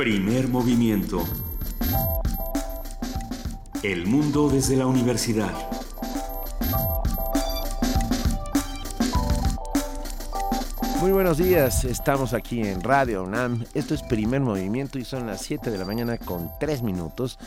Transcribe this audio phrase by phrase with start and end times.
[0.00, 1.22] Primer movimiento.
[3.82, 5.52] El mundo desde la universidad.
[11.02, 13.66] Muy buenos días, estamos aquí en Radio UNAM.
[13.74, 17.38] Esto es Primer Movimiento y son las 7 de la mañana con 3 minutos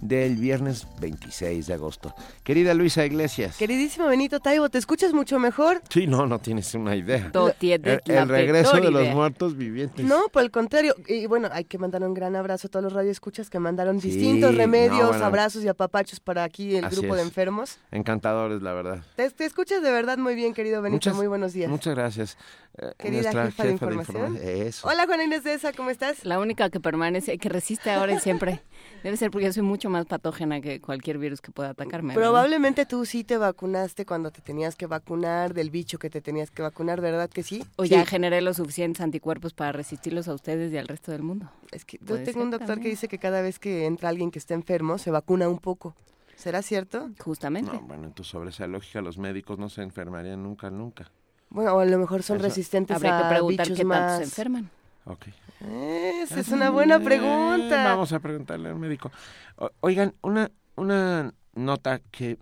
[0.00, 2.14] del viernes 26 de agosto.
[2.42, 3.56] Querida Luisa Iglesias.
[3.56, 5.82] Queridísimo Benito Taibo, ¿te escuchas mucho mejor?
[5.88, 7.30] Sí, no, no tienes una idea.
[7.60, 10.04] El, el regreso de los muertos vivientes.
[10.04, 10.94] No, por el contrario.
[11.06, 14.54] Y bueno, hay que mandar un gran abrazo a todos los radioescuchas que mandaron distintos
[14.54, 17.78] remedios, abrazos y apapachos para aquí el grupo de enfermos.
[17.90, 19.02] Encantadores, la verdad.
[19.16, 21.14] Te, escuchas de verdad muy bien, querido Benito.
[21.14, 21.70] muy buenos días.
[21.70, 22.36] Muchas gracias.
[22.76, 24.38] Eh, Querida jefa, de información.
[24.82, 26.24] Hola, Juana Inés de esa, ¿cómo estás?
[26.24, 28.62] La única que permanece, que resiste ahora y siempre.
[29.02, 32.14] Debe ser porque yo soy mucho más patógena que cualquier virus que pueda atacarme.
[32.14, 36.50] Probablemente tú sí te vacunaste cuando te tenías que vacunar del bicho que te tenías
[36.50, 37.64] que vacunar, ¿verdad que sí?
[37.76, 41.50] O ya generé los suficientes anticuerpos para resistirlos a ustedes y al resto del mundo.
[41.72, 44.38] Es que yo tengo un doctor que dice que cada vez que entra alguien que
[44.38, 45.94] está enfermo se vacuna un poco.
[46.36, 47.10] ¿Será cierto?
[47.18, 47.72] Justamente.
[47.72, 51.10] No, bueno, entonces sobre esa lógica los médicos no se enfermarían nunca, nunca.
[51.50, 54.18] Bueno, o a lo mejor son resistentes Habría a que preguntar qué más...
[54.18, 54.70] se enferman.
[55.08, 55.26] Ok.
[56.22, 57.84] Esa es una buena pregunta.
[57.84, 59.10] vamos a preguntarle al médico.
[59.80, 62.38] oigan, una, una nota que,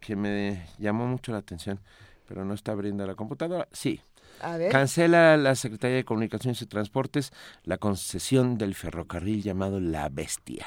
[0.00, 1.80] que me llamó mucho la atención,
[2.28, 3.66] pero no está abriendo la computadora.
[3.72, 4.00] Sí.
[4.40, 4.70] A ver.
[4.70, 7.32] Cancela la Secretaría de Comunicaciones y Transportes
[7.64, 10.66] la concesión del ferrocarril llamado La Bestia.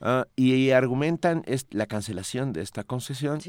[0.00, 3.40] Ah, y, argumentan es, la cancelación de esta concesión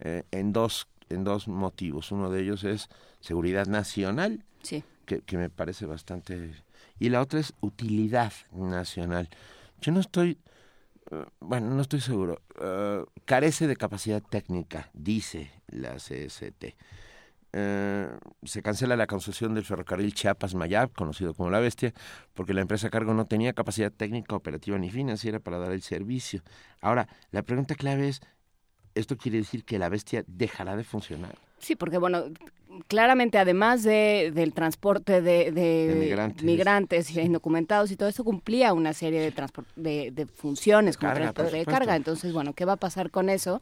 [0.00, 2.10] eh, en dos en dos motivos.
[2.10, 2.88] Uno de ellos es
[3.20, 4.82] seguridad nacional, sí.
[5.04, 6.54] que, que me parece bastante
[6.98, 9.28] y la otra es utilidad nacional.
[9.80, 10.38] Yo no estoy,
[11.10, 12.40] eh, bueno, no estoy seguro.
[12.60, 16.74] Eh, carece de capacidad técnica, dice la CST.
[17.58, 18.08] Eh,
[18.42, 21.94] se cancela la concesión del ferrocarril Chiapas-Mayab, conocido como La Bestia,
[22.34, 25.80] porque la empresa a cargo no tenía capacidad técnica, operativa ni financiera para dar el
[25.80, 26.42] servicio.
[26.82, 28.20] Ahora, la pregunta clave es,
[28.94, 31.38] ¿esto quiere decir que La Bestia dejará de funcionar?
[31.58, 32.24] Sí, porque bueno,
[32.88, 37.10] claramente además de, del transporte de, migrantes.
[37.10, 41.96] y indocumentados y todo eso cumplía una serie de, de, funciones como transporte de carga.
[41.96, 43.60] Entonces, bueno, ¿qué va a pasar con eso?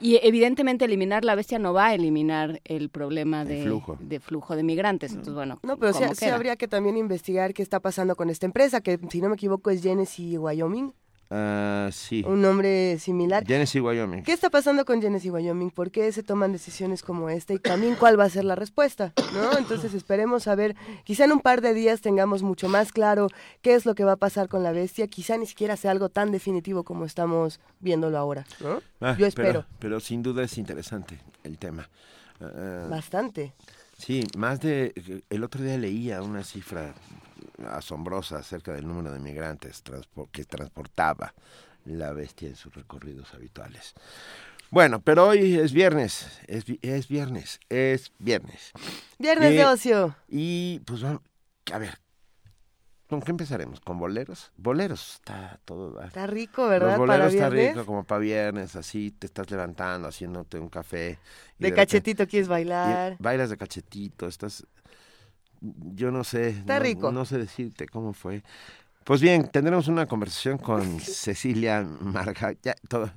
[0.00, 3.98] Y evidentemente eliminar la bestia no va a eliminar el problema de flujo.
[4.00, 5.10] de flujo de migrantes.
[5.10, 8.80] Entonces, bueno, no, pero sí, habría que también investigar qué está pasando con esta empresa,
[8.80, 10.94] que si no me equivoco es Genesis Wyoming.
[11.30, 12.24] Uh, sí.
[12.26, 13.46] Un nombre similar.
[13.46, 14.24] Genesee, Wyoming.
[14.24, 15.70] ¿Qué está pasando con Genesee, Wyoming?
[15.70, 17.54] ¿Por qué se toman decisiones como esta?
[17.54, 19.56] Y también cuál va a ser la respuesta, ¿no?
[19.56, 20.74] Entonces esperemos a ver,
[21.04, 23.28] quizá en un par de días tengamos mucho más claro
[23.62, 25.06] qué es lo que va a pasar con la bestia.
[25.06, 28.82] Quizá ni siquiera sea algo tan definitivo como estamos viéndolo ahora, ¿no?
[29.00, 29.64] Ah, Yo espero.
[29.78, 31.88] Pero, sin duda es interesante el tema.
[32.40, 33.54] Ah, Bastante.
[33.96, 35.22] Sí, más de...
[35.30, 36.94] El otro día leía una cifra
[37.68, 39.82] asombrosa acerca del número de migrantes
[40.32, 41.34] que transportaba
[41.84, 43.94] la bestia en sus recorridos habituales.
[44.70, 48.70] Bueno, pero hoy es viernes, es, es viernes, es viernes.
[49.18, 50.14] Viernes de ocio.
[50.28, 51.22] Y pues vamos,
[51.72, 51.98] a ver,
[53.08, 53.80] ¿con qué empezaremos?
[53.80, 54.52] ¿Con boleros?
[54.56, 56.00] Boleros, está todo.
[56.00, 56.90] Está rico, ¿verdad?
[56.90, 61.18] Los boleros está rico, como para viernes, así te estás levantando, haciéndote un café.
[61.58, 63.16] De, cachetito quieres bailar.
[63.18, 64.64] Bailas de cachetito, estás
[65.60, 66.50] yo no sé.
[66.50, 67.12] Está rico.
[67.12, 68.42] No sé decirte cómo fue.
[69.04, 72.54] Pues bien, tendremos una conversación con Cecilia Marga.
[72.62, 73.10] Ya, todo,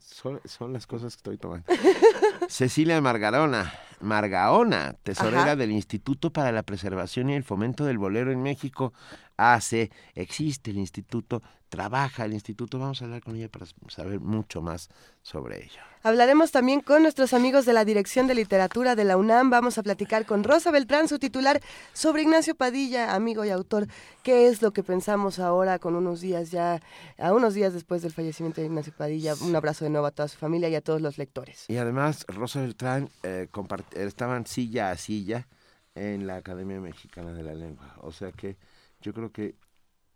[0.00, 1.66] son, son, las cosas que estoy tomando.
[2.48, 8.42] Cecilia Margarona, Margaona, tesorera del Instituto para la Preservación y el Fomento del Bolero en
[8.42, 8.92] México,
[9.36, 12.78] hace, existe el instituto, trabaja el instituto.
[12.78, 14.88] Vamos a hablar con ella para saber mucho más
[15.22, 15.80] sobre ello.
[16.02, 19.50] Hablaremos también con nuestros amigos de la Dirección de Literatura de la UNAM.
[19.50, 21.60] Vamos a platicar con Rosa Beltrán, su titular,
[21.94, 23.86] sobre Ignacio Padilla, amigo y autor.
[24.22, 26.80] ¿Qué es lo que pensamos ahora con unos días ya,
[27.18, 29.34] a unos días después del fallecimiento de Ignacio Padilla?
[29.40, 31.64] Un abrazo de nuevo a toda su familia y a todos los lectores.
[31.68, 33.48] Y además, Rosa Beltrán eh,
[33.96, 35.48] estaban silla a silla
[35.94, 37.94] en la Academia Mexicana de la Lengua.
[38.02, 38.56] O sea que
[39.04, 39.54] yo creo que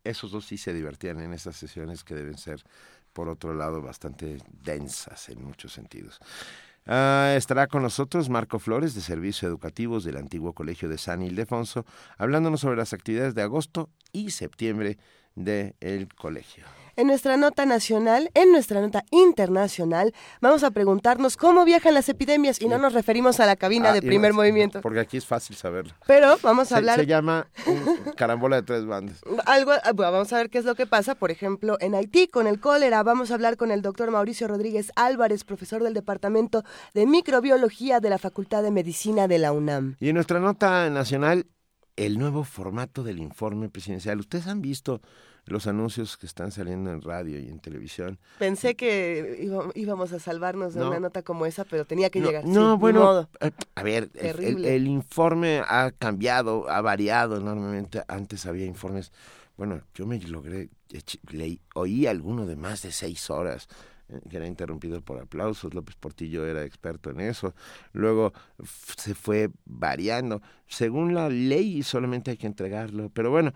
[0.02, 2.64] esos dos sí se divertían en esas sesiones que deben ser,
[3.12, 6.18] por otro lado, bastante densas en muchos sentidos.
[6.86, 11.84] Ah, estará con nosotros Marco Flores, de Servicios Educativos del antiguo Colegio de San Ildefonso,
[12.16, 14.96] hablándonos sobre las actividades de agosto y septiembre
[15.34, 16.64] del colegio.
[16.98, 22.60] En nuestra nota nacional, en nuestra nota internacional, vamos a preguntarnos cómo viajan las epidemias
[22.60, 24.80] y no nos referimos a la cabina ah, de primer movimiento.
[24.80, 25.94] Porque aquí es fácil saberlo.
[26.08, 26.98] Pero vamos a hablar...
[26.98, 27.46] Se llama
[28.16, 29.20] carambola de tres bandas.
[29.46, 32.48] Algo, ah, vamos a ver qué es lo que pasa, por ejemplo, en Haití con
[32.48, 33.04] el cólera.
[33.04, 36.64] Vamos a hablar con el doctor Mauricio Rodríguez Álvarez, profesor del Departamento
[36.94, 39.94] de Microbiología de la Facultad de Medicina de la UNAM.
[40.00, 41.46] Y en nuestra nota nacional,
[41.94, 44.18] el nuevo formato del informe presidencial.
[44.18, 45.00] Ustedes han visto
[45.50, 48.18] los anuncios que están saliendo en radio y en televisión.
[48.38, 52.44] Pensé que íbamos a salvarnos de una nota como esa, pero tenía que llegar.
[52.44, 58.02] No, bueno, eh, a ver, el, informe ha cambiado, ha variado enormemente.
[58.08, 59.12] Antes había informes,
[59.56, 60.70] bueno, yo me logré,
[61.30, 63.68] leí, oí alguno de más de seis horas
[64.08, 65.74] eh, que era interrumpido por aplausos.
[65.74, 67.54] López Portillo era experto en eso.
[67.92, 68.32] Luego
[68.96, 70.42] se fue variando.
[70.66, 73.10] Según la ley solamente hay que entregarlo.
[73.10, 73.52] Pero bueno,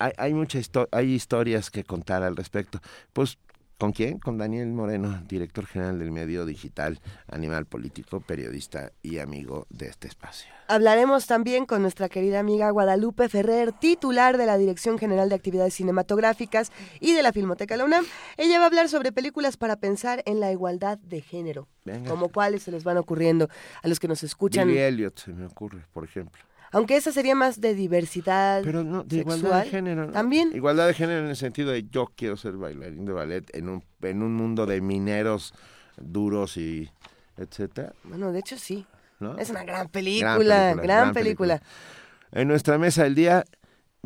[0.00, 2.80] hay, hay muchas hay historias que contar al respecto.
[3.12, 3.38] Pues
[3.80, 4.18] ¿Con quién?
[4.18, 10.06] Con Daniel Moreno, director general del medio digital, animal político, periodista y amigo de este
[10.06, 10.52] espacio.
[10.68, 15.72] Hablaremos también con nuestra querida amiga Guadalupe Ferrer, titular de la Dirección General de Actividades
[15.72, 18.04] Cinematográficas y de la Filmoteca La UNAM.
[18.36, 21.66] Ella va a hablar sobre películas para pensar en la igualdad de género,
[22.06, 23.48] como cuáles se les van ocurriendo
[23.82, 24.68] a los que nos escuchan.
[24.68, 26.42] Billy Elliot se me ocurre, por ejemplo.
[26.72, 28.62] Aunque esa sería más de diversidad.
[28.64, 30.10] Pero no, de igualdad de género.
[30.10, 30.50] También.
[30.54, 33.84] Igualdad de género en el sentido de yo quiero ser bailarín de ballet en un,
[34.02, 35.52] en un mundo de mineros
[35.96, 36.90] duros y
[37.36, 37.92] etcétera.
[38.04, 38.86] Bueno, de hecho sí.
[39.38, 41.60] Es una gran película, gran película,
[42.32, 43.44] En nuestra mesa del día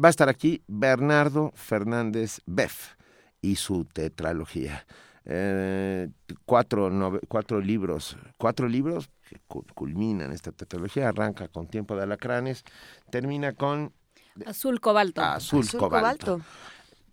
[0.02, 2.94] va a estar aquí Bernardo Fernández Beff
[3.40, 4.84] y su tetralogía.
[5.24, 6.08] Eh,
[6.44, 12.64] cuatro, cuatro libros, cuatro libros que culminan esta tetralogía, arranca con Tiempo de Alacranes,
[13.10, 13.92] termina con...
[14.46, 15.22] Azul Cobalto.
[15.22, 16.40] Azul, Cobalto.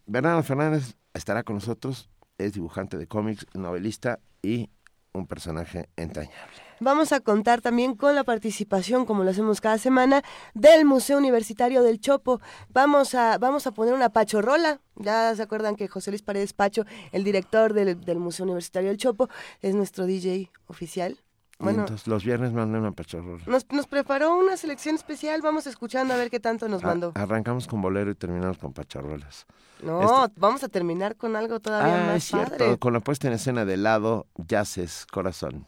[0.06, 4.70] Bernardo Fernández estará con nosotros, es dibujante de cómics, novelista y
[5.14, 6.72] un personaje entrañable.
[6.80, 11.84] Vamos a contar también con la participación, como lo hacemos cada semana, del Museo Universitario
[11.84, 12.42] del Chopo.
[12.70, 14.82] Vamos a, vamos a poner una pachorrola.
[14.96, 18.98] Ya se acuerdan que José Luis Paredes Pacho, el director del, del Museo Universitario del
[18.98, 19.30] Chopo,
[19.62, 21.20] es nuestro DJ oficial.
[21.62, 23.44] Bueno, entonces los viernes mandan una pachorrola.
[23.46, 27.12] Nos, nos preparó una selección especial, vamos escuchando a ver qué tanto nos mandó.
[27.16, 29.46] arrancamos con bolero y terminamos con pachorrolas.
[29.84, 33.28] No, este vamos a terminar con algo todavía ah, más es cierto, con la puesta
[33.28, 35.68] en escena de helado, Yaces Corazón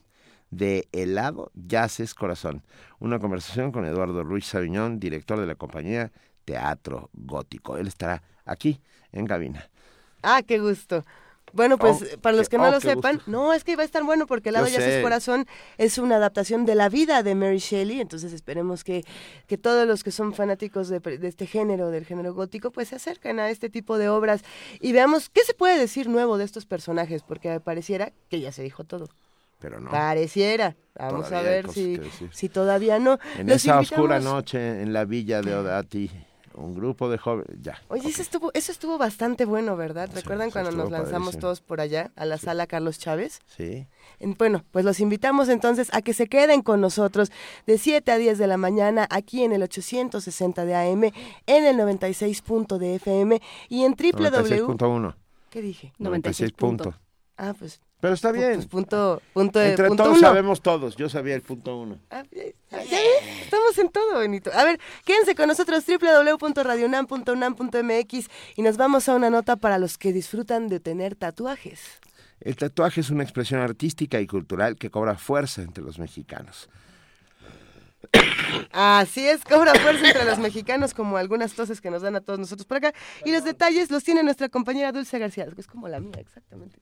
[0.57, 2.63] de Helado Yaces Corazón.
[3.00, 6.12] Una conversación con Eduardo Ruiz Sabiñón, director de la compañía
[6.45, 7.78] Teatro Gótico.
[7.78, 8.80] Él estará aquí
[9.12, 9.69] en cabina.
[10.22, 11.04] Ah, qué gusto.
[11.53, 13.85] Bueno, pues oh, para los que no oh, lo sepan, no, es que va a
[13.85, 15.45] estar bueno porque Helado Yaces Corazón
[15.77, 19.05] es una adaptación de la vida de Mary Shelley, entonces esperemos que,
[19.47, 22.95] que todos los que son fanáticos de, de, este género, del género gótico, pues se
[22.95, 24.41] acerquen a este tipo de obras
[24.81, 28.63] y veamos qué se puede decir nuevo de estos personajes, porque pareciera que ya se
[28.63, 29.07] dijo todo
[29.63, 29.89] pero no.
[29.91, 30.75] Pareciera.
[30.99, 31.97] Vamos a ver si,
[32.31, 33.17] si todavía no.
[33.38, 36.11] En esa oscura noche en la villa de Odati,
[36.55, 37.81] un grupo de jóvenes, ya.
[37.88, 40.09] Oye, eso estuvo, eso estuvo bastante bueno, ¿verdad?
[40.13, 43.41] ¿Recuerdan cuando nos lanzamos todos por allá a la sala Carlos Chávez?
[43.47, 43.88] Sí.
[44.38, 47.31] Bueno, pues los invitamos entonces a que se queden con nosotros
[47.65, 51.03] de 7 a 10 de la mañana aquí en el 860 de AM,
[51.47, 52.44] en el 96.
[52.79, 55.13] de FM y en www.
[55.49, 55.94] ¿Qué dije?
[55.99, 56.51] 96.
[56.53, 56.94] punto.
[57.38, 58.55] Ah, pues pero está bien.
[58.55, 60.97] Pues punto, punto Entre todos sabemos todos.
[60.97, 62.00] Yo sabía el punto uno.
[62.11, 62.25] Ah,
[63.41, 64.51] Estamos en todo, Benito.
[64.53, 70.11] A ver, quédense con nosotros www.radionam.unam.mx y nos vamos a una nota para los que
[70.11, 71.79] disfrutan de tener tatuajes.
[72.41, 76.67] El tatuaje es una expresión artística y cultural que cobra fuerza entre los mexicanos.
[78.73, 82.37] Así es, cobra fuerza entre los mexicanos, como algunas toses que nos dan a todos
[82.37, 82.94] nosotros por acá.
[83.23, 86.78] Y los detalles los tiene nuestra compañera Dulce García, que es como la mía, exactamente.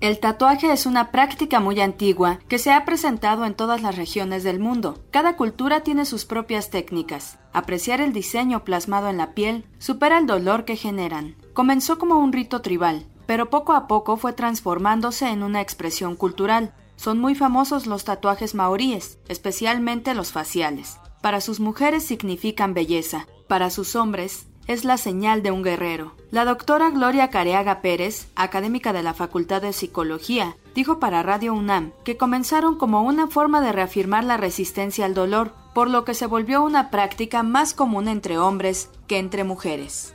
[0.00, 4.42] El tatuaje es una práctica muy antigua que se ha presentado en todas las regiones
[4.42, 4.98] del mundo.
[5.10, 7.38] Cada cultura tiene sus propias técnicas.
[7.52, 11.36] Apreciar el diseño plasmado en la piel supera el dolor que generan.
[11.52, 16.72] Comenzó como un rito tribal, pero poco a poco fue transformándose en una expresión cultural.
[16.96, 20.98] Son muy famosos los tatuajes maoríes, especialmente los faciales.
[21.20, 26.12] Para sus mujeres significan belleza, para sus hombres es la señal de un guerrero.
[26.30, 31.90] La doctora Gloria Careaga Pérez, académica de la Facultad de Psicología, dijo para Radio UNAM
[32.04, 36.26] que comenzaron como una forma de reafirmar la resistencia al dolor, por lo que se
[36.26, 40.14] volvió una práctica más común entre hombres que entre mujeres.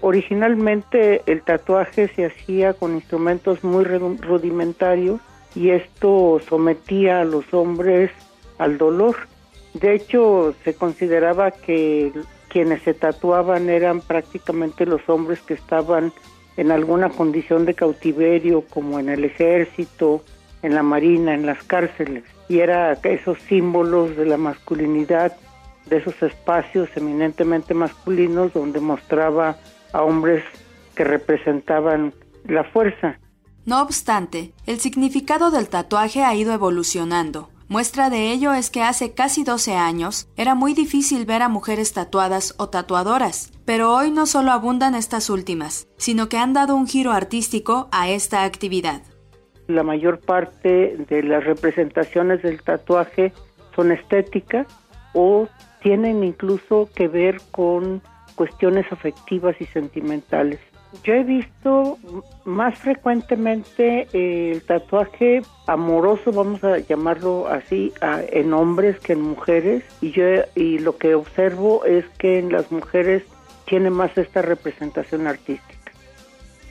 [0.00, 5.20] Originalmente el tatuaje se hacía con instrumentos muy rudimentarios
[5.54, 8.12] y esto sometía a los hombres
[8.56, 9.14] al dolor.
[9.74, 12.12] De hecho, se consideraba que
[12.48, 16.12] quienes se tatuaban eran prácticamente los hombres que estaban
[16.56, 20.24] en alguna condición de cautiverio, como en el ejército,
[20.62, 22.24] en la marina, en las cárceles.
[22.48, 25.36] Y era esos símbolos de la masculinidad,
[25.86, 29.56] de esos espacios eminentemente masculinos donde mostraba
[29.92, 30.42] a hombres
[30.94, 32.12] que representaban
[32.44, 33.18] la fuerza.
[33.64, 37.50] No obstante, el significado del tatuaje ha ido evolucionando.
[37.70, 41.92] Muestra de ello es que hace casi 12 años era muy difícil ver a mujeres
[41.92, 46.86] tatuadas o tatuadoras, pero hoy no solo abundan estas últimas, sino que han dado un
[46.86, 49.02] giro artístico a esta actividad.
[49.66, 53.34] La mayor parte de las representaciones del tatuaje
[53.76, 54.66] son estéticas
[55.12, 55.46] o
[55.82, 58.00] tienen incluso que ver con
[58.34, 60.60] cuestiones afectivas y sentimentales.
[61.04, 61.98] Yo he visto
[62.44, 70.12] más frecuentemente el tatuaje amoroso, vamos a llamarlo así, en hombres que en mujeres y
[70.12, 73.22] yo y lo que observo es que en las mujeres
[73.66, 75.78] tiene más esta representación artística.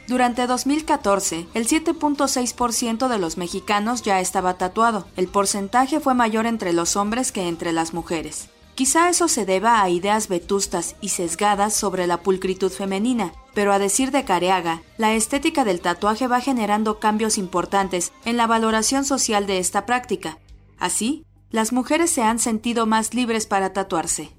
[0.08, 5.06] Durante 2014, el 7.6% de los mexicanos ya estaba tatuado.
[5.18, 8.50] El porcentaje fue mayor entre los hombres que entre las mujeres.
[8.78, 13.80] Quizá eso se deba a ideas vetustas y sesgadas sobre la pulcritud femenina, pero a
[13.80, 19.48] decir de Careaga, la estética del tatuaje va generando cambios importantes en la valoración social
[19.48, 20.38] de esta práctica.
[20.78, 24.30] Así, las mujeres se han sentido más libres para tatuarse.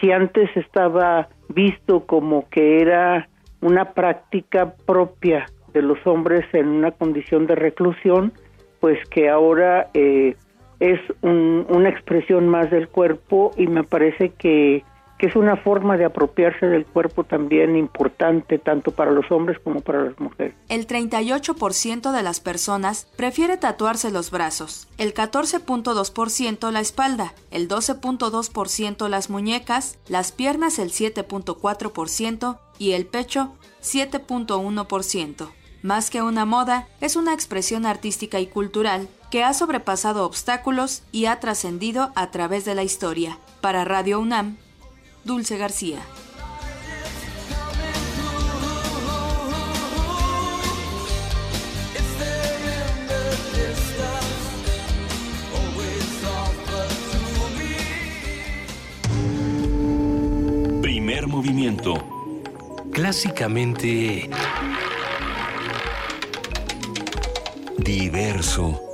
[0.00, 3.28] Si antes estaba visto como que era
[3.60, 5.44] una práctica propia
[5.74, 8.32] de los hombres en una condición de reclusión,
[8.80, 10.34] pues que ahora eh,
[10.82, 14.84] es una expresión más del cuerpo y me parece que,
[15.16, 19.80] que, es una forma de apropiarse del cuerpo también importante tanto para los hombres como
[19.80, 20.54] para las mujeres.
[20.68, 29.08] El 38% de las personas prefiere tatuarse los brazos, el 14.2% la espalda, el 12.2%
[29.08, 35.48] las muñecas, las piernas el 7.4% y el pecho 7.1%.
[35.82, 41.24] Más que una moda, es una expresión artística y cultural que ha sobrepasado obstáculos y
[41.24, 43.38] ha trascendido a través de la historia.
[43.62, 44.58] Para Radio UNAM,
[45.24, 46.00] Dulce García.
[60.82, 61.94] Primer movimiento.
[62.92, 64.28] Clásicamente
[67.78, 68.91] diverso.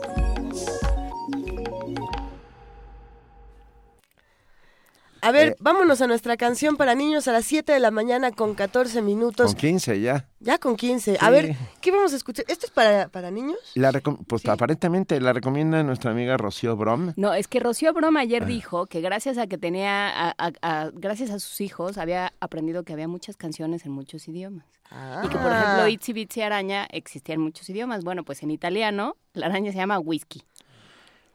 [5.21, 8.31] A ver, eh, vámonos a nuestra canción para niños a las 7 de la mañana
[8.31, 9.47] con 14 minutos.
[9.47, 10.29] Con 15 ya.
[10.41, 11.19] Ya con 15.
[11.21, 12.45] A ver, ¿qué vamos a escuchar?
[12.49, 13.59] ¿Esto es para, para niños?
[13.75, 13.93] La
[14.27, 17.13] pues aparentemente la recomienda nuestra amiga Rocío Brom.
[17.17, 18.47] No, es que Rocío Brom ayer ah.
[18.47, 20.35] dijo que gracias a que tenía,
[20.95, 24.65] gracias a sus hijos, había aprendido que había muchas canciones en muchos idiomas.
[24.91, 25.91] Y que, por ejemplo, ah.
[25.91, 28.05] Itzy Bitsy Araña existía en muchos idiomas.
[28.05, 30.43] Bueno, pues en italiano la araña se llama whisky.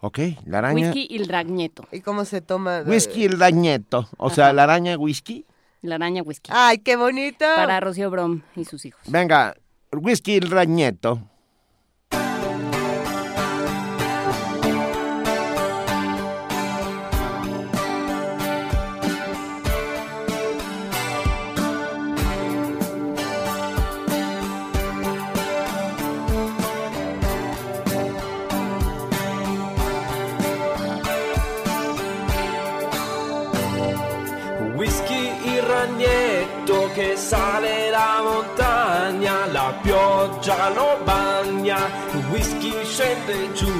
[0.05, 0.87] Ok, la araña.
[0.87, 1.87] Whisky il dragneto.
[1.89, 2.83] ¿Y cómo se toma?
[2.85, 4.09] Whisky il dragneto.
[4.17, 5.45] O sea, la araña whisky.
[5.81, 6.51] La araña whisky.
[6.53, 7.45] ¡Ay, qué bonito!
[7.55, 9.01] Para Rocío Brom y sus hijos.
[9.07, 9.55] Venga,
[9.93, 11.21] whisky il dragneto.
[11.21, 11.32] che
[37.33, 41.79] sale la montagna, la pioggia lo bagna,
[42.13, 43.73] il whisky scende giù,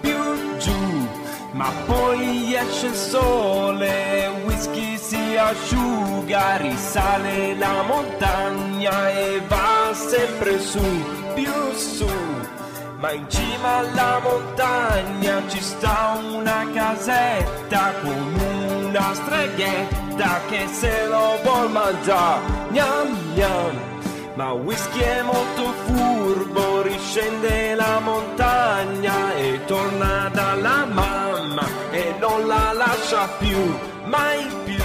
[0.00, 0.22] più
[0.58, 1.08] giù,
[1.50, 10.60] ma poi esce il sole, il whisky si asciuga, risale la montagna e va sempre
[10.60, 10.86] su,
[11.34, 12.08] più su.
[13.00, 18.59] Ma in cima alla montagna ci sta una casetta con
[18.90, 23.88] una streghetta che se lo vuol mangiare, gnam gnam.
[24.34, 32.72] Ma whisky è molto furbo, riscende la montagna e torna dalla mamma e non la
[32.72, 34.82] lascia più, mai più.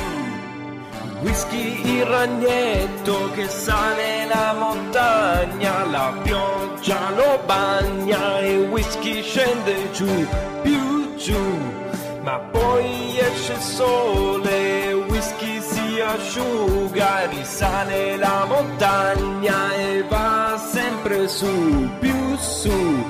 [1.22, 10.28] Whisky il ragnetto che sale la montagna, la pioggia lo bagna e whisky scende giù,
[10.62, 11.84] più giù
[12.26, 21.88] ma poi esce il sole, whisky si asciuga, risale la montagna e va sempre su,
[22.00, 23.06] più su.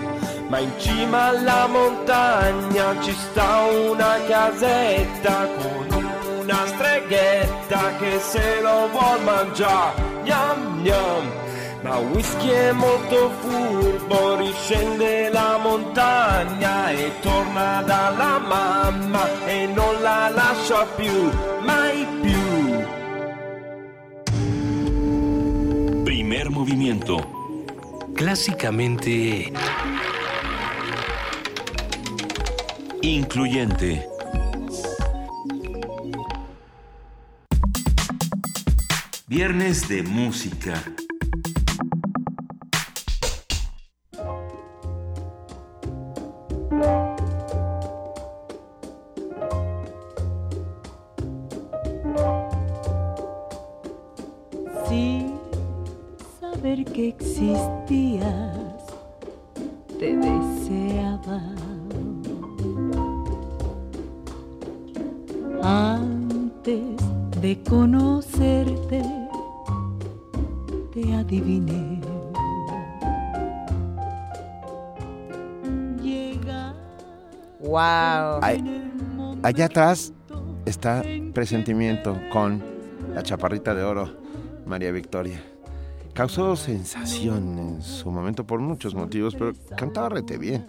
[0.50, 6.04] Ma in cima alla montagna ci sta una casetta con
[6.42, 11.44] una streghetta che se lo vuol mangiare, gnam gnam
[11.86, 20.30] ma whisky è molto furbo, riscende la montagna e torna dalla mamma e non la
[20.34, 21.30] lascia più,
[21.62, 22.42] mai più.
[26.04, 27.64] Primer movimiento.
[28.16, 29.52] Clásicamente
[33.02, 34.08] Incluyente.
[39.28, 41.05] Viernes de música.
[56.96, 58.24] Que existías,
[60.00, 61.42] te deseaba.
[65.62, 66.96] Antes
[67.42, 69.04] de conocerte,
[70.94, 72.00] te adiviné.
[77.60, 78.40] Wow.
[79.44, 80.14] allá atrás
[80.66, 82.64] está Presentimiento con
[83.14, 84.16] la chaparrita de oro,
[84.66, 85.42] María Victoria.
[86.16, 90.66] Causó sensación en su momento por muchos motivos, pero cantaba rete bien.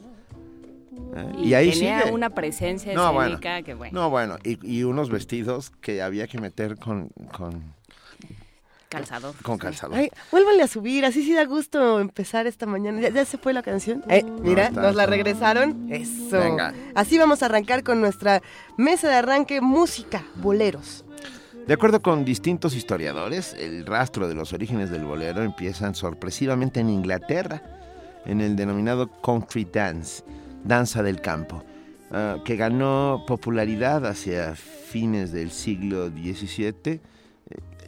[1.14, 1.32] ¿Eh?
[1.38, 4.00] Y, ahí tenía una presencia escénica que bueno.
[4.00, 7.74] No, bueno, y, unos vestidos que había que meter con, con
[8.88, 9.36] calzado.
[9.44, 9.94] Con calzado.
[9.94, 13.08] Ay, vuélvanle a subir, así sí da gusto empezar esta mañana.
[13.08, 14.02] ¿Ya, se fue la canción?
[14.08, 15.92] Eh, mira, nos la regresaron.
[15.92, 16.40] Eso.
[16.40, 16.74] Venga.
[16.96, 18.42] Así vamos a arrancar con nuestra
[18.76, 21.05] mesa de arranque música, boleros.
[21.66, 26.88] De acuerdo con distintos historiadores, el rastro de los orígenes del bolero empiezan sorpresivamente en
[26.88, 27.60] Inglaterra,
[28.24, 30.22] en el denominado country dance
[30.62, 31.64] danza del campo,
[32.12, 37.00] ah, que ganó popularidad hacia fines del siglo XVII, eh,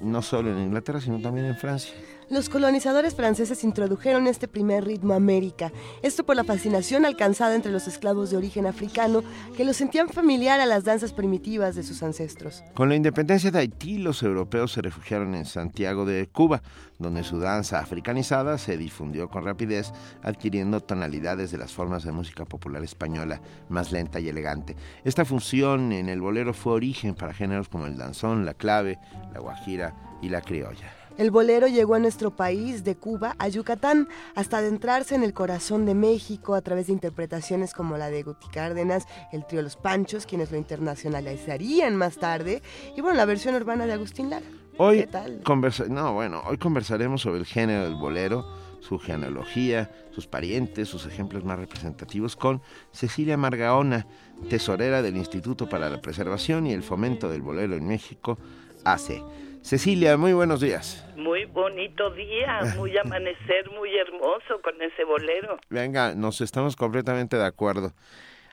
[0.03, 1.95] no solo en Inglaterra, sino también en Francia.
[2.31, 7.73] Los colonizadores franceses introdujeron este primer ritmo a América, esto por la fascinación alcanzada entre
[7.73, 9.23] los esclavos de origen africano
[9.57, 12.63] que lo sentían familiar a las danzas primitivas de sus ancestros.
[12.75, 16.63] Con la independencia de Haití, los europeos se refugiaron en Santiago de Cuba,
[16.99, 19.93] donde su danza africanizada se difundió con rapidez,
[20.23, 24.77] adquiriendo tonalidades de las formas de música popular española, más lenta y elegante.
[25.03, 28.99] Esta función en el bolero fue origen para géneros como el danzón, la clave,
[29.33, 30.98] la guajira y la criolla.
[31.19, 35.85] El bolero llegó a nuestro país de Cuba a Yucatán hasta adentrarse en el corazón
[35.85, 40.27] de México a través de interpretaciones como la de Guti Cárdenas, el trío Los Panchos,
[40.27, 42.63] quienes lo internacionalizarían más tarde,
[42.97, 44.47] y bueno, la versión urbana de Agustín Lara.
[44.77, 45.43] Hoy, tal?
[45.89, 48.47] no, bueno, hoy conversaremos sobre el género del bolero,
[48.79, 54.07] su genealogía, sus parientes, sus ejemplos más representativos con Cecilia Margaona,
[54.49, 58.39] tesorera del Instituto para la Preservación y el Fomento del Bolero en México,
[58.85, 59.21] ACE.
[59.63, 61.05] Cecilia, muy buenos días.
[61.17, 65.59] Muy bonito día, muy amanecer, muy hermoso con ese bolero.
[65.69, 67.93] Venga, nos estamos completamente de acuerdo.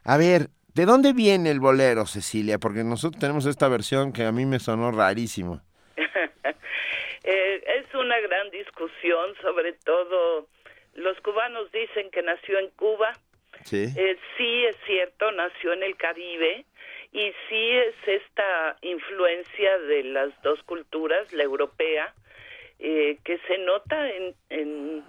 [0.03, 2.57] A ver, ¿de dónde viene el bolero, Cecilia?
[2.59, 5.61] Porque nosotros tenemos esta versión que a mí me sonó rarísimo.
[7.27, 10.47] Eh, es una gran discusión, sobre todo
[10.93, 13.13] los cubanos dicen que nació en Cuba.
[13.63, 13.87] Sí.
[13.97, 16.65] Eh, sí, es cierto, nació en el Caribe
[17.15, 22.13] y sí es esta influencia de las dos culturas, la europea,
[22.77, 25.03] eh, que se nota en, en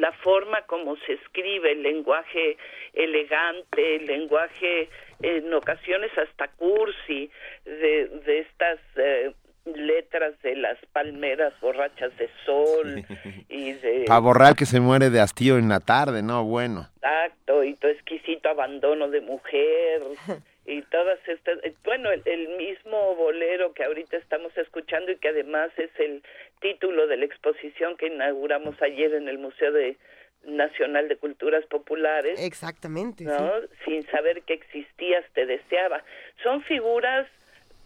[0.00, 2.56] la forma como se escribe, el lenguaje
[2.94, 4.88] elegante, el lenguaje
[5.22, 7.30] en ocasiones hasta cursi
[7.64, 9.32] de, de estas eh,
[9.64, 13.04] letras de las palmeras borrachas de sol
[13.48, 14.04] y de...
[14.08, 16.42] Para borrar que se muere de hastío en la tarde, ¿no?
[16.42, 16.88] Bueno.
[16.96, 20.02] Exacto, y tu exquisito abandono de mujer
[20.64, 25.70] y todas estas, eh, bueno, el, mismo bolero que ahorita estamos escuchando y que además
[25.76, 26.22] es el
[26.60, 29.96] título de la exposición que inauguramos ayer en el Museo de
[30.44, 32.40] Nacional de Culturas Populares.
[32.40, 33.24] Exactamente.
[33.24, 33.52] ¿no?
[33.84, 36.04] Sin saber que existías, te deseaba.
[36.42, 37.26] Son figuras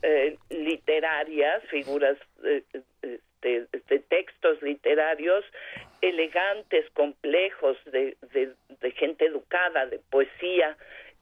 [0.02, 2.62] eh, literarias, figuras eh,
[3.40, 5.44] de, de, textos literarios
[6.02, 8.16] elegantes, complejos, de,
[8.80, 10.76] de gente educada, de poesía,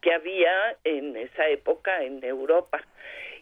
[0.05, 2.85] que había en esa época en Europa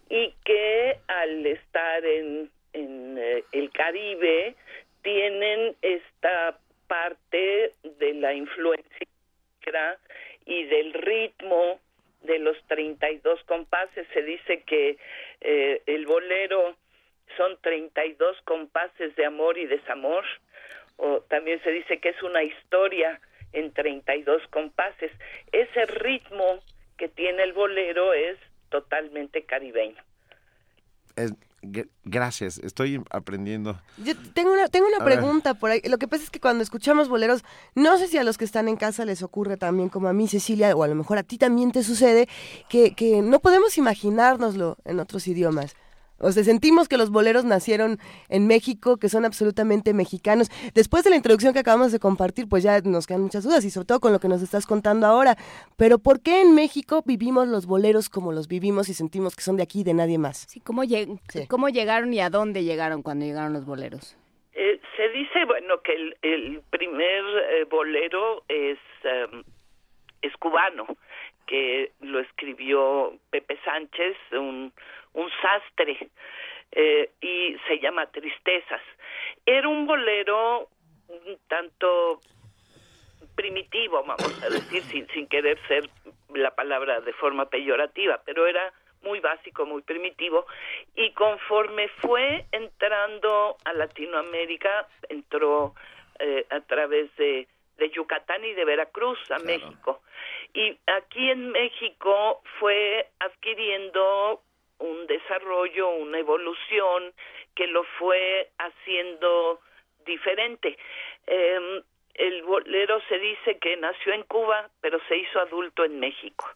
[0.08, 4.54] y que al estar en, eh, el Caribe
[5.02, 9.08] tienen esta parte de la influencia
[10.46, 11.80] y del ritmo
[12.22, 14.06] de los 32 compases.
[14.14, 14.98] Se dice que
[15.40, 16.76] eh, el bolero
[17.36, 20.24] son 32 compases de amor y desamor,
[20.96, 23.20] o también se dice que es una historia
[23.52, 25.10] en 32 compases.
[25.52, 26.60] Ese ritmo
[26.96, 28.38] que tiene el bolero es
[28.70, 30.02] totalmente caribeño.
[32.04, 33.80] gracias, estoy aprendiendo.
[33.98, 35.80] Yo tengo una, tengo una pregunta por ahí.
[35.84, 38.68] Lo que pasa es que cuando escuchamos boleros, no sé si a los que están
[38.68, 41.38] en casa les ocurre también como a mí, Cecilia, o a lo mejor a ti
[41.38, 42.28] también te sucede,
[42.68, 45.76] que, que no podemos imaginárnoslo en otros idiomas.
[46.22, 50.48] O sea, sentimos que los boleros nacieron en México, que son absolutamente mexicanos.
[50.74, 53.70] Después de la introducción que acabamos de compartir, pues ya nos quedan muchas dudas y
[53.70, 55.36] sobre todo con lo que nos estás contando ahora.
[55.76, 59.56] Pero ¿por qué en México vivimos los boleros como los vivimos y sentimos que son
[59.56, 60.46] de aquí y de nadie más?
[60.48, 60.82] Sí, ¿cómo,
[61.48, 64.16] ¿cómo llegaron y a dónde llegaron cuando llegaron los boleros?
[64.54, 69.42] Eh, se dice, bueno, que el, primer eh, bolero es, em,
[70.20, 70.86] es cubano,
[71.46, 74.72] que lo escribió Pepe Sánchez, un
[75.14, 76.10] un sastre,
[76.72, 78.82] eh, y se llama Tristezas.
[79.44, 80.68] Era un bolero
[81.08, 82.20] un tanto
[83.34, 85.88] primitivo, vamos a decir, sin, sin querer ser
[86.34, 88.72] la palabra de forma peyorativa, pero era
[89.02, 90.46] muy básico, muy primitivo,
[90.94, 95.74] y conforme fue entrando a Latinoamérica, entró
[96.18, 97.48] eh, a través de,
[97.78, 100.02] de Yucatán y de Veracruz a México.
[100.54, 104.42] Y aquí en México fue adquiriendo
[104.82, 107.12] un desarrollo, una evolución
[107.54, 109.60] que lo fue haciendo
[110.04, 110.76] diferente.
[111.26, 111.82] Eh,
[112.14, 116.50] el bolero se dice que nació en Cuba, pero se hizo adulto en México.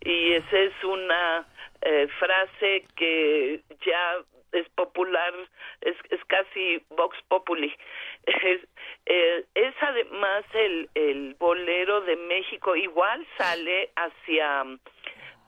[0.00, 1.46] Y esa es una
[1.82, 4.18] eh, frase que ya
[4.52, 5.32] es popular,
[5.80, 7.74] es, es casi vox populi.
[8.24, 8.60] Es,
[9.06, 9.44] eh,
[9.80, 14.64] además el, el bolero de México, igual sale hacia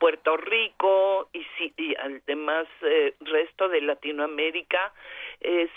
[0.02, 4.92] Puerto Rico y, y además eh, resto de Latinoamérica,
[5.40, 5.68] eh,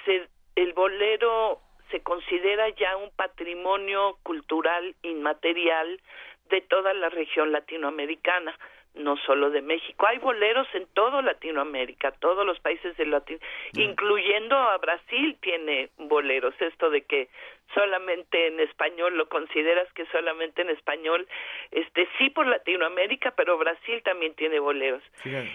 [0.56, 1.62] el bolero
[1.92, 6.02] se considera ya un patrimonio cultural inmaterial
[6.50, 8.58] de toda la región latinoamericana
[8.96, 10.06] no solo de México.
[10.08, 16.54] Hay boleros en toda Latinoamérica, todos los países de Latinoamérica, incluyendo a Brasil tiene boleros.
[16.60, 17.30] Esto de que
[17.74, 21.28] solamente en español lo consideras que solamente en español,
[21.72, 25.04] este sí por Latinoamérica, pero Brasil también tiene boleros.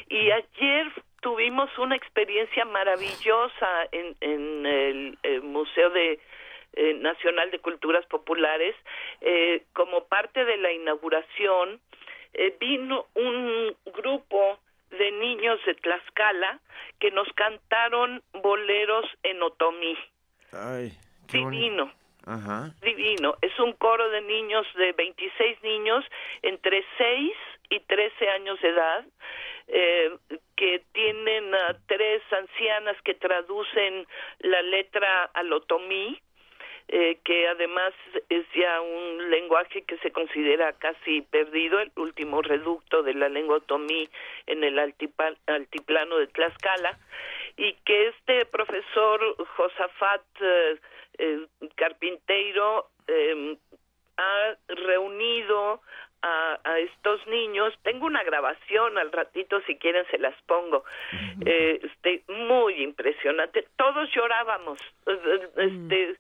[0.09, 6.19] Y ayer tuvimos una experiencia maravillosa en, en el, Museo de
[6.75, 8.75] eh, Nacional de Culturas Populares
[9.21, 11.81] eh, como parte de la inauguración
[12.35, 14.59] eh, vino un grupo
[14.91, 16.61] de niños de Tlaxcala
[16.99, 19.97] que nos cantaron boleros en otomí.
[20.53, 20.93] Ay,
[21.33, 21.93] divino.
[22.83, 23.37] Divino.
[23.41, 26.05] Es un coro de niños de 26 niños
[26.43, 27.33] entre 6
[27.71, 29.05] y 13 años de edad
[29.69, 30.11] eh,
[30.57, 34.07] que tienen a tres ancianas que traducen
[34.41, 36.21] la letra al otomí
[36.89, 37.93] eh, que además
[38.29, 43.57] es ya un lenguaje que se considera casi perdido, el último reducto de la lengua
[43.57, 44.09] otomí
[44.47, 46.99] en el altiplano de Tlaxcala,
[47.57, 49.21] y que este profesor
[49.57, 50.81] Josafat eh,
[51.19, 52.89] eh, Carpinteiro
[54.17, 55.81] ha reunido
[56.23, 57.75] a, a, estos niños.
[57.83, 60.85] Tengo una grabación al ratito, si quieren se las pongo.
[61.47, 63.67] eh, este, muy impresionante.
[63.77, 64.79] Todos llorábamos.
[65.57, 66.17] Este,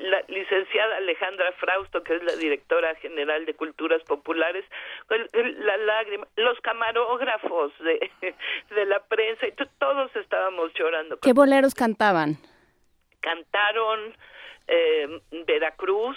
[0.00, 4.64] la licenciada Alejandra Frausto, que es la directora general de Culturas Populares,
[5.08, 8.10] la lágrima, los camarógrafos de,
[8.74, 11.18] de la prensa, y todos estábamos llorando.
[11.20, 12.36] ¿Qué boleros cantaban?
[13.20, 14.14] Cantaron
[14.70, 16.16] eh, Veracruz,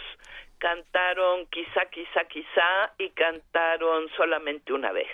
[0.63, 5.09] cantaron Quizá, quizá, quizá y cantaron solamente una vez.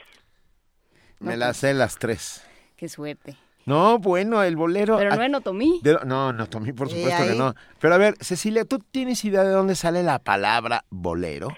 [1.19, 2.47] Me las sé las tres.
[2.77, 3.35] Qué suerte.
[3.65, 4.97] No, bueno, el bolero.
[4.97, 5.81] Pero no en Otomí.
[6.05, 7.55] no, en Otomí, por supuesto que no.
[7.81, 11.49] Pero a ver, Cecilia, ¿tú tienes idea de dónde sale la palabra bolero?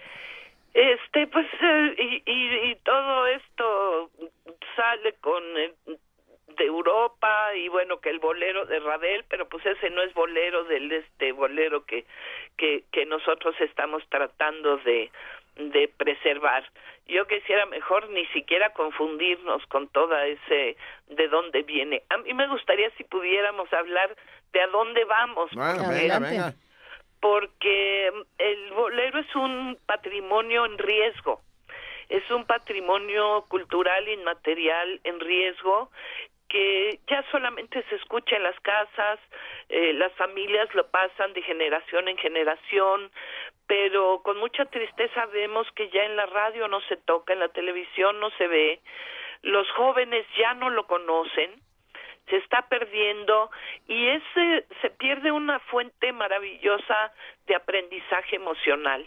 [0.74, 4.10] Este, pues, eh, y, y, todo esto
[4.76, 6.00] sale con el
[6.58, 10.64] de Europa y bueno que el bolero de Ravel pero pues ese no es bolero
[10.66, 12.06] del este bolero que
[12.58, 15.12] que, que nosotros estamos tratando de
[15.56, 16.64] de preservar.
[17.08, 22.04] Yo quisiera mejor ni siquiera confundirnos con toda ese de dónde viene.
[22.10, 24.16] A mí me gustaría si pudiéramos hablar
[24.54, 26.54] de a dónde vamos venga,
[27.20, 31.42] porque el bolero es un patrimonio en riesgo.
[32.10, 35.92] Es un patrimonio cultural inmaterial en riesgo
[36.52, 39.20] que ya solamente se escucha en las casas,
[39.70, 43.10] eh, las familias lo pasan de generación en generación,
[43.68, 47.48] pero con mucha tristeza vemos que ya en la radio no se toca, en la
[47.48, 48.82] televisión no se ve,
[49.44, 51.52] los jóvenes ya no lo conocen,
[52.30, 53.52] se está perdiendo
[53.88, 57.14] y ese se pierde una fuente maravillosa
[57.48, 59.06] de aprendizaje emocional.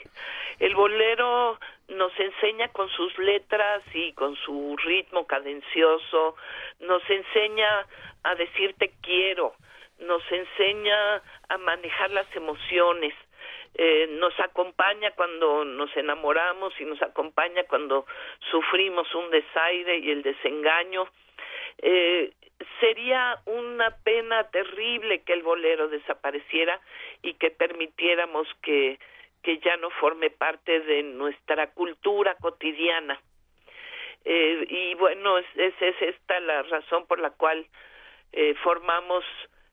[0.58, 6.36] El bolero nos enseña con sus letras y con su ritmo cadencioso,
[6.80, 7.86] nos enseña
[8.22, 9.54] a decirte quiero,
[9.98, 13.14] nos enseña a manejar las emociones,
[13.76, 18.06] eh, nos acompaña cuando nos enamoramos y nos acompaña cuando
[18.50, 21.08] sufrimos un desaire y el desengaño.
[21.78, 22.32] Eh,
[22.80, 26.80] sería una pena terrible que el bolero desapareciera
[27.22, 28.98] y que permitiéramos que,
[29.42, 33.20] que ya no forme parte de nuestra cultura cotidiana.
[34.24, 37.66] Eh, y bueno, es, es, esta la razón por la cual
[38.32, 39.24] eh, formamos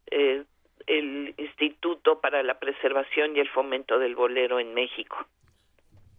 [0.07, 0.43] eh,
[0.87, 5.17] el Instituto para la Preservación y el Fomento del Bolero en México.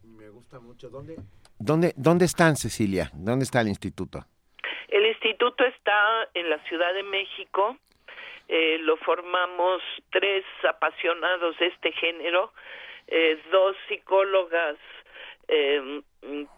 [0.02, 0.88] Me gusta mucho.
[0.88, 1.16] ¿Dónde,
[1.58, 3.10] dónde, dónde están, Cecilia?
[3.12, 4.24] ¿Dónde está el instituto?
[4.92, 7.78] El instituto está en la Ciudad de México.
[8.46, 12.52] Eh, lo formamos tres apasionados de este género,
[13.06, 14.76] eh, dos psicólogas
[15.48, 16.02] eh,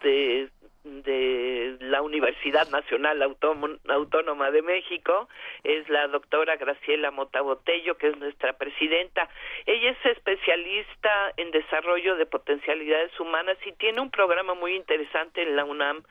[0.01, 0.49] de
[0.85, 5.27] de la Universidad Nacional Autónoma de México,
[5.63, 9.27] es la doctora Graciela Motabotello, que es nuestra presidenta.
[9.65, 15.55] Ella es especialista en desarrollo de potencialidades humanas y tiene un programa muy interesante en
[15.55, 16.03] la UNAM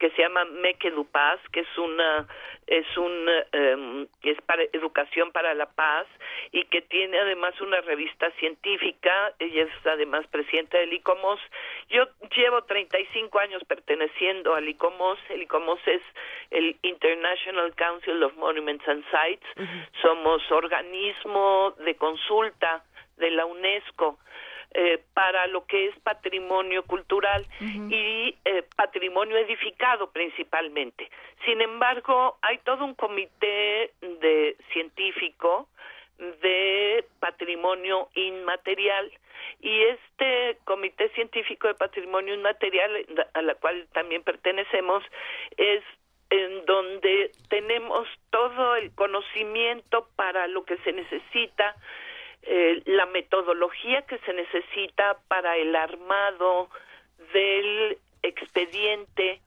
[0.00, 2.26] que se llama Meque Paz, que es una
[2.66, 6.06] es un em, es para educación para la paz
[6.50, 9.32] y que tiene además una revista científica.
[9.38, 11.40] Ella es además presidenta del ICOMOS.
[11.90, 15.18] Yo llevo 35 años perteneciendo siendo al ICOMOS.
[15.30, 16.02] El ICOMOS es
[16.50, 19.46] el International Council of Monuments and Sites.
[20.02, 22.84] Somos organismo de consulta
[23.16, 24.18] de la UNESCO.
[24.78, 31.08] Eh, para lo que es patrimonio cultural y eh, patrimonio edificado principalmente.
[31.46, 35.68] Sin embargo, hay todo un comité de científico
[36.18, 39.12] de patrimonio inmaterial.
[39.60, 45.02] Y este comité científico de patrimonio inmaterial a la cual también pertenecemos
[45.56, 45.82] es
[46.30, 51.76] en donde tenemos todo el conocimiento para lo que se necesita
[52.42, 56.68] eh, la metodología que se necesita para el armado
[57.32, 59.40] del expediente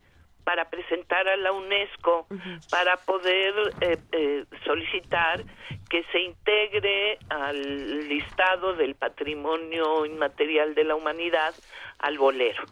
[0.43, 2.27] para presentar a la UNESCO
[2.71, 5.43] para poder eh, eh, solicitar
[5.89, 11.53] que se integre al listado del patrimonio inmaterial de la humanidad
[11.99, 12.63] al bolero.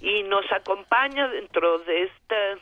[0.00, 2.58] Y nos acompaña dentro de esta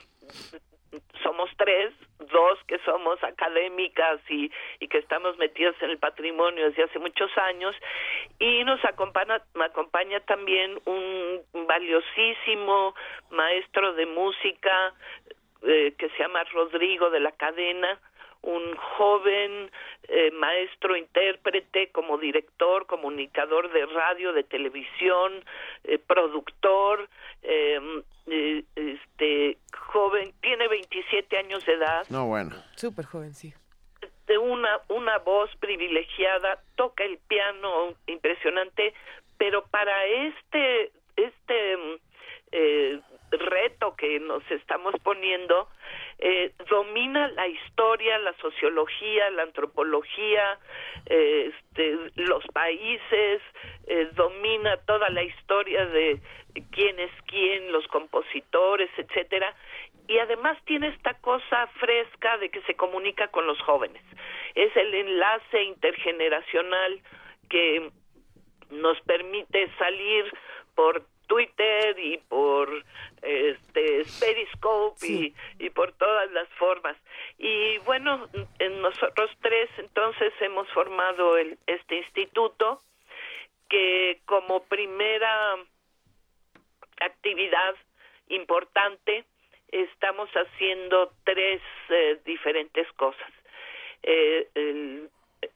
[1.22, 1.92] somos tres,
[2.30, 4.50] dos que somos académicas y,
[4.80, 7.74] y que estamos metidas en el patrimonio desde hace muchos años,
[8.38, 12.94] y nos acompaña, acompaña también un valiosísimo
[13.30, 14.94] maestro de música
[15.62, 17.98] eh, que se llama Rodrigo de la Cadena,
[18.44, 19.70] un joven
[20.08, 25.44] eh, maestro intérprete como director, comunicador de radio, de televisión,
[25.84, 27.08] eh, productor,
[27.42, 32.06] em, eh, este joven, tiene 27 años de edad.
[32.10, 32.54] No, bueno.
[32.76, 33.52] Súper joven, sí.
[34.26, 38.94] De una, una voz privilegiada, toca el piano impresionante,
[39.38, 41.98] pero para este, este em,
[42.52, 43.00] eh,
[43.38, 45.68] reto que nos estamos poniendo,
[46.18, 50.58] eh, domina la historia, la sociología, la antropología,
[51.06, 53.42] eh, este, los países,
[53.86, 56.20] eh, domina toda la historia de
[56.70, 59.54] quién es quién, los compositores, etcétera,
[60.06, 64.02] y además tiene esta cosa fresca de que se comunica con los jóvenes.
[64.54, 67.00] Es el enlace intergeneracional
[67.48, 67.90] que
[68.70, 70.30] nos permite salir
[70.74, 72.84] por Twitter y por
[73.22, 76.96] este Periscope y, y, por todas las formas.
[77.38, 82.82] Y bueno, en nosotros tres entonces hemos formado el, este instituto
[83.68, 85.56] que como primera
[87.00, 87.74] actividad
[88.28, 89.24] importante
[89.68, 93.30] estamos haciendo tres eh, diferentes cosas.
[94.02, 95.10] Eh, el,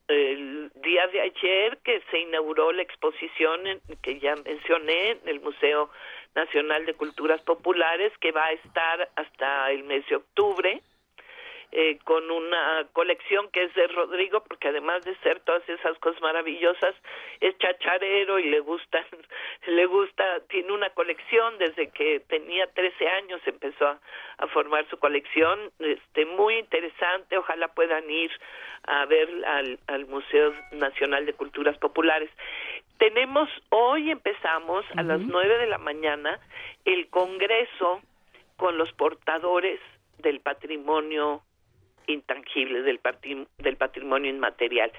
[0.08, 3.60] el día de ayer que se inauguró la exposición
[4.02, 5.90] que ya mencioné en el Museo
[6.34, 10.82] Nacional de Culturas Populares que va a estar hasta el mes de octubre
[11.72, 16.20] eh, con una colección que es de Rodrigo, porque además de ser todas esas cosas
[16.22, 16.94] maravillosas,
[17.40, 19.04] es chacharero y le gusta,
[19.66, 24.00] le gusta, tiene una colección desde que tenía 13 años empezó a,
[24.38, 28.30] a formar su colección, este muy interesante, ojalá puedan ir
[28.84, 32.30] a ver al, al Museo Nacional de Culturas Populares.
[32.98, 36.40] Tenemos, hoy empezamos a las nueve de la mañana
[36.84, 38.00] el Congreso
[38.56, 39.80] con los portadores
[40.18, 41.42] del patrimonio
[42.12, 43.00] intangible del,
[43.58, 44.90] del patrimonio inmaterial.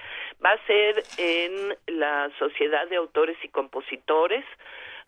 [0.44, 4.44] Va a ser en la Sociedad de Autores y Compositores.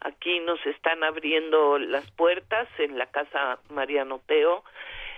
[0.00, 4.64] Aquí nos están abriendo las puertas en la Casa Mariano Teo,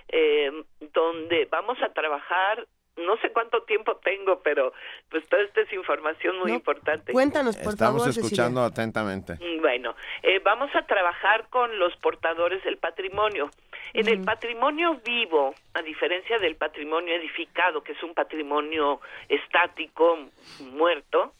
[0.08, 0.52] eh,
[0.92, 2.66] donde vamos a trabajar
[2.96, 4.72] no sé cuánto tiempo tengo, pero
[5.10, 7.12] pues toda esta es información muy importante.
[7.12, 8.08] Cuéntanos, por Estamos favor.
[8.08, 9.34] Estamos escuchando atentamente.
[9.34, 13.50] Mm, bueno, eh, vamos a trabajar con los portadores del patrimonio.
[13.92, 20.18] En el patrimonio vivo, a diferencia del patrimonio edificado, que es un patrimonio estático,
[20.60, 21.34] muerto,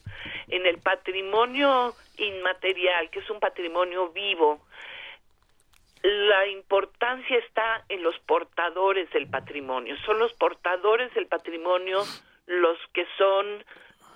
[0.49, 4.61] en el patrimonio inmaterial, que es un patrimonio vivo,
[6.03, 9.97] la importancia está en los portadores del patrimonio.
[10.05, 12.03] Son los portadores del patrimonio
[12.47, 13.65] los que son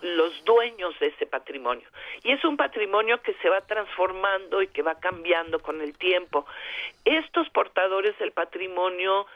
[0.03, 1.87] los dueños de ese patrimonio.
[2.23, 6.47] Y es un patrimonio que se va transformando y que va cambiando con el tiempo.
[7.05, 9.27] Estos portadores del patrimonio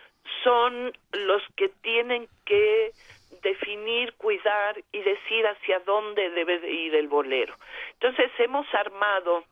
[0.45, 2.93] son los que tienen que
[3.43, 7.55] definir, cuidar y decir hacia dónde debe ir el bolero.
[7.95, 9.45] Entonces hemos armado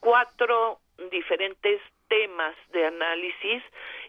[0.00, 0.78] cuatro
[1.10, 3.62] diferentes temas de análisis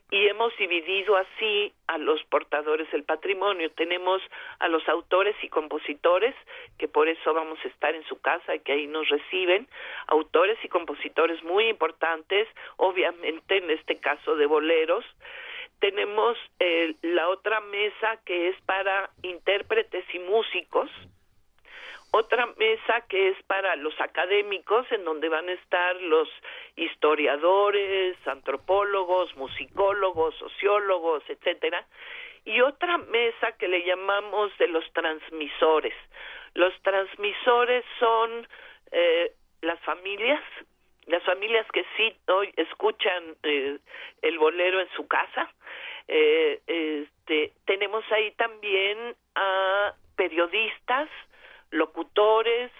[0.09, 3.71] y hemos dividido así a los portadores del patrimonio.
[3.71, 4.21] Tenemos
[4.59, 6.33] a los autores y compositores,
[6.77, 9.67] que por eso vamos a estar en su casa y que ahí nos reciben,
[10.07, 15.03] autores y compositores muy importantes, obviamente en este caso de boleros.
[15.79, 20.89] Tenemos eh, la otra mesa que es para intérpretes y músicos,
[22.17, 26.27] otra mesa que es para los académicos, en donde van a estar los
[26.75, 31.85] historiadores, antropólogos, musicólogos, sociólogos, etcétera,
[32.45, 35.93] y otra mesa que le llamamos de los transmisores.
[36.53, 38.47] Los transmisores son
[38.91, 40.41] eh, las familias,
[41.05, 43.77] las familias que sí hoy escuchan eh,
[44.21, 45.51] el bolero en su casa.
[46.07, 51.09] Eh, este, tenemos ahí también a periodistas,
[51.71, 52.71] locutores,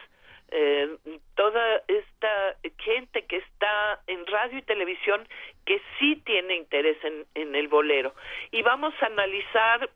[0.50, 0.98] eh,
[1.36, 5.28] toda esta gente que está en radio y televisión
[5.66, 8.14] que sí tiene interés en, en el bolero.
[8.52, 9.90] Y vamos a analizar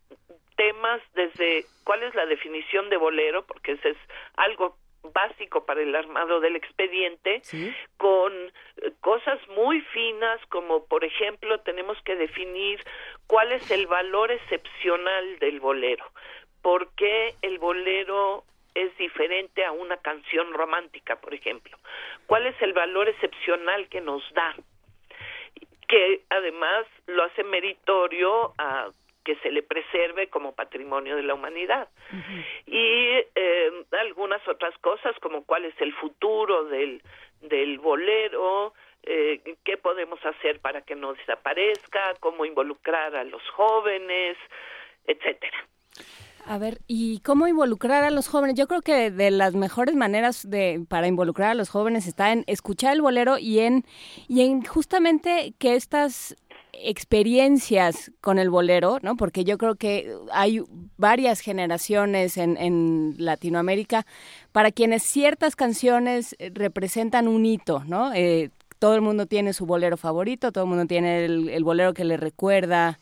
[0.56, 3.98] temas desde cuál es la definición de bolero, porque ese es
[4.36, 4.76] algo
[5.14, 7.42] básico para el armado del expediente,
[7.98, 8.34] con
[9.00, 12.84] cosas muy finas como, por ejemplo, tenemos que definir
[13.28, 16.06] cuál es el valor excepcional del bolero,
[16.62, 18.44] por qué el bolero
[18.76, 21.78] es diferente a una canción romántica, por ejemplo?
[22.26, 24.56] ¿Cuál es el valor excepcional que nos da?
[25.88, 28.90] Que además lo hace meritorio a
[29.24, 31.90] que se le preserve como patrimonio de la humanidad.
[32.66, 37.02] Y eh, algunas otras cosas como cuál es el futuro del,
[37.42, 44.38] del bolero, eh, qué podemos hacer para que no desaparezca, cómo involucrar a los jóvenes,
[45.06, 45.58] etcétera.
[46.46, 48.56] A ver, ¿y cómo involucrar a los jóvenes?
[48.56, 52.44] Yo creo que de las mejores maneras de para involucrar a los jóvenes está en
[52.48, 53.86] escuchar el bolero y en
[54.28, 56.36] y en justamente que estas
[56.74, 59.16] experiencias con el bolero, ¿no?
[59.18, 60.64] Porque yo creo que hay
[60.98, 64.06] varias generaciones en, en Latinoamérica
[64.52, 68.14] para quienes ciertas canciones representan un hito, ¿no?
[68.14, 68.50] Eh,
[68.80, 72.04] todo el mundo tiene su bolero favorito, todo el mundo tiene el, el bolero que
[72.04, 73.00] le recuerda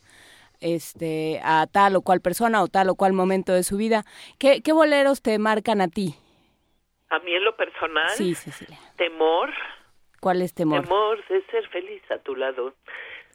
[0.60, 4.04] este, a tal o cual persona o tal o cual momento de su vida.
[4.38, 6.14] ¿Qué, qué boleros te marcan a ti?
[7.08, 8.78] A mí en lo personal, sí, Cecilia.
[8.96, 9.50] temor.
[10.20, 10.82] ¿Cuál es temor?
[10.82, 12.74] Temor de ser feliz a tu lado.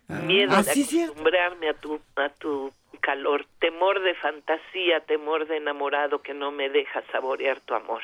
[0.07, 0.19] Ah.
[0.19, 3.45] Miedo ah, de acostumbrarme a tu, a tu calor.
[3.59, 8.03] Temor de fantasía, temor de enamorado que no me deja saborear tu amor.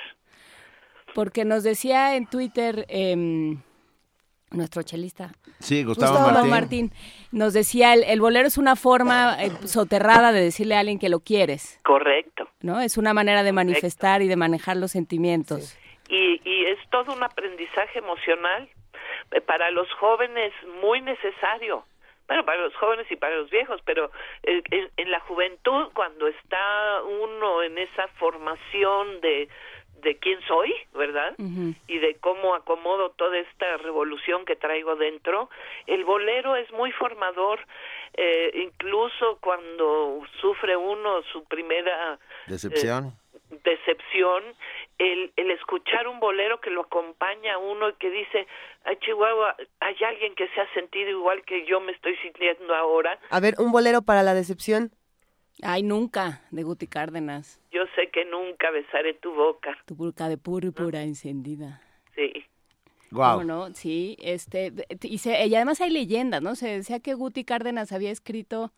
[1.14, 2.86] Porque nos decía en Twitter...
[2.90, 3.56] Eh,
[4.52, 5.32] nuestro chelista.
[5.60, 6.92] Sí, Gustavo, Martín.
[7.32, 11.22] Nos decía, el, bolero es una forma eh, soterrada de decirle a alguien que lo
[11.22, 11.80] quieres.
[11.84, 12.50] Correcto.
[12.62, 12.82] ¿No?
[12.82, 15.78] Es una manera de manifestar y de manejar los sentimientos.
[16.10, 18.70] Y, y es todo un aprendizaje emocional
[19.32, 21.86] eh, para los jóvenes muy necesario.
[22.28, 24.10] Bueno, para los jóvenes y para los viejos, pero
[24.44, 24.62] eh,
[24.96, 29.50] en la juventud, cuando está uno en esa formación de
[30.02, 31.36] de quién soy, ¿verdad?
[31.38, 35.50] Y de cómo acomodo toda esta revolución que traigo dentro.
[35.88, 37.60] El bolero es muy formador,
[38.14, 43.08] eh, incluso cuando sufre uno su primera decepción.
[43.08, 44.44] Eh, decepción,
[44.98, 48.48] el, el escuchar un bolero que lo acompaña a uno y que dice,
[48.86, 53.20] ay Chihuahua, hay alguien que se ha sentido igual que yo me estoy sintiendo ahora.
[53.30, 54.92] A ver, un bolero para la decepción.
[55.62, 57.60] Ay, nunca, de Guti Cárdenas.
[57.72, 59.78] Yo sé que nunca besaré tu boca.
[59.86, 61.82] Tu boca de púrpura encendida.
[62.16, 62.32] Sí.
[63.12, 63.44] Wow.
[63.44, 63.74] no?
[63.74, 64.72] Sí, este,
[65.04, 66.56] y, se, y además hay leyendas, ¿no?
[66.56, 68.72] Se decía que Guti Cárdenas había escrito,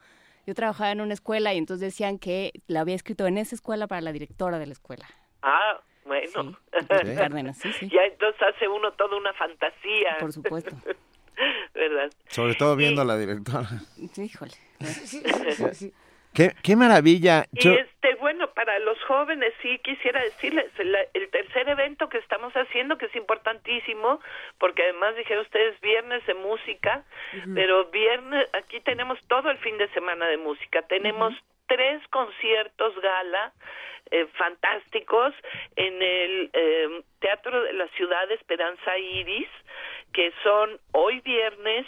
[0.47, 3.87] yo trabajaba en una escuela y entonces decían que la había escrito en esa escuela
[3.87, 5.05] para la directora de la escuela.
[5.43, 6.27] Ah, bueno.
[6.31, 6.57] Sí,
[7.15, 7.89] Cárdenas, sí, sí.
[7.89, 10.17] Ya entonces hace uno toda una fantasía.
[10.19, 10.75] Por supuesto.
[11.73, 12.11] ¿Verdad?
[12.27, 13.69] Sobre todo viendo a la directora.
[14.17, 14.51] Híjole.
[14.83, 15.93] Sí, sí, sí,
[16.33, 17.45] Qué, qué maravilla.
[17.51, 22.97] Y este, bueno, para los jóvenes sí quisiera decirles, el, tercer evento que estamos haciendo,
[22.97, 24.19] que es importantísimo,
[24.57, 27.03] porque además dijeron ustedes viernes de música,
[27.53, 31.33] pero viernes, aquí tenemos todo el fin de semana de música, tenemos
[31.67, 33.53] tres conciertos gala,
[34.11, 35.33] eh, fantásticos
[35.75, 39.49] en el eh, Teatro de la Ciudad de Esperanza Iris,
[40.13, 41.85] que son hoy viernes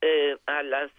[0.00, 0.90] eh, a las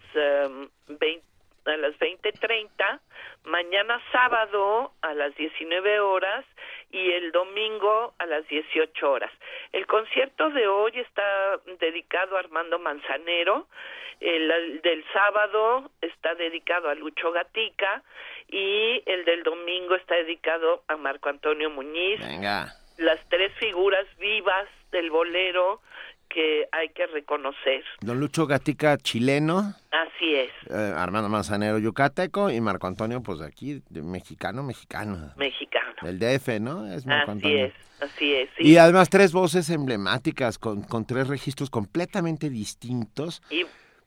[0.88, 1.34] 20
[1.66, 2.99] a las 20:30,
[3.45, 6.45] mañana sábado a las 19 horas
[6.91, 9.32] y el domingo a las 18 horas.
[9.72, 13.68] El concierto de hoy está dedicado a Armando Manzanero,
[14.20, 18.01] el, del sábado está dedicado a Lucho Gatica
[18.47, 22.20] y el del domingo está dedicado a Marco Antonio Muñiz.
[22.20, 22.68] Venga.
[22.97, 25.82] Las tres figuras vivas del bolero
[26.36, 27.81] que hay que reconocer.
[28.01, 29.73] Don Lucho Gatica, chileno.
[29.89, 30.51] Así es.
[30.69, 35.33] Eh, Armando Manzanero, yucateco, y Marco Antonio, pues de aquí, de mexicano, mexicano.
[35.38, 35.95] Mexicano.
[36.01, 36.91] Del DF, ¿no?
[36.91, 38.49] Es Marco así es, así es.
[38.59, 43.41] Y además tres voces emblemáticas con, con tres registros completamente distintos,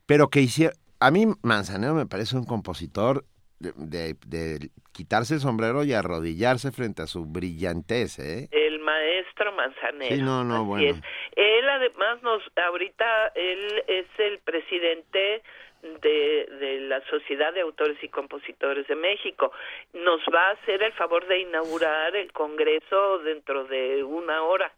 [0.05, 0.75] pero que hicieron...
[0.99, 3.25] A mí Manzanero me parece un compositor
[3.59, 8.49] de, de, quitarse el sombrero y arrodillarse frente a su brillantez, ¿eh?
[8.51, 10.15] El maestro Manzanero.
[10.15, 11.01] Sí, no, no, bueno.
[11.35, 15.41] Él además nos, ahorita él es el presidente
[15.81, 19.51] de, de la Sociedad de Autores y Compositores de México.
[19.93, 24.71] Nos va a hacer el favor de inaugurar el Congreso dentro de una hora.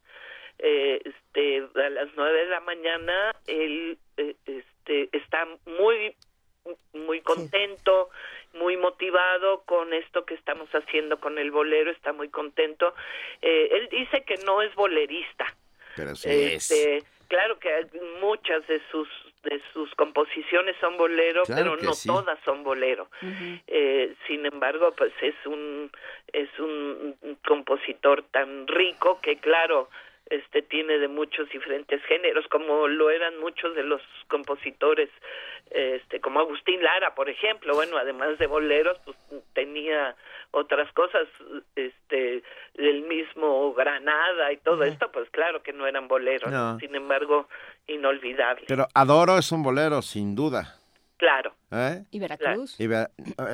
[0.60, 6.16] Eh, este, a las nueve de la mañana él eh, este, está muy
[6.94, 8.10] muy contento
[8.54, 12.94] muy motivado con esto que estamos haciendo con el bolero, está muy contento.
[13.42, 15.46] Eh, él dice que no es bolerista.
[15.96, 16.72] Pero sí es.
[16.72, 17.88] Este, claro que
[18.22, 19.08] muchas de sus
[19.44, 23.10] de sus composiciones son bolero, pero no todas son bolero.
[23.68, 25.92] eh, sin embargo, pues es un
[26.32, 29.90] es un compositor tan rico que claro
[30.32, 35.10] este tiene de muchos diferentes géneros como lo eran muchos de los compositores
[35.72, 39.18] este como Agustín Lara por ejemplo bueno además de boleros pues
[39.54, 40.16] tenía
[40.52, 41.28] otras cosas
[41.76, 42.44] este
[42.76, 47.48] del mismo Granada y todo esto pues claro que no eran boleros sin embargo
[47.88, 50.76] inolvidable pero Adoro es un bolero sin duda.
[51.18, 51.54] Claro.
[51.72, 52.04] ¿Eh?
[52.12, 52.80] y Veracruz.
[52.80, 53.08] Y eh,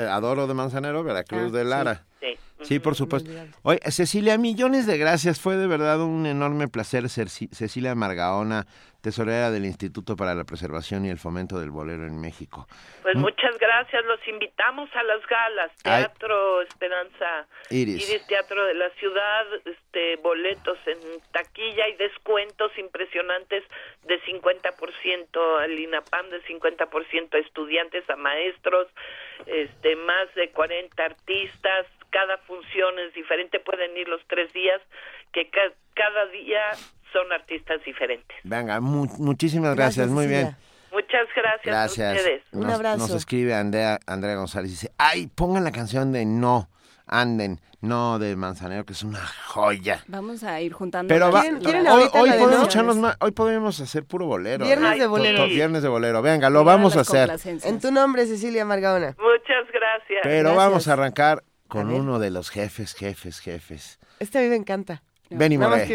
[0.09, 2.05] Adoro de Manzanero Veracruz ah, de Lara.
[2.19, 2.27] Sí.
[2.27, 2.37] Sí,
[2.83, 3.29] por supuesto.
[3.63, 5.39] Oye, Cecilia, millones de gracias.
[5.39, 8.65] Fue de verdad un enorme placer ser Cecilia Margaona,
[9.01, 12.67] tesorera del Instituto para la Preservación y el Fomento del Bolero en México.
[13.03, 14.03] Pues muchas gracias.
[14.05, 15.71] Los invitamos a las galas.
[15.83, 18.25] Teatro Esperanza Iris.
[18.27, 19.45] Teatro de la Ciudad.
[19.65, 20.99] Este, boletos en
[21.31, 23.63] taquilla y descuentos impresionantes
[24.05, 28.87] de 50% al INAPAM, de 50% a estudiantes, a maestros,
[29.45, 31.85] este, más de 40 artistas
[32.17, 34.81] cada función es diferente, pueden ir los tres días,
[35.31, 35.51] que
[35.93, 36.61] cada día
[37.13, 38.35] son artistas diferentes.
[38.43, 40.55] Venga, muchísimas gracias, muy bien.
[40.91, 42.09] Muchas gracias, gracias.
[42.09, 42.43] a ustedes.
[42.53, 42.97] Un abrazo.
[42.97, 46.69] Nos escribe Andrea, Andrea González, dice, ay, pongan la canción de No,
[47.05, 50.03] anden, no de Manzanero, que es una joya.
[50.07, 51.13] Vamos a ir juntando.
[51.13, 52.75] Pero hoy, podemos
[53.19, 54.65] hoy podemos hacer puro bolero.
[54.65, 55.45] Viernes de bolero.
[55.45, 56.23] Viernes de bolero.
[56.23, 57.29] Venga, lo vamos a hacer.
[57.63, 59.15] En tu nombre, Cecilia Margaona.
[59.19, 60.21] Muchas gracias.
[60.23, 63.99] Pero vamos a arrancar con uno de los jefes, jefes, jefes.
[64.19, 65.03] Este a mí me encanta.
[65.29, 65.87] Benny Moré.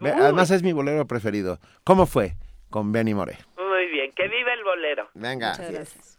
[0.00, 1.58] Además es mi bolero preferido.
[1.84, 2.36] ¿Cómo fue?
[2.70, 3.38] Con Benny Moré.
[3.56, 5.08] Muy bien, que viva el bolero.
[5.14, 5.50] Venga.
[5.50, 6.18] Muchas gracias.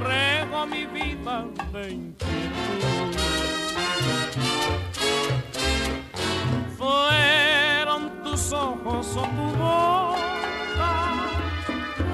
[0.00, 3.16] rego mi vida de inquietud.
[6.78, 10.92] Fueron tus ojos o tu boca,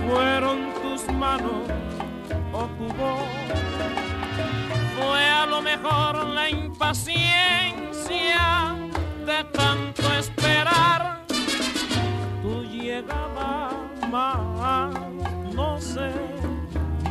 [0.07, 1.69] fueron tus manos
[2.53, 3.29] o tu voz.
[4.97, 7.65] Fue a lo mejor la impaciencia
[9.25, 11.25] de tanto esperar
[12.43, 13.71] tu llegada
[14.11, 14.95] más,
[15.55, 16.36] no sé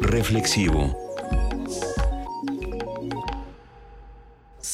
[0.00, 1.03] Reflexivo.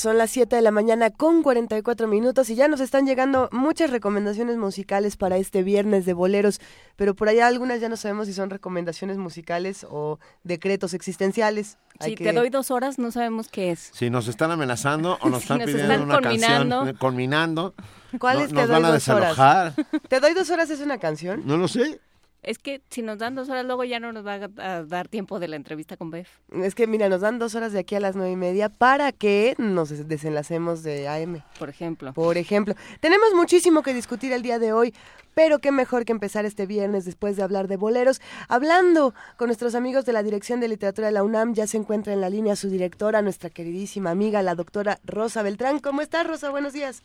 [0.01, 3.91] Son las 7 de la mañana con 44 minutos y ya nos están llegando muchas
[3.91, 6.59] recomendaciones musicales para este viernes de boleros,
[6.97, 11.77] pero por allá algunas ya no sabemos si son recomendaciones musicales o decretos existenciales.
[12.01, 13.91] Si te doy dos horas, no sabemos qué es.
[13.93, 17.75] Si nos están amenazando o nos están pidiendo una canción, culminando.
[18.19, 19.75] ¿Cuál es Te doy dos horas?
[20.09, 21.43] ¿Te doy dos horas es una canción?
[21.45, 22.01] No lo sé.
[22.43, 25.38] Es que si nos dan dos horas, luego ya no nos va a dar tiempo
[25.38, 26.28] de la entrevista con Bef.
[26.62, 29.12] Es que, mira, nos dan dos horas de aquí a las nueve y media para
[29.12, 31.43] que nos desenlacemos de AM.
[31.59, 32.14] Por ejemplo.
[32.14, 32.74] Por ejemplo.
[33.01, 34.95] Tenemos muchísimo que discutir el día de hoy,
[35.34, 38.22] pero qué mejor que empezar este viernes después de hablar de boleros.
[38.49, 42.14] Hablando con nuestros amigos de la Dirección de Literatura de la UNAM, ya se encuentra
[42.14, 45.78] en la línea su directora, nuestra queridísima amiga, la doctora Rosa Beltrán.
[45.78, 46.49] ¿Cómo estás, Rosa?
[46.49, 47.03] Buenos días.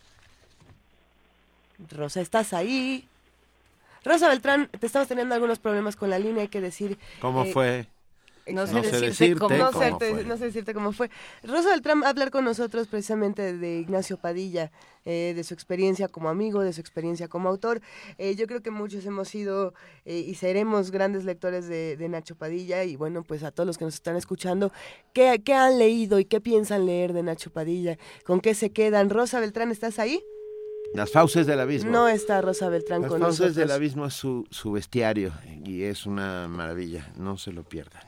[1.91, 3.05] Rosa, ¿estás ahí?
[4.05, 6.97] Rosa Beltrán, te estamos teniendo algunos problemas con la línea, hay que decir.
[7.19, 7.87] ¿Cómo eh, fue?
[8.47, 11.09] No sé, decirte, cómo, no, sé, decirte cómo fue.
[11.41, 14.71] Rosa Beltrán va a hablar con nosotros precisamente de Ignacio Padilla,
[15.03, 17.81] eh, de su experiencia como amigo, de su experiencia como autor.
[18.19, 19.73] Eh, yo creo que muchos hemos sido
[20.05, 23.95] y seremos grandes lectores de, Nacho Padilla y bueno, pues a todos los que nos
[23.95, 24.71] están escuchando,
[25.13, 27.97] ¿qué, ¿qué han leído y qué piensan leer de Nacho Padilla?
[28.23, 29.09] ¿Con qué se quedan?
[29.09, 30.21] Rosa Beltrán, ¿estás ahí?
[30.95, 31.91] Las fauces del abismo.
[31.91, 33.39] No está Rosa Beltrán Las con nosotros.
[33.39, 35.33] Las fauces del abismo es su, su bestiario
[35.63, 38.03] y es una maravilla, no se lo pierdan.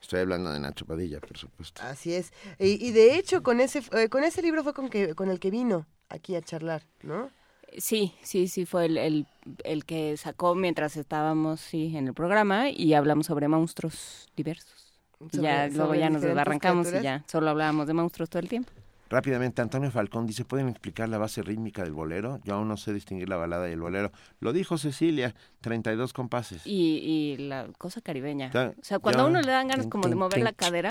[0.00, 1.82] Estoy hablando de Nacho Padilla, por supuesto.
[1.82, 2.32] Así es.
[2.60, 5.50] Y, de hecho, con ese, eh, con ese libro fue con, que, con el que
[5.50, 7.30] vino aquí a charlar, ¿no?
[7.78, 9.26] Sí, sí, sí, fue el,
[9.64, 14.94] el, que sacó mientras estábamos sí, en el programa y hablamos sobre monstruos diversos.
[15.32, 18.70] ya luego ya nos arrancamos y ya solo hablábamos de monstruos todo el tiempo.
[19.08, 22.40] Rápidamente, Antonio Falcón dice, ¿pueden explicar la base rítmica del bolero?
[22.44, 24.10] Yo aún no sé distinguir la balada y el bolero.
[24.40, 26.66] Lo dijo Cecilia, 32 compases.
[26.66, 28.50] Y, y la cosa caribeña.
[28.52, 30.90] O sea, cuando a uno le dan ganas como de mover la cadera.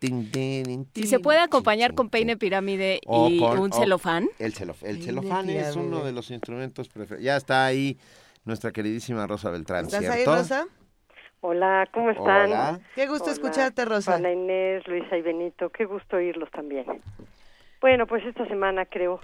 [0.00, 4.28] Si se puede acompañar con peine pirámide y un celofán.
[4.38, 7.24] El, el celofán es uno de los instrumentos preferidos.
[7.24, 7.98] Ya está ahí
[8.44, 10.66] nuestra queridísima Rosa Beltrán, ¿Estás ahí, Rosa?
[11.40, 12.46] Hola, ¿cómo están?
[12.46, 12.80] Hola.
[12.94, 14.16] Qué gusto escucharte, Rosa.
[14.16, 16.84] Hola Inés, Luisa y Benito, qué gusto oírlos también.
[17.80, 19.20] Bueno, pues esta semana creo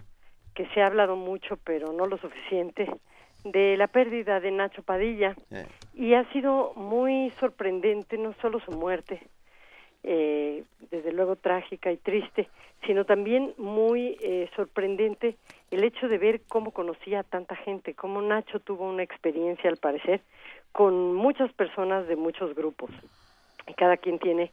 [0.55, 2.89] que se ha hablado mucho, pero no lo suficiente,
[3.43, 5.35] de la pérdida de Nacho Padilla.
[5.51, 5.67] Eh.
[5.95, 9.21] Y ha sido muy sorprendente no solo su muerte,
[10.05, 12.49] eh, desde luego trágica y triste,
[12.87, 15.37] sino también muy eh, sorprendente
[15.73, 19.79] el hecho de ver cómo conocía a tanta gente, cómo Nacho tuvo una experiencia, al
[19.79, 20.21] parecer,
[20.75, 22.91] con muchas personas de muchos grupos.
[23.69, 24.51] Y cada quien tiene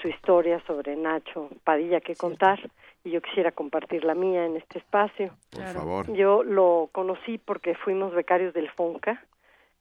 [0.00, 2.60] su historia sobre Nacho Padilla que contar
[3.02, 5.34] y yo quisiera compartir la mía en este espacio.
[5.50, 6.12] Por favor.
[6.12, 9.20] Yo lo conocí porque fuimos becarios del FONCA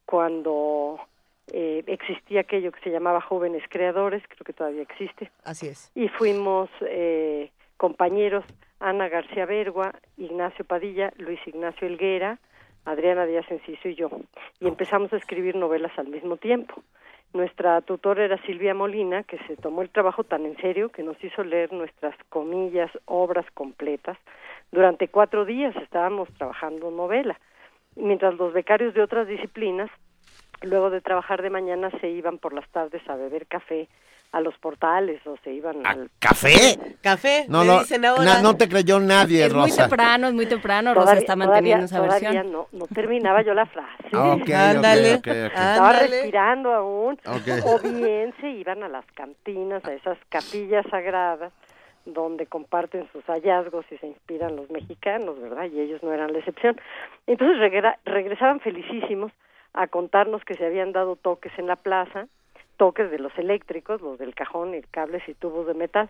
[0.05, 0.99] cuando
[1.51, 5.29] eh, existía aquello que se llamaba Jóvenes Creadores, creo que todavía existe.
[5.43, 5.91] Así es.
[5.93, 8.45] Y fuimos eh, compañeros
[8.79, 12.39] Ana García Bergua, Ignacio Padilla, Luis Ignacio Elguera,
[12.85, 14.09] Adriana Díaz Enciso y yo.
[14.59, 16.83] Y empezamos a escribir novelas al mismo tiempo.
[17.33, 21.21] Nuestra tutora era Silvia Molina, que se tomó el trabajo tan en serio que nos
[21.23, 24.17] hizo leer nuestras comillas, obras completas.
[24.71, 27.39] Durante cuatro días estábamos trabajando novela,
[27.95, 29.89] mientras los becarios de otras disciplinas,
[30.61, 33.87] luego de trabajar de mañana, se iban por las tardes a beber café
[34.33, 37.83] a los portales o se iban al café café no no,
[38.41, 42.51] no te creyó nadie es muy temprano es muy temprano Rosa está manteniendo esa versión.
[42.51, 44.15] no no terminaba yo la frase.
[44.15, 47.19] Okay, ándale estaba respirando aún.
[47.65, 51.51] O bien se iban a las cantinas a esas capillas sagradas
[52.05, 55.65] donde comparten sus hallazgos y se inspiran los mexicanos, ¿verdad?
[55.71, 56.79] Y ellos no eran la excepción.
[57.27, 57.57] Entonces
[58.03, 59.31] regresaban felicísimos
[59.73, 62.27] a contarnos que se habían dado toques en la plaza,
[62.83, 66.09] toques de los eléctricos, los del cajón, y cables y tubos de metal.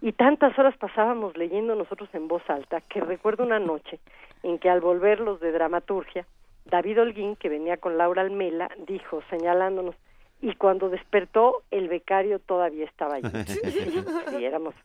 [0.00, 3.98] Y tantas horas pasábamos leyendo nosotros en voz alta que recuerdo una noche
[4.44, 6.24] en que al volver los de dramaturgia,
[6.64, 9.96] David Holguín, que venía con Laura Almela, dijo, señalándonos,
[10.40, 13.28] y cuando despertó, el becario todavía estaba allí.
[14.38, 14.76] y éramos,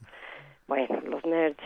[0.68, 1.62] bueno, los nerds.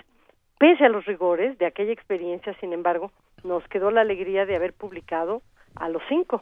[0.59, 3.13] Pese a los rigores de aquella experiencia, sin embargo,
[3.45, 5.41] nos quedó la alegría de haber publicado
[5.75, 6.41] a los cinco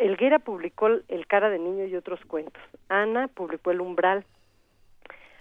[0.00, 2.62] Elguera publicó El cara de niño y otros cuentos.
[2.88, 4.24] Ana publicó El umbral.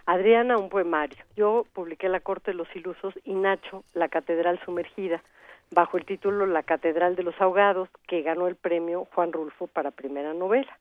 [0.06, 1.18] Adriana un poemario.
[1.38, 5.24] Yo publiqué La corte de los ilusos y Nacho La catedral sumergida
[5.72, 9.92] bajo el título La catedral de los ahogados que ganó el premio Juan Rulfo para
[9.92, 10.78] primera novela.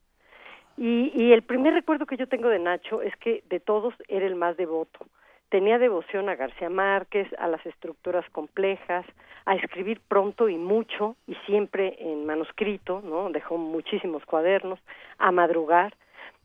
[0.76, 4.26] Y, y el primer recuerdo que yo tengo de Nacho es que de todos era
[4.26, 5.06] el más devoto
[5.48, 9.06] tenía devoción a García Márquez, a las estructuras complejas,
[9.46, 13.30] a escribir pronto y mucho y siempre en manuscrito, ¿no?
[13.30, 14.78] Dejó muchísimos cuadernos,
[15.18, 15.94] a madrugar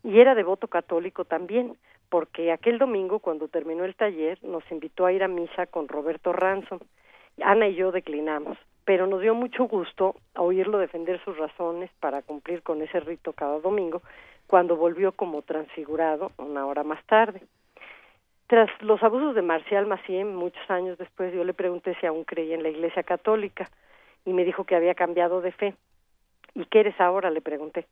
[0.02, 1.76] y era devoto católico también,
[2.08, 6.32] porque aquel domingo cuando terminó el taller nos invitó a ir a misa con Roberto
[6.32, 6.78] Ransom.
[7.42, 12.62] Ana y yo declinamos, pero nos dio mucho gusto oírlo defender sus razones para cumplir
[12.62, 14.02] con ese rito cada domingo
[14.46, 17.42] cuando volvió como transfigurado una hora más tarde.
[18.46, 22.54] Tras los abusos de Marcial Macié, muchos años después, yo le pregunté si aún creía
[22.54, 23.70] en la Iglesia Católica
[24.26, 25.74] y me dijo que había cambiado de fe.
[26.54, 27.30] ¿Y qué eres ahora?
[27.30, 27.86] le pregunté.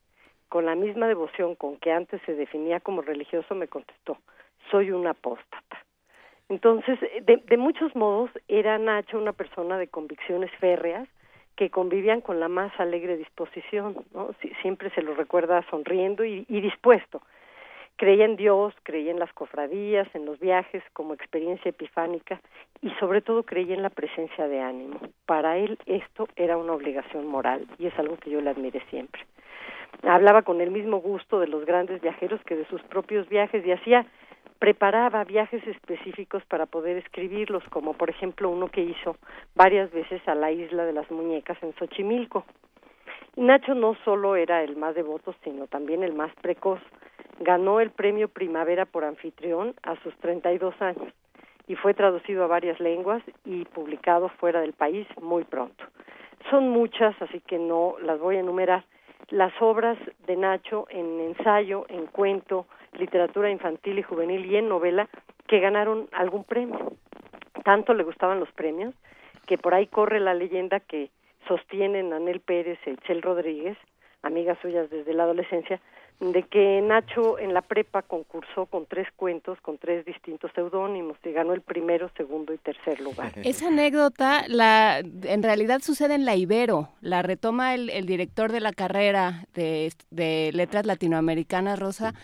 [0.50, 4.18] Con la misma devoción con que antes se definía como religioso, me contestó,
[4.70, 5.78] soy un apóstata.
[6.50, 11.08] Entonces, de, de muchos modos, era Nacho una persona de convicciones férreas
[11.56, 14.34] que convivían con la más alegre disposición, ¿no?
[14.60, 17.22] siempre se lo recuerda sonriendo y dispuesto
[17.96, 22.40] creía en Dios, creía en las cofradías, en los viajes como experiencia epifánica
[22.80, 25.00] y sobre todo creía en la presencia de ánimo.
[25.26, 29.24] Para él esto era una obligación moral y es algo que yo le admiré siempre.
[30.02, 33.72] Hablaba con el mismo gusto de los grandes viajeros que de sus propios viajes y
[33.72, 34.06] hacía
[34.58, 39.16] preparaba viajes específicos para poder escribirlos, como por ejemplo uno que hizo
[39.54, 42.44] varias veces a la isla de las muñecas en Xochimilco.
[43.36, 46.80] Nacho no solo era el más devoto, sino también el más precoz
[47.40, 51.12] ganó el premio Primavera por anfitrión a sus 32 años
[51.66, 55.84] y fue traducido a varias lenguas y publicado fuera del país muy pronto.
[56.50, 58.84] Son muchas, así que no las voy a enumerar.
[59.30, 59.96] Las obras
[60.26, 62.66] de Nacho en ensayo, en cuento,
[62.98, 65.08] literatura infantil y juvenil y en novela
[65.46, 66.92] que ganaron algún premio.
[67.64, 68.94] Tanto le gustaban los premios
[69.46, 71.10] que por ahí corre la leyenda que
[71.48, 73.76] sostienen Anel Pérez y Chel Rodríguez,
[74.22, 75.80] amigas suyas desde la adolescencia,
[76.20, 81.32] de que Nacho en la prepa concursó con tres cuentos, con tres distintos seudónimos y
[81.32, 83.32] ganó el primero, segundo y tercer lugar.
[83.44, 88.72] Esa anécdota, la, en realidad sucede en la Ibero, la retoma el, director de la
[88.72, 89.92] carrera de,
[90.52, 92.14] letras latinoamericanas, Rosa,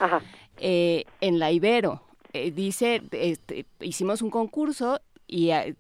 [0.58, 2.02] eh, en la Ibero.
[2.32, 5.74] Eh, dice, este, hicimos un concurso y eh,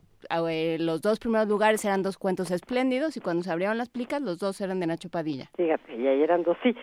[0.78, 4.38] los dos primeros lugares eran dos cuentos espléndidos y cuando se abrieron las plicas los
[4.38, 5.50] dos eran de Nacho Padilla.
[5.56, 6.74] Fíjate, y ahí eran dos, sí.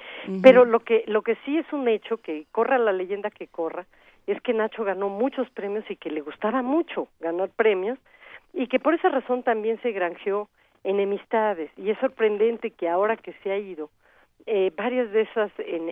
[0.41, 3.85] Pero lo que, lo que sí es un hecho, que corra la leyenda que corra,
[4.27, 7.99] es que Nacho ganó muchos premios y que le gustaba mucho ganar premios
[8.53, 10.49] y que por esa razón también se granjeó
[10.83, 11.69] enemistades.
[11.77, 13.89] Y es sorprendente que ahora que se ha ido,
[14.47, 15.51] eh, varias de esas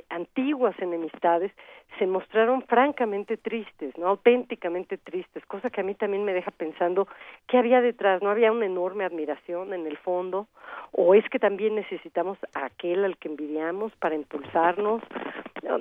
[0.10, 1.52] antiguas enemistades
[1.98, 7.08] se mostraron francamente tristes, no auténticamente tristes, cosa que a mí también me deja pensando
[7.48, 10.48] qué había detrás, no había una enorme admiración en el fondo,
[10.92, 15.02] o es que también necesitamos a aquel al que envidiamos para impulsarnos,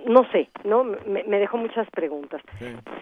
[0.07, 2.41] no, sé, no me, dejó muchas preguntas.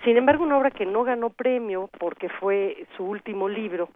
[0.05, 3.89] Sin embargo, una obra que no ganó premio porque fue su último libro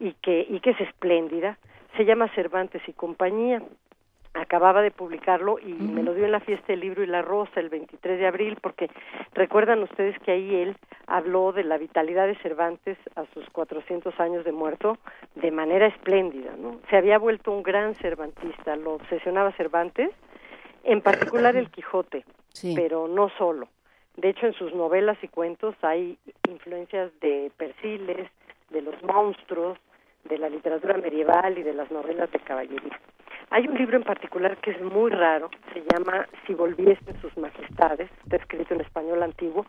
[0.00, 1.58] y que y que es espléndida,
[1.96, 3.62] se llama Cervantes y compañía
[4.34, 7.60] acababa de publicarlo y me lo dio en la fiesta del libro y la rosa
[7.60, 8.90] el 23 de abril porque
[9.34, 10.76] recuerdan ustedes que ahí él
[11.06, 14.98] habló de la vitalidad de Cervantes a sus 400 años de muerto
[15.34, 16.80] de manera espléndida, ¿no?
[16.88, 20.10] Se había vuelto un gran cervantista, lo obsesionaba Cervantes,
[20.84, 22.24] en particular el Quijote,
[22.74, 23.68] pero no solo.
[24.16, 26.18] De hecho, en sus novelas y cuentos hay
[26.48, 28.30] influencias de Persiles,
[28.70, 29.78] de los monstruos,
[30.24, 32.98] de la literatura medieval y de las novelas de caballería.
[33.50, 38.10] Hay un libro en particular que es muy raro, se llama Si volviesen sus majestades,
[38.24, 39.66] está escrito en español antiguo,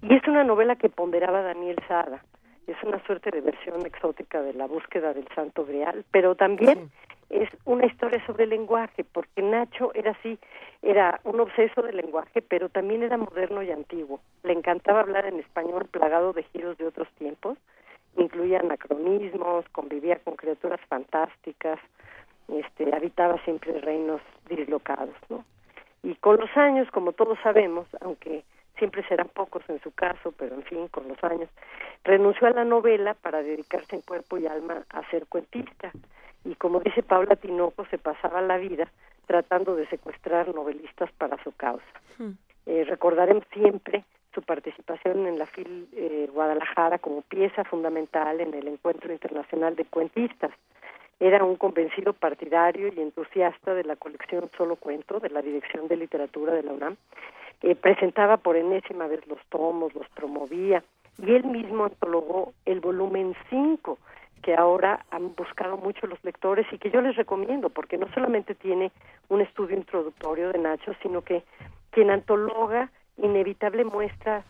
[0.00, 2.24] y es una novela que ponderaba Daniel Sada.
[2.66, 6.90] Es una suerte de versión exótica de la búsqueda del santo grial, pero también
[7.30, 10.38] es una historia sobre el lenguaje, porque Nacho era así,
[10.80, 14.20] era un obseso del lenguaje, pero también era moderno y antiguo.
[14.42, 17.58] Le encantaba hablar en español plagado de giros de otros tiempos,
[18.16, 21.78] incluía anacronismos, convivía con criaturas fantásticas,
[22.48, 25.44] este, habitaba siempre reinos dislocados, ¿no?
[26.02, 28.44] Y con los años, como todos sabemos, aunque
[28.78, 31.50] siempre serán pocos en su caso, pero en fin, con los años,
[32.04, 35.90] renunció a la novela para dedicarse en cuerpo y alma a ser cuentista.
[36.44, 38.88] Y como dice Paula Tinoco, se pasaba la vida
[39.26, 41.84] tratando de secuestrar novelistas para su causa.
[42.16, 42.32] Hmm.
[42.66, 44.04] Eh, recordaremos siempre
[44.38, 49.84] su participación en la FIL eh, Guadalajara como pieza fundamental en el Encuentro Internacional de
[49.84, 50.52] Cuentistas.
[51.18, 55.96] Era un convencido partidario y entusiasta de la colección Solo Cuento de la Dirección de
[55.96, 56.96] Literatura de la UNAM.
[57.62, 60.84] Eh, presentaba por enésima vez los tomos, los promovía
[61.20, 63.98] y él mismo antologó el volumen 5
[64.44, 68.54] que ahora han buscado mucho los lectores y que yo les recomiendo porque no solamente
[68.54, 68.92] tiene
[69.28, 71.42] un estudio introductorio de Nacho, sino que
[71.90, 72.88] quien antologa
[73.18, 74.44] inevitable muestra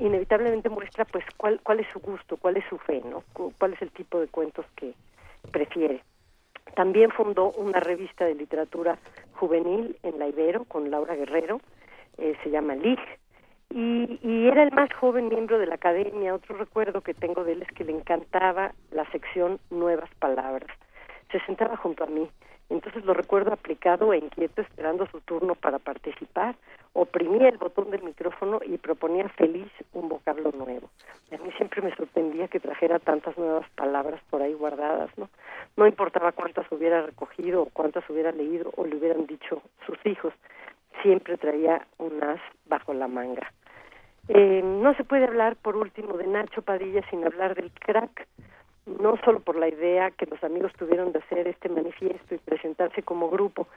[0.00, 3.22] inevitablemente muestra pues cuál cuál es su gusto, cuál es su fe, ¿no?
[3.32, 4.94] cuál es el tipo de cuentos que
[5.52, 6.02] prefiere.
[6.74, 8.98] También fundó una revista de literatura
[9.34, 11.60] juvenil en la Ibero con Laura Guerrero,
[12.18, 12.98] eh, se llama LIG,
[13.70, 16.34] y, y, era el más joven miembro de la academia.
[16.34, 20.70] Otro recuerdo que tengo de él es que le encantaba la sección Nuevas Palabras.
[21.30, 22.28] Se sentaba junto a mí
[22.70, 26.54] entonces lo recuerdo aplicado e inquieto esperando su turno para participar.
[26.92, 30.90] Oprimía el botón del micrófono y proponía feliz un vocablo nuevo.
[31.32, 35.28] a mí siempre me sorprendía que trajera tantas nuevas palabras por ahí guardadas, ¿no?
[35.76, 40.34] No importaba cuántas hubiera recogido o cuántas hubiera leído o le hubieran dicho sus hijos,
[41.02, 43.50] siempre traía un as bajo la manga.
[44.28, 48.26] Eh, no se puede hablar, por último, de Nacho Padilla sin hablar del crack
[49.00, 53.02] no solo por la idea que los amigos tuvieron de hacer este manifiesto y presentarse
[53.02, 53.68] como grupo,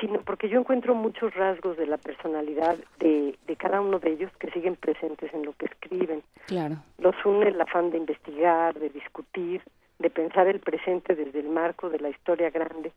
[0.00, 4.30] sino porque yo encuentro muchos rasgos de la personalidad de, de cada uno de ellos
[4.38, 6.22] que siguen presentes en lo que escriben.
[6.46, 6.76] Claro.
[6.98, 9.62] Los une el afán de investigar, de discutir,
[9.98, 12.92] de pensar el presente desde el marco de la historia grande,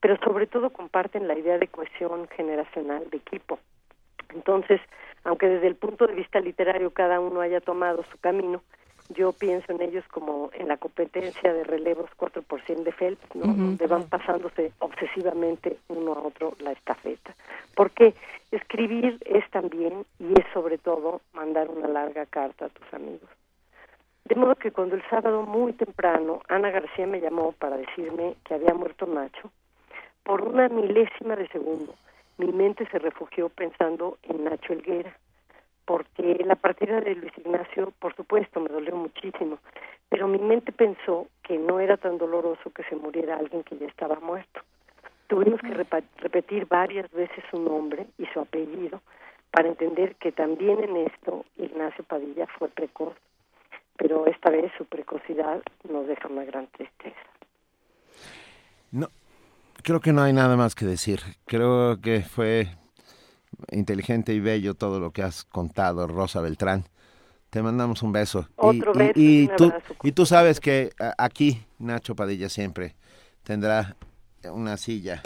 [0.00, 3.58] pero sobre todo comparten la idea de cohesión generacional de equipo.
[4.34, 4.80] Entonces,
[5.24, 8.62] aunque desde el punto de vista literario cada uno haya tomado su camino,
[9.08, 13.52] yo pienso en ellos como en la competencia de relevos 4% de Phelps, ¿no?
[13.52, 17.34] donde van pasándose obsesivamente uno a otro la estafeta.
[17.74, 18.14] Porque
[18.50, 23.28] escribir es también y es sobre todo mandar una larga carta a tus amigos.
[24.24, 28.54] De modo que cuando el sábado muy temprano Ana García me llamó para decirme que
[28.54, 29.50] había muerto Nacho,
[30.22, 31.94] por una milésima de segundo
[32.38, 35.16] mi mente se refugió pensando en Nacho Elguera
[35.84, 39.58] porque la partida de Luis Ignacio, por supuesto, me dolió muchísimo,
[40.08, 43.86] pero mi mente pensó que no era tan doloroso que se muriera alguien que ya
[43.86, 44.60] estaba muerto.
[45.26, 45.72] Tuvimos que
[46.18, 49.00] repetir varias veces su nombre y su apellido
[49.50, 53.14] para entender que también en esto Ignacio Padilla fue precoz,
[53.96, 57.16] pero esta vez su precocidad nos deja una gran tristeza.
[58.90, 59.08] No,
[59.82, 61.20] creo que no hay nada más que decir.
[61.46, 62.66] Creo que fue
[63.70, 66.84] inteligente y bello todo lo que has contado, Rosa Beltrán.
[67.50, 68.48] Te mandamos un beso.
[68.56, 72.94] Otro y, beso y, tú, y tú sabes que aquí Nacho Padilla siempre
[73.42, 73.96] tendrá
[74.50, 75.22] una silla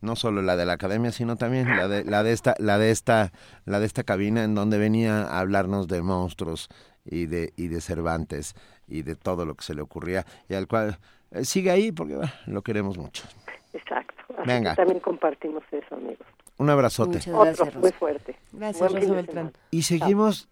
[0.00, 2.90] no solo la de la academia sino también la de la de esta la de
[2.90, 3.32] esta
[3.64, 6.68] la de esta cabina en donde venía a hablarnos de monstruos
[7.04, 8.54] y de y de Cervantes
[8.86, 10.98] y de todo lo que se le ocurría y al cual
[11.30, 13.24] eh, sigue ahí porque lo queremos mucho
[13.72, 14.14] exacto
[14.44, 14.74] Venga.
[14.74, 16.26] también compartimos eso amigos
[16.58, 17.18] un abrazote.
[17.18, 18.36] Muchas gracias, muy fuerte.
[18.52, 19.52] Gracias, Rosa Beltrán.
[19.70, 20.48] Y seguimos,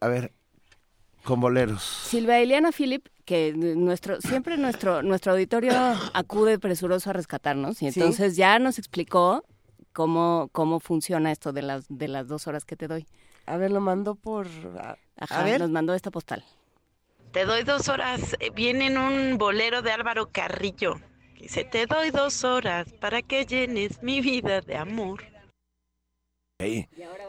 [0.00, 0.32] a ver,
[1.24, 1.82] con boleros.
[1.82, 5.72] Silvia Eliana Philip, que nuestro siempre nuestro nuestro auditorio
[6.12, 9.44] acude presuroso a rescatarnos y entonces ya nos explicó
[9.92, 13.06] cómo cómo funciona esto de las de las dos horas que te doy.
[13.46, 14.46] A ver, lo mando por.
[15.18, 15.60] Ajá, ver.
[15.60, 16.44] nos mandó esta postal.
[17.32, 18.36] Te doy dos horas.
[18.54, 21.00] Viene en un bolero de Álvaro Carrillo.
[21.44, 25.22] Dice, te doy dos horas para que llenes mi vida de amor.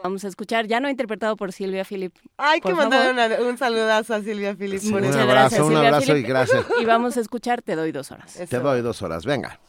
[0.02, 2.16] Vamos a escuchar, ya no interpretado por Silvia Philip.
[2.38, 4.82] Hay que mandar un saludazo a Silvia Philip.
[4.84, 6.66] Muchas un abrazo, gracias, un abrazo y gracias.
[6.80, 8.32] Y vamos a escuchar Te doy dos horas.
[8.32, 9.60] Te doy dos horas, venga.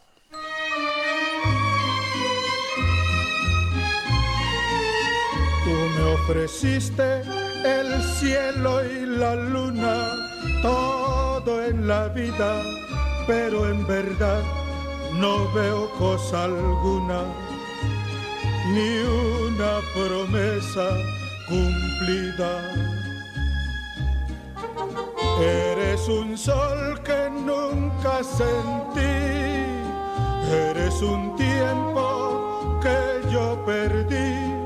[6.14, 7.22] ofreciste
[7.64, 10.30] el cielo y la luna,
[10.62, 12.62] todo en la vida,
[13.28, 14.42] pero en verdad
[15.12, 17.20] no veo cosa alguna,
[18.72, 18.90] ni
[19.52, 20.88] una promesa
[21.46, 22.52] cumplida.
[25.40, 29.16] Eres un sol que nunca sentí,
[30.50, 34.58] eres un tiempo que yo perdí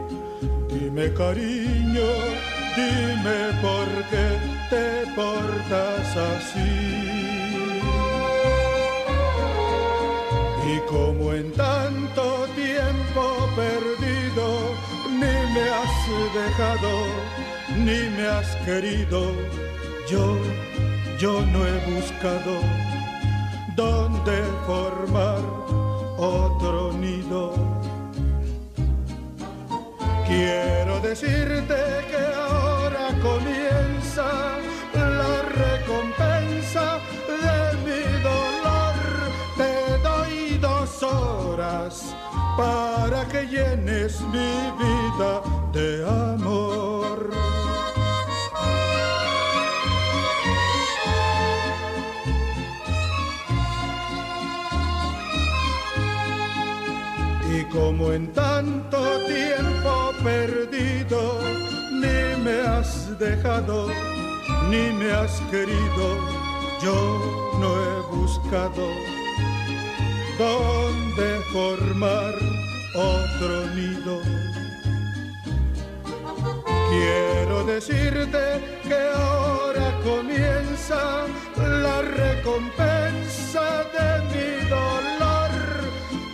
[0.69, 2.11] Dime cariño,
[2.77, 4.27] dime por qué
[4.71, 7.12] te portas así.
[10.75, 13.23] Y como en tanto tiempo
[13.55, 14.47] perdido,
[15.11, 15.99] ni me has
[16.33, 16.93] dejado,
[17.77, 19.21] ni me has querido,
[20.09, 20.39] yo,
[21.19, 22.55] yo no he buscado
[23.77, 25.43] dónde formar
[26.17, 27.53] otro nido.
[30.27, 34.63] Quiero decirte que ahora comienza
[42.57, 45.43] para que llenes mi vida
[45.73, 47.31] de amor.
[57.55, 61.41] Y como en tanto tiempo perdido,
[61.93, 63.89] ni me has dejado,
[64.71, 66.07] ni me has querido,
[66.83, 66.97] yo
[67.61, 69.22] no he buscado
[70.39, 72.35] dónde formar
[72.95, 74.21] otro nido.
[76.91, 81.27] Quiero decirte que ahora comienza
[81.57, 85.51] la recompensa de mi dolor.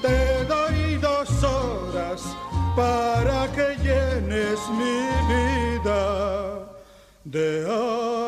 [0.03, 2.22] Te doy dos horas
[2.76, 6.03] para que llenes mi vida
[7.24, 7.64] de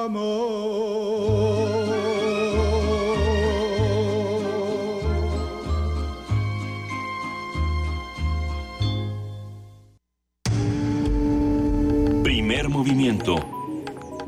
[0.06, 1.49] amor.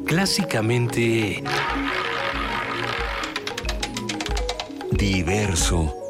[0.06, 1.42] Clásicamente...
[4.92, 6.02] Diverso.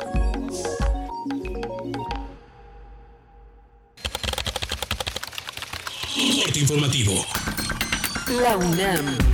[6.63, 7.25] informativo.
[8.41, 9.32] La UNAM.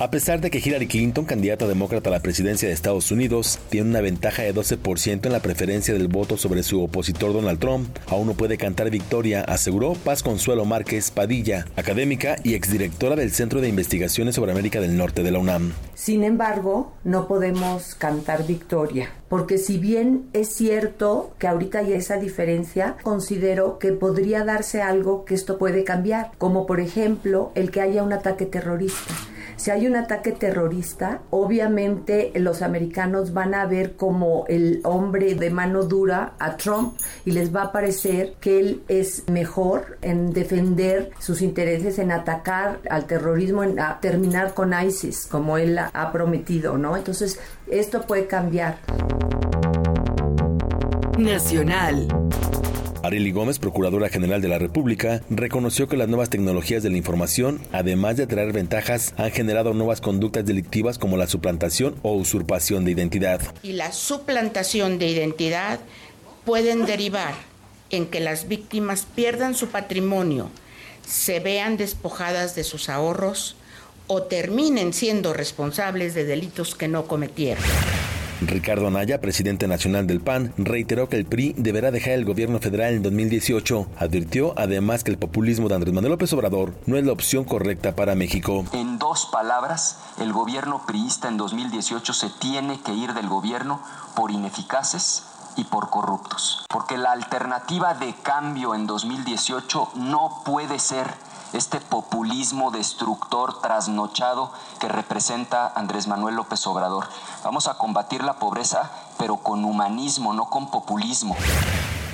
[0.00, 3.90] A pesar de que Hillary Clinton, candidata demócrata a la presidencia de Estados Unidos, tiene
[3.90, 8.26] una ventaja de 12% en la preferencia del voto sobre su opositor Donald Trump, aún
[8.26, 13.68] no puede cantar victoria, aseguró Paz Consuelo Márquez Padilla, académica y exdirectora del Centro de
[13.68, 15.74] Investigaciones sobre América del Norte de la UNAM.
[15.92, 22.16] Sin embargo, no podemos cantar victoria, porque si bien es cierto que ahorita hay esa
[22.16, 27.82] diferencia, considero que podría darse algo que esto puede cambiar, como por ejemplo el que
[27.82, 29.12] haya un ataque terrorista.
[29.60, 35.50] Si hay un ataque terrorista, obviamente los americanos van a ver como el hombre de
[35.50, 36.96] mano dura a Trump
[37.26, 42.80] y les va a parecer que él es mejor en defender sus intereses, en atacar
[42.88, 46.96] al terrorismo, en terminar con ISIS, como él ha prometido, ¿no?
[46.96, 48.78] Entonces, esto puede cambiar.
[51.18, 52.08] Nacional.
[53.02, 57.60] Arely Gómez, Procuradora General de la República, reconoció que las nuevas tecnologías de la información,
[57.72, 62.90] además de traer ventajas, han generado nuevas conductas delictivas como la suplantación o usurpación de
[62.90, 63.40] identidad.
[63.62, 65.80] Y la suplantación de identidad
[66.44, 67.34] pueden derivar
[67.90, 70.50] en que las víctimas pierdan su patrimonio,
[71.06, 73.56] se vean despojadas de sus ahorros
[74.06, 77.64] o terminen siendo responsables de delitos que no cometieron.
[78.40, 82.94] Ricardo Anaya, presidente nacional del PAN, reiteró que el PRI deberá dejar el gobierno federal
[82.94, 83.86] en 2018.
[83.98, 87.94] Advirtió además que el populismo de Andrés Manuel López Obrador no es la opción correcta
[87.94, 88.64] para México.
[88.72, 93.82] En dos palabras, el gobierno priista en 2018 se tiene que ir del gobierno
[94.16, 95.24] por ineficaces
[95.56, 96.64] y por corruptos.
[96.68, 101.06] Porque la alternativa de cambio en 2018 no puede ser
[101.52, 107.06] este populismo destructor trasnochado que representa Andrés Manuel López Obrador.
[107.44, 111.36] Vamos a combatir la pobreza, pero con humanismo, no con populismo.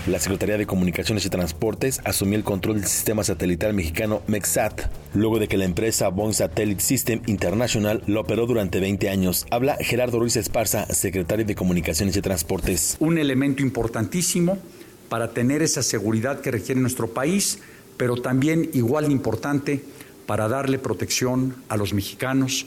[0.06, 4.82] La Secretaría de Comunicaciones y Transportes asumió el control del sistema satelital mexicano MEXAT,
[5.14, 9.46] luego de que la empresa Bond Satellite System International lo operó durante 20 años.
[9.50, 12.96] Habla Gerardo Ruiz Esparza, secretario de Comunicaciones y Transportes.
[13.00, 14.58] Un elemento importantísimo
[15.08, 17.58] para tener esa seguridad que requiere nuestro país
[17.96, 19.84] pero también igual importante
[20.26, 22.66] para darle protección a los mexicanos,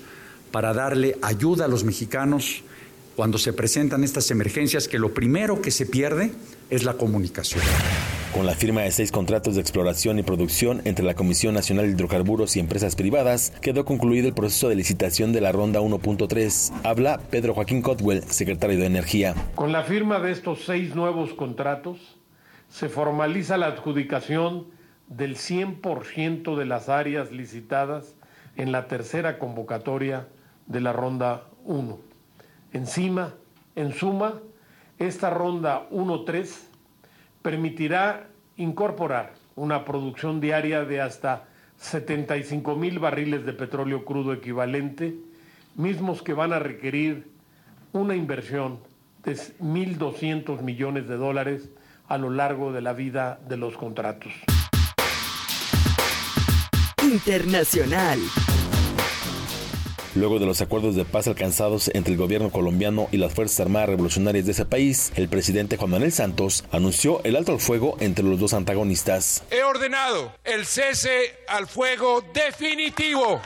[0.52, 2.64] para darle ayuda a los mexicanos
[3.16, 6.32] cuando se presentan estas emergencias, que lo primero que se pierde
[6.70, 7.62] es la comunicación.
[8.34, 11.92] Con la firma de seis contratos de exploración y producción entre la Comisión Nacional de
[11.92, 16.72] Hidrocarburos y empresas privadas, quedó concluido el proceso de licitación de la ronda 1.3.
[16.84, 19.36] Habla Pedro Joaquín Cotwell, secretario de Energía.
[19.56, 21.98] Con la firma de estos seis nuevos contratos,
[22.70, 24.68] se formaliza la adjudicación
[25.10, 28.16] del 100% de las áreas licitadas
[28.56, 30.28] en la tercera convocatoria
[30.68, 32.00] de la ronda 1.
[32.72, 33.34] Encima,
[33.76, 34.36] en suma,
[35.00, 36.48] esta ronda 1.3
[37.42, 41.46] permitirá incorporar una producción diaria de hasta
[41.78, 45.16] 75 mil barriles de petróleo crudo equivalente,
[45.76, 47.32] mismos que van a requerir
[47.94, 48.80] una inversión
[49.24, 51.70] de 1.200 millones de dólares
[52.08, 54.34] a lo largo de la vida de los contratos.
[57.04, 58.20] Internacional.
[60.16, 63.90] Luego de los acuerdos de paz alcanzados entre el gobierno colombiano y las Fuerzas Armadas
[63.90, 68.26] Revolucionarias de ese país, el presidente Juan Manuel Santos anunció el alto al fuego entre
[68.26, 69.44] los dos antagonistas.
[69.50, 73.40] He ordenado el cese al fuego definitivo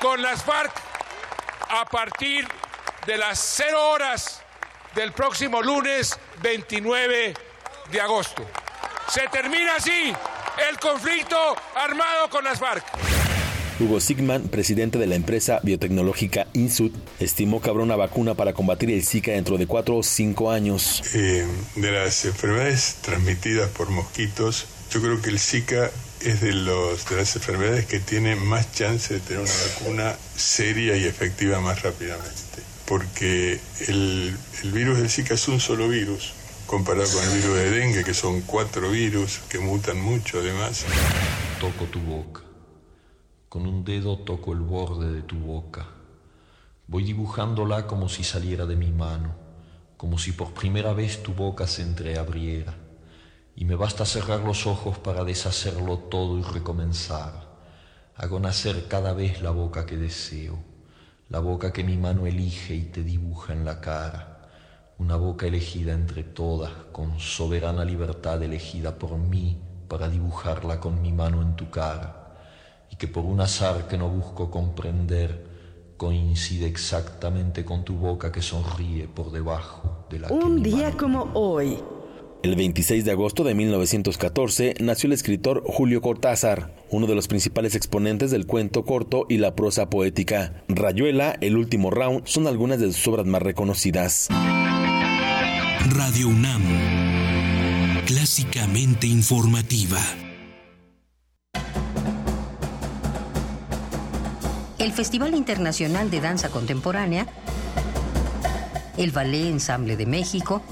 [0.00, 0.72] con las FARC
[1.68, 2.46] a partir
[3.06, 4.40] de las cero horas
[4.94, 7.34] del próximo lunes 29
[7.92, 8.46] de agosto.
[9.08, 10.14] Se termina así
[10.68, 11.36] el conflicto
[11.74, 12.84] armado con las FARC.
[13.80, 16.90] Hugo Sigman, presidente de la empresa biotecnológica Insud,
[17.20, 21.02] estimó que habrá una vacuna para combatir el Zika dentro de cuatro o cinco años.
[21.14, 21.46] Eh,
[21.76, 25.92] de las enfermedades transmitidas por mosquitos, yo creo que el Zika
[26.24, 30.96] es de, los, de las enfermedades que tiene más chance de tener una vacuna seria
[30.96, 32.34] y efectiva más rápidamente.
[32.84, 36.32] Porque el, el virus del Zika es un solo virus,
[36.68, 40.86] comparado con el virus de dengue, que son cuatro virus que mutan mucho además.
[41.58, 42.42] Toco tu boca
[43.48, 45.86] con un dedo toco el borde de tu boca.
[46.86, 49.34] Voy dibujándola como si saliera de mi mano,
[49.96, 52.74] como si por primera vez tu boca se entreabriera.
[53.56, 57.48] Y me basta cerrar los ojos para deshacerlo todo y recomenzar.
[58.16, 60.58] Hago nacer cada vez la boca que deseo,
[61.30, 64.27] la boca que mi mano elige y te dibuja en la cara.
[64.98, 71.12] Una boca elegida entre todas, con soberana libertad elegida por mí para dibujarla con mi
[71.12, 72.34] mano en tu cara
[72.90, 75.46] y que por un azar que no busco comprender
[75.96, 80.28] coincide exactamente con tu boca que sonríe por debajo de la...
[80.28, 81.78] Un día como hoy.
[82.42, 87.74] El 26 de agosto de 1914 nació el escritor Julio Cortázar, uno de los principales
[87.74, 90.62] exponentes del cuento corto y la prosa poética.
[90.68, 94.28] Rayuela, El último round son algunas de sus obras más reconocidas.
[95.90, 96.62] Radio UNAM,
[98.06, 100.00] clásicamente informativa.
[104.78, 107.26] el Festival Internacional de Danza Contemporánea,
[108.96, 110.62] el Ballet Ensamble de México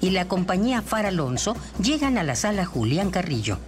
[0.00, 3.58] y la compañía Far Alonso llegan a la sala Julián Carrillo.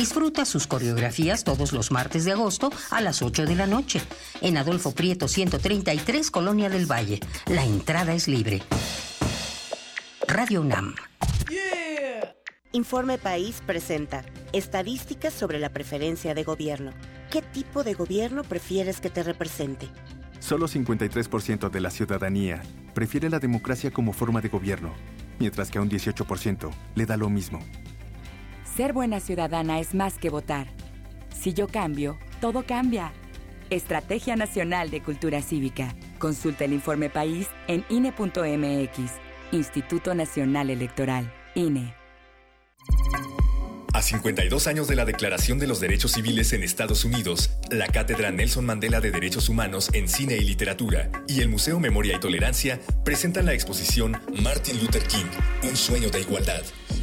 [0.00, 4.00] Disfruta sus coreografías todos los martes de agosto a las 8 de la noche
[4.40, 7.20] en Adolfo Prieto 133, Colonia del Valle.
[7.48, 8.62] La entrada es libre.
[10.26, 10.94] Radio UNAM.
[12.72, 14.24] Informe País presenta
[14.54, 16.92] Estadísticas sobre la preferencia de gobierno.
[17.30, 19.90] ¿Qué tipo de gobierno prefieres que te represente?
[20.38, 22.62] Solo 53% de la ciudadanía
[22.94, 24.94] prefiere la democracia como forma de gobierno,
[25.38, 27.60] mientras que a un 18% le da lo mismo.
[28.76, 30.66] Ser buena ciudadana es más que votar.
[31.38, 33.12] Si yo cambio, todo cambia.
[33.68, 35.94] Estrategia Nacional de Cultura Cívica.
[36.18, 39.12] Consulta el informe país en INE.mx.
[39.52, 41.32] Instituto Nacional Electoral.
[41.54, 41.94] INE.
[43.92, 48.30] A 52 años de la Declaración de los Derechos Civiles en Estados Unidos, la Cátedra
[48.30, 52.80] Nelson Mandela de Derechos Humanos en Cine y Literatura y el Museo Memoria y Tolerancia
[53.04, 55.26] presentan la exposición Martin Luther King,
[55.64, 56.62] Un sueño de igualdad.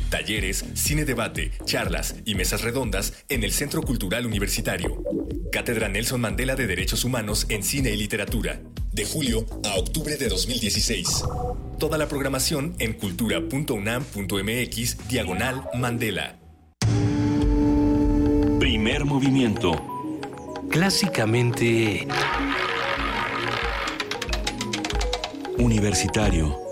[0.10, 5.04] Talleres, cine debate, charlas y mesas redondas en el Centro Cultural Universitario.
[5.52, 8.62] Cátedra Nelson Mandela de Derechos Humanos en Cine y Literatura,
[8.94, 11.24] de julio a octubre de 2016.
[11.80, 16.38] Toda la programación en cultura.unam.mx diagonal Mandela.
[18.60, 20.20] Primer movimiento.
[20.70, 22.06] Clásicamente...
[25.58, 26.67] Universitario.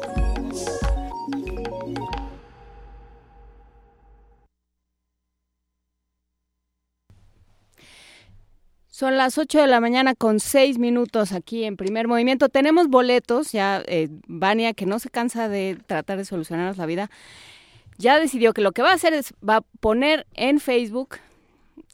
[8.95, 12.47] Son las 8 de la mañana con 6 minutos aquí en primer movimiento.
[12.47, 17.09] Tenemos boletos, ya eh, Vania, que no se cansa de tratar de solucionarnos la vida,
[17.97, 21.17] ya decidió que lo que va a hacer es, va a poner en Facebook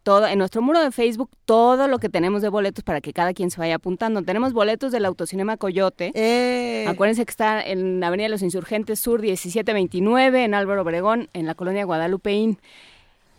[0.04, 3.34] todo, en nuestro muro de Facebook todo lo que tenemos de boletos para que cada
[3.34, 4.22] quien se vaya apuntando.
[4.22, 6.12] Tenemos boletos del Autocinema Coyote.
[6.14, 6.86] Eh.
[6.88, 11.56] Acuérdense que está en Avenida de los Insurgentes Sur 1729, en Álvaro Obregón, en la
[11.56, 12.60] colonia Guadalupeín.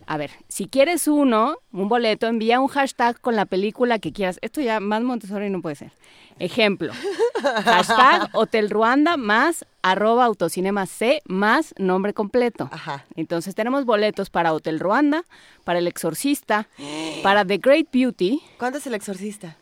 [0.07, 4.39] A ver, si quieres uno, un boleto, envía un hashtag con la película que quieras.
[4.43, 5.93] Esto ya más Montessori no puede ser.
[6.39, 6.93] Ejemplo,
[7.65, 12.69] hashtag Hotel Ruanda más arroba autocinema C más nombre completo.
[12.73, 13.05] Ajá.
[13.17, 15.25] Entonces tenemos boletos para Hotel Ruanda,
[15.65, 16.69] para El Exorcista,
[17.23, 18.41] para The Great Beauty.
[18.59, 19.57] ¿Cuándo es El Exorcista?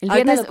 [0.00, 0.42] El viernes.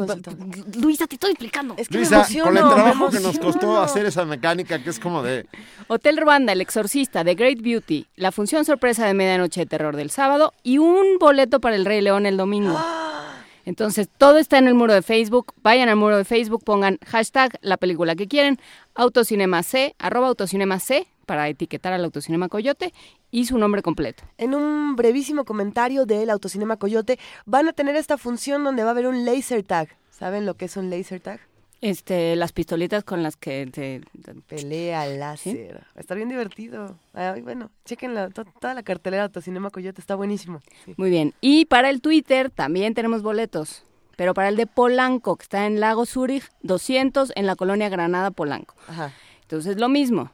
[0.77, 1.75] Luisa, te estoy explicando.
[1.77, 4.89] Es que Luisa, me emociono, con el trabajo que nos costó hacer esa mecánica que
[4.89, 5.45] es como de...
[5.87, 10.09] Hotel Ruanda, El Exorcista, The Great Beauty, la función sorpresa de medianoche de terror del
[10.09, 12.79] sábado y un boleto para el Rey León el domingo.
[13.65, 15.53] Entonces, todo está en el muro de Facebook.
[15.61, 18.59] Vayan al muro de Facebook, pongan hashtag la película que quieren,
[18.93, 22.93] autocinema C, arroba autocinema C, para etiquetar al autocinema Coyote
[23.31, 24.23] y su nombre completo.
[24.37, 28.91] En un brevísimo comentario del Autocinema Coyote, van a tener esta función donde va a
[28.91, 29.89] haber un laser tag.
[30.09, 31.39] ¿Saben lo que es un laser tag?
[31.81, 34.01] Este, las pistolitas con las que te...
[34.47, 35.83] Pelea láser.
[35.95, 36.97] Estar bien divertido.
[37.13, 40.61] Ay, bueno, chequen la- to- toda la cartelera de Autocinema Coyote, está buenísimo.
[40.85, 40.93] Sí.
[40.97, 41.33] Muy bien.
[41.41, 43.83] Y para el Twitter también tenemos boletos.
[44.15, 48.31] Pero para el de Polanco, que está en Lago Zurich, 200 en la colonia Granada
[48.31, 48.73] Polanco.
[48.87, 49.11] Ajá.
[49.41, 50.31] Entonces, lo mismo.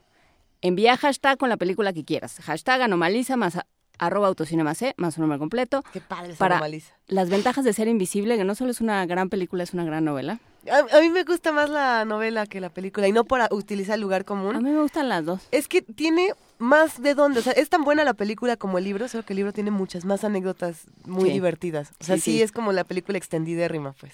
[0.62, 2.38] Envía hashtag con la película que quieras.
[2.44, 3.66] Hashtag anomaliza más a-
[3.98, 5.84] arroba autocinema C, más su nombre completo.
[5.94, 6.94] Qué padre Para Anomaliza.
[7.08, 10.06] las ventajas de ser invisible, que no solo es una gran película, es una gran
[10.06, 10.40] novela.
[10.72, 13.48] A, a mí me gusta más la novela que la película y no por a-
[13.52, 14.56] utilizar el lugar común.
[14.56, 15.42] A mí me gustan las dos.
[15.52, 18.84] Es que tiene más de dónde, o sea, es tan buena la película como el
[18.84, 21.34] libro, solo que el libro tiene muchas más anécdotas muy Sí.
[21.34, 21.92] divertidas.
[22.00, 22.42] O sea, Sí, sí, sí.
[22.44, 24.14] es como la película extendidérrima, pues.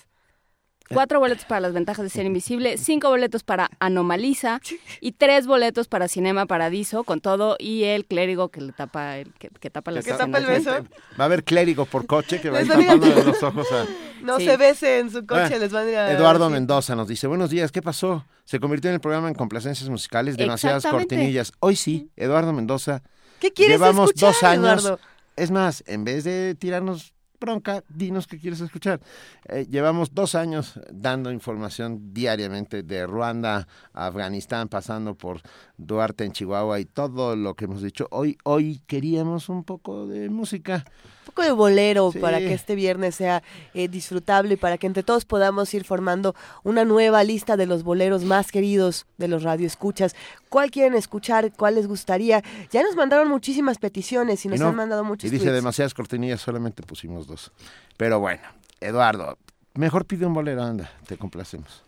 [0.93, 4.61] Cuatro boletos para las ventajas de ser invisible, cinco boletos para Anomaliza
[5.01, 9.33] y tres boletos para Cinema Paradiso con todo y el clérigo que le tapa el
[9.33, 10.65] que, que tapa las ¿Que tapa el escenas.
[10.83, 10.87] beso?
[11.19, 13.85] Va a haber clérigo por coche que va a ir tapándole los ojos a...
[14.23, 14.45] No Sí.
[14.45, 16.11] se bese en su coche, Ah, les van a ir a...
[16.11, 16.49] Eduardo.
[16.49, 18.25] Mendoza nos dice, buenos días, ¿qué pasó?
[18.45, 21.51] Se convirtió en el programa en complacencias musicales, demasiadas cortinillas.
[21.59, 23.01] Hoy sí, Eduardo Mendoza.
[23.39, 24.81] ¿Qué quieres Llevamos escuchar, dos años.
[24.85, 24.99] Eduardo?
[25.35, 28.99] Es más, en vez de tirarnos bronca, dinos qué quieres escuchar.
[29.45, 35.41] Eh, llevamos dos años dando información diariamente de Ruanda, a Afganistán, pasando por
[35.77, 38.07] Duarte en Chihuahua y todo lo que hemos dicho.
[38.09, 40.83] Hoy, hoy queríamos un poco de música.
[41.21, 42.17] Un poco de bolero Sí.
[42.19, 43.43] para que este viernes sea
[43.75, 47.83] eh, disfrutable y para que entre todos podamos ir formando una nueva lista de los
[47.83, 50.15] boleros más queridos de los radioescuchas.
[50.49, 51.51] ¿Cuál quieren escuchar?
[51.55, 52.43] ¿Cuál les gustaría?
[52.71, 55.55] Ya nos mandaron muchísimas peticiones y nos Y no, han mandado muchos Y dice tweets.
[55.57, 57.51] demasiadas cortinillas, solamente pusimos dos.
[57.97, 58.41] Pero bueno,
[58.79, 59.37] Eduardo,
[59.75, 61.83] mejor pide un bolero, anda, te complacemos.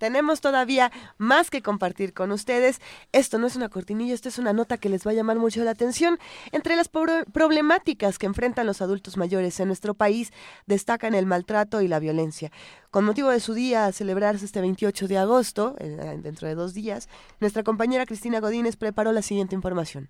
[0.00, 2.80] Tenemos todavía más que compartir con ustedes.
[3.12, 5.62] Esto no es una cortinilla, esto es una nota que les va a llamar mucho
[5.62, 6.18] la atención.
[6.52, 10.32] Entre las pro- problemáticas que enfrentan los adultos mayores en nuestro país
[10.66, 12.50] destacan el maltrato y la violencia.
[12.90, 15.76] Con motivo de su día a celebrarse este 28 de agosto,
[16.22, 20.08] dentro de dos días, nuestra compañera Cristina Godínez preparó la siguiente información.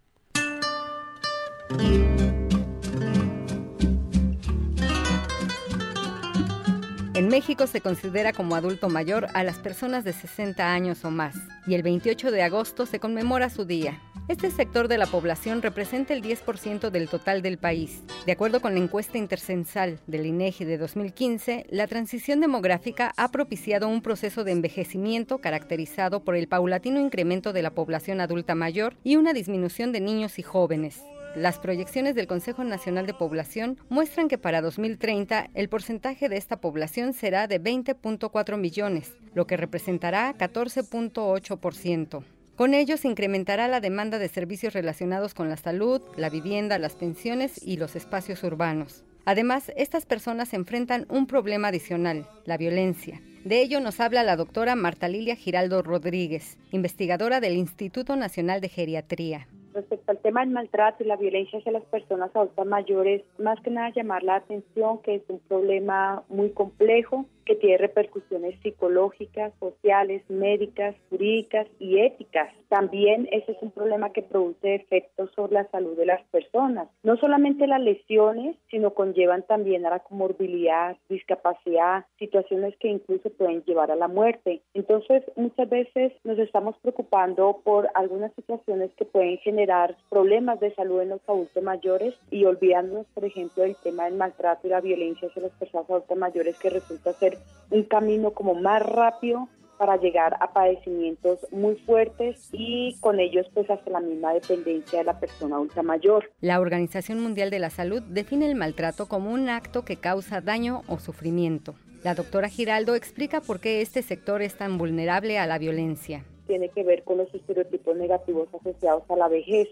[7.20, 11.36] En México se considera como adulto mayor a las personas de 60 años o más,
[11.66, 14.00] y el 28 de agosto se conmemora su día.
[14.28, 18.02] Este sector de la población representa el 10% del total del país.
[18.24, 23.86] De acuerdo con la encuesta intercensal del INEGI de 2015, la transición demográfica ha propiciado
[23.86, 29.16] un proceso de envejecimiento caracterizado por el paulatino incremento de la población adulta mayor y
[29.16, 31.02] una disminución de niños y jóvenes.
[31.36, 36.60] Las proyecciones del Consejo Nacional de Población muestran que para 2030 el porcentaje de esta
[36.60, 42.24] población será de 20.4 millones, lo que representará 14.8%.
[42.56, 46.94] Con ello se incrementará la demanda de servicios relacionados con la salud, la vivienda, las
[46.94, 49.04] pensiones y los espacios urbanos.
[49.24, 53.22] Además, estas personas enfrentan un problema adicional, la violencia.
[53.44, 58.68] De ello nos habla la doctora Marta Lilia Giraldo Rodríguez, investigadora del Instituto Nacional de
[58.68, 59.46] Geriatría.
[59.72, 63.70] Respecto al tema del maltrato y la violencia hacia las personas adultas mayores, más que
[63.70, 70.22] nada llamar la atención que es un problema muy complejo que tiene repercusiones psicológicas, sociales,
[70.28, 72.48] médicas, jurídicas y éticas.
[72.68, 76.86] También ese es un problema que produce efectos sobre la salud de las personas.
[77.02, 83.64] No solamente las lesiones, sino conllevan también a la comorbilidad, discapacidad, situaciones que incluso pueden
[83.64, 84.62] llevar a la muerte.
[84.72, 91.00] Entonces, muchas veces nos estamos preocupando por algunas situaciones que pueden generar problemas de salud
[91.00, 95.26] en los adultos mayores y olvidándonos, por ejemplo, del tema del maltrato y la violencia
[95.26, 97.39] hacia las personas adultas mayores que resulta ser
[97.70, 99.48] un camino como más rápido
[99.80, 105.06] para llegar a padecimientos muy fuertes y con ellos pues hasta la misma dependencia de
[105.06, 106.30] la persona adulta mayor.
[106.42, 110.82] La Organización Mundial de la Salud define el maltrato como un acto que causa daño
[110.86, 111.76] o sufrimiento.
[112.04, 116.26] La doctora Giraldo explica por qué este sector es tan vulnerable a la violencia.
[116.46, 119.68] Tiene que ver con los estereotipos negativos asociados a la vejez.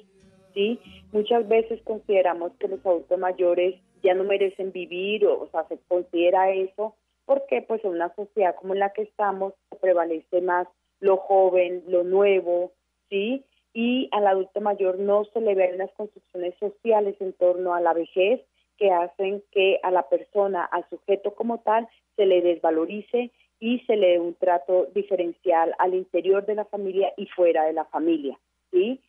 [0.54, 0.80] ¿sí?
[1.12, 5.78] Muchas veces consideramos que los adultos mayores ya no merecen vivir, o, o sea, se
[5.86, 6.94] considera eso,
[7.28, 9.52] porque pues en una sociedad como la que estamos
[9.82, 10.66] prevalece más
[10.98, 12.72] lo joven, lo nuevo,
[13.10, 13.44] ¿sí?
[13.74, 17.92] Y al adulto mayor no se le ven las construcciones sociales en torno a la
[17.92, 18.40] vejez
[18.78, 21.86] que hacen que a la persona, al sujeto como tal,
[22.16, 23.30] se le desvalorice
[23.60, 27.74] y se le dé un trato diferencial al interior de la familia y fuera de
[27.74, 28.38] la familia,
[28.70, 29.02] ¿sí?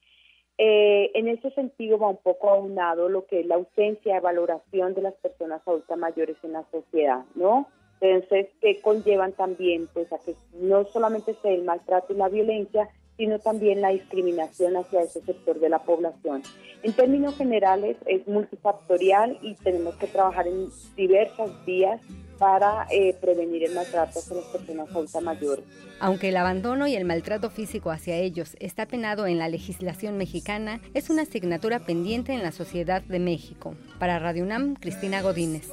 [0.58, 4.94] Eh, en ese sentido va un poco aunado lo que es la ausencia de valoración
[4.94, 7.70] de las personas adultas mayores en la sociedad, ¿no?
[8.02, 12.90] Entonces, que conllevan también pues a que no solamente sea el maltrato y la violencia,
[13.18, 16.42] sino también la discriminación hacia ese sector de la población.
[16.84, 22.00] En términos generales es multifactorial y tenemos que trabajar en diversas vías
[22.38, 25.66] para eh, prevenir el maltrato hacia las personas adultas mayores.
[26.00, 30.80] Aunque el abandono y el maltrato físico hacia ellos está penado en la legislación mexicana,
[30.94, 33.76] es una asignatura pendiente en la sociedad de México.
[34.00, 35.70] Para Radio UNAM, Cristina Godínez.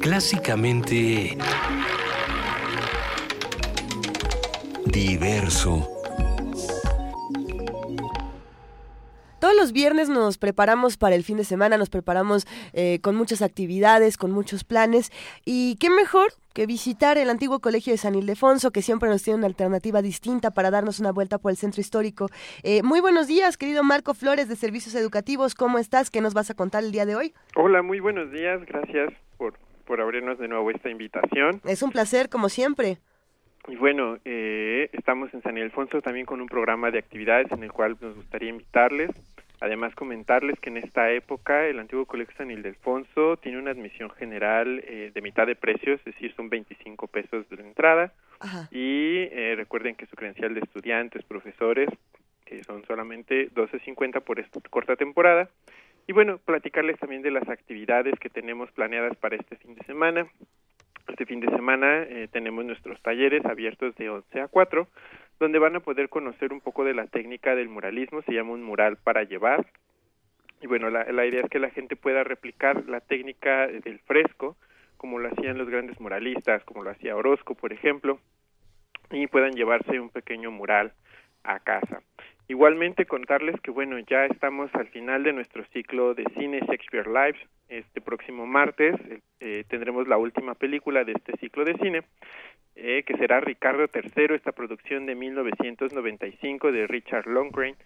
[0.00, 1.38] Clásicamente
[4.84, 5.91] diverso.
[9.52, 13.42] Todos los viernes nos preparamos para el fin de semana, nos preparamos eh, con muchas
[13.42, 15.10] actividades, con muchos planes.
[15.44, 19.36] Y qué mejor que visitar el antiguo colegio de San Ildefonso, que siempre nos tiene
[19.36, 22.28] una alternativa distinta para darnos una vuelta por el centro histórico.
[22.62, 25.54] Eh, muy buenos días, querido Marco Flores de Servicios Educativos.
[25.54, 26.10] ¿Cómo estás?
[26.10, 27.34] ¿Qué nos vas a contar el día de hoy?
[27.54, 28.64] Hola, muy buenos días.
[28.64, 31.60] Gracias por, por abrirnos de nuevo esta invitación.
[31.66, 33.00] Es un placer, como siempre.
[33.68, 37.70] Y bueno, eh, estamos en San Ildefonso también con un programa de actividades en el
[37.70, 39.10] cual nos gustaría invitarles.
[39.62, 44.82] Además, comentarles que en esta época el antiguo Colegio San Ildefonso tiene una admisión general
[44.84, 48.12] eh, de mitad de precio, es decir, son 25 pesos de la entrada.
[48.72, 51.88] Y eh, recuerden que su credencial de estudiantes, profesores,
[52.44, 55.48] que son solamente 12.50 por esta corta temporada.
[56.08, 60.26] Y bueno, platicarles también de las actividades que tenemos planeadas para este fin de semana.
[61.06, 64.88] Este fin de semana eh, tenemos nuestros talleres abiertos de 11 a 4,
[65.38, 68.62] donde van a poder conocer un poco de la técnica del muralismo, se llama un
[68.62, 69.66] mural para llevar.
[70.60, 74.56] Y bueno, la, idea es que la gente pueda replicar la técnica del fresco,
[74.96, 78.20] como lo hacían los grandes muralistas, como lo hacía Orozco, por ejemplo,
[79.10, 80.92] y puedan llevarse un pequeño mural
[81.42, 82.02] a casa.
[82.48, 87.40] Igualmente contarles que bueno, ya estamos al final de nuestro ciclo de cine Shakespeare Lives.
[87.68, 88.94] Este próximo martes
[89.40, 92.02] eh, tendremos la última película de este ciclo de cine,
[92.76, 97.76] eh, que será Ricardo III, esta producción de 1995 de Richard Longgrain.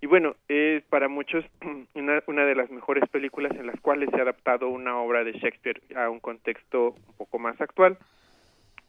[0.00, 1.44] Y bueno, es para muchos
[1.94, 5.32] una, una de las mejores películas en las cuales se ha adaptado una obra de
[5.32, 7.98] Shakespeare a un contexto un poco más actual.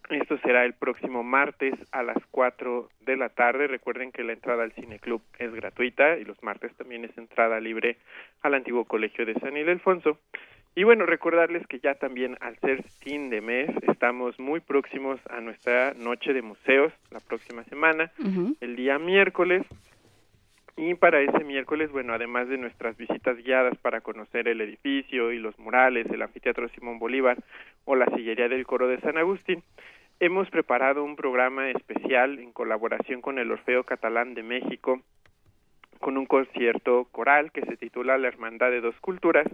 [0.09, 3.67] Esto será el próximo martes a las 4 de la tarde.
[3.67, 7.59] Recuerden que la entrada al Cine Club es gratuita y los martes también es entrada
[7.61, 7.97] libre
[8.41, 10.19] al antiguo colegio de San Ildefonso.
[10.75, 15.39] Y bueno, recordarles que ya también al ser fin de mes estamos muy próximos a
[15.39, 18.11] nuestra noche de museos la próxima semana,
[18.59, 19.63] el día miércoles.
[20.75, 25.37] Y para ese miércoles, bueno, además de nuestras visitas guiadas para conocer el edificio y
[25.37, 27.37] los murales, el anfiteatro Simón Bolívar
[27.85, 29.61] o la sillería del coro de San Agustín,
[30.19, 35.01] hemos preparado un programa especial en colaboración con el Orfeo Catalán de México,
[35.99, 39.45] con un concierto coral que se titula La Hermandad de Dos Culturas.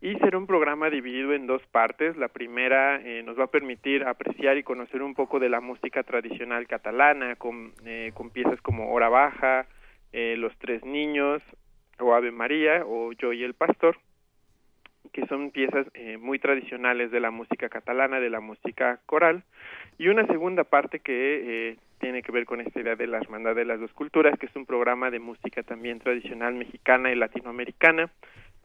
[0.00, 2.16] Y será un programa dividido en dos partes.
[2.16, 6.02] La primera eh, nos va a permitir apreciar y conocer un poco de la música
[6.02, 9.66] tradicional catalana, con, eh, con piezas como Hora Baja,
[10.12, 11.42] eh, Los Tres Niños,
[11.98, 13.96] o Ave María, o Yo y el Pastor
[15.16, 19.44] que son piezas eh, muy tradicionales de la música catalana, de la música coral,
[19.98, 23.54] y una segunda parte que eh, tiene que ver con esta idea de la hermandad
[23.54, 28.10] de las dos culturas, que es un programa de música también tradicional mexicana y latinoamericana.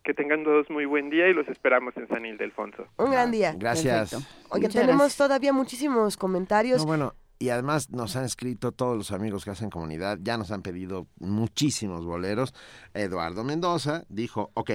[0.04, 2.84] Que tengan todos muy buen día y los esperamos en San Ildefonso.
[2.96, 3.54] Un gran día.
[3.56, 4.12] Gracias.
[4.14, 5.16] Oye, Muchas tenemos gracias.
[5.16, 6.80] todavía muchísimos comentarios.
[6.82, 10.50] No, bueno, y además nos han escrito todos los amigos que hacen comunidad, ya nos
[10.50, 12.54] han pedido muchísimos boleros.
[12.94, 14.70] Eduardo Mendoza dijo, ok.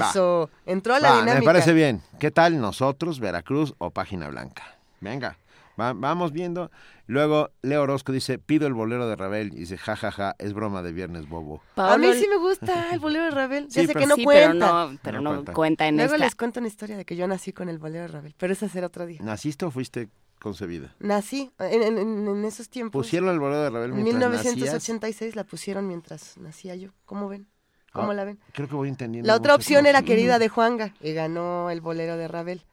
[0.00, 1.40] va, Eso, entró a la va, dinámica.
[1.40, 2.00] me parece bien.
[2.18, 4.62] ¿Qué tal nosotros, Veracruz o Página Blanca?
[5.00, 5.36] Venga,
[5.78, 6.70] va- vamos viendo.
[7.12, 9.52] Luego Leo Orozco dice, pido el bolero de Ravel.
[9.52, 11.60] Y dice, jajaja, es broma de viernes bobo.
[11.76, 13.68] A mí sí me gusta el bolero de Ravel.
[13.68, 14.66] Ya Sí, sé pero- que no Sí, pero cuenta.
[14.90, 15.52] no, pero No no cuenta.
[15.52, 16.24] cuenta, en Luego esta.
[16.24, 18.66] les cuento una historia de que yo nací con el bolero de Ravel, pero ese
[18.70, 19.20] será otro día.
[19.22, 20.08] ¿Naciste o fuiste
[20.40, 20.94] concebida?
[21.00, 23.04] Nací en, en- en- en esos tiempos.
[23.04, 24.54] Pusieron el bolero de Ravel En mientras nacías?
[24.56, 26.90] 1986 la pusieron mientras nacía yo.
[27.04, 27.46] ¿Cómo ven?
[27.92, 28.38] ¿Cómo Ah, la ven?
[28.54, 29.26] Creo que voy entendiendo.
[29.26, 30.00] La otra opción era.
[30.00, 32.64] Querida de Juanga y ganó el bolero de Ravel.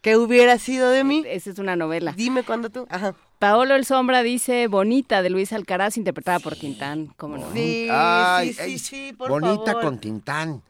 [0.00, 1.24] ¿Qué hubiera sido de mí?
[1.26, 2.12] Esa es una novela.
[2.16, 2.86] Dime cuándo tú.
[2.90, 3.14] Ajá.
[3.38, 7.12] Paolo El Sombra dice Bonita de Luis Alcaraz, interpretada por Tintán.
[7.16, 7.52] ¿Cómo no?
[7.52, 9.82] Sí, Ay, sí, ay, sí, sí, por bonita favor.
[9.82, 10.62] con Tintán.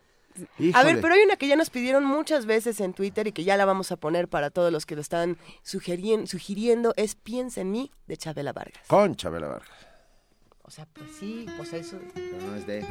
[0.74, 3.44] A ver, pero hay una que ya nos pidieron muchas veces en Twitter y que
[3.44, 7.70] ya la vamos a poner para todos los que lo están sugiriendo, es Piensa en
[7.72, 8.82] mí de Chabela Vargas.
[8.86, 9.86] Con Chabela Vargas.
[10.62, 11.98] O sea, pues sí, pues eso.
[12.14, 12.84] Pero no es de...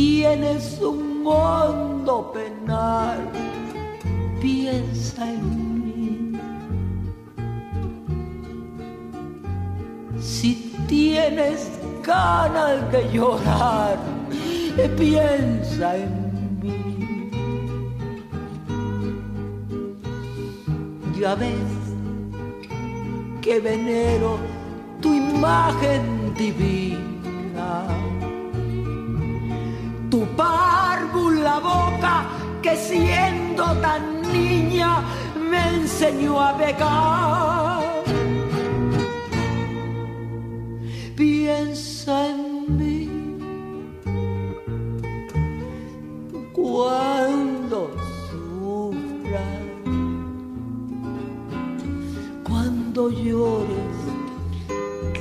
[0.00, 3.18] tienes un mundo penal,
[4.40, 5.44] piensa en
[5.84, 6.38] mí.
[10.18, 11.68] Si tienes
[12.02, 13.98] ganas de llorar,
[14.96, 16.12] piensa en
[16.62, 17.30] mí.
[21.20, 21.72] Ya ves
[23.42, 24.38] que venero
[25.02, 27.20] tu imagen divina
[30.10, 32.26] tu párvula boca
[32.60, 35.02] que siendo tan niña
[35.50, 38.02] me enseñó a pecar.
[41.16, 43.08] Piensa en mí
[46.52, 47.90] cuando
[48.28, 49.62] sufras,
[52.48, 53.96] cuando llores,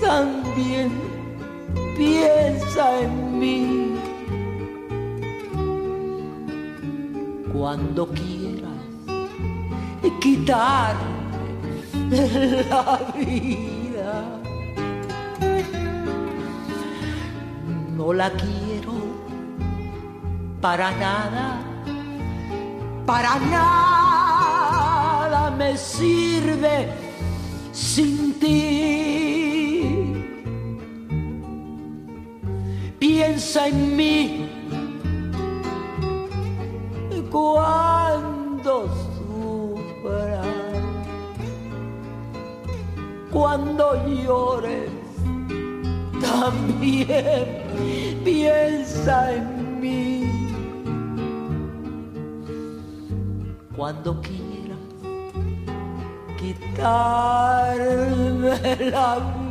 [0.01, 0.91] también
[1.95, 3.88] piensa en mí.
[7.59, 8.71] Cuando quieras
[10.21, 11.03] quitarme
[12.69, 14.23] la vida.
[17.97, 18.93] No la quiero
[20.61, 21.59] para nada,
[23.05, 23.81] para nada
[25.51, 26.87] me sirve
[27.73, 28.55] sin ti.
[32.99, 34.48] Piensa en mí
[37.31, 38.87] cuando
[39.17, 40.47] sufras,
[43.31, 44.91] cuando llores,
[46.21, 47.63] también
[48.23, 50.25] piensa en mí.
[53.75, 54.79] Cuando quieras
[56.37, 57.79] quitarme
[58.91, 59.48] la vida,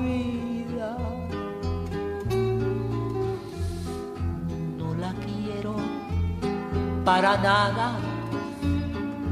[7.09, 7.99] para nada,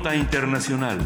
[0.06, 1.00] Nota Internacional.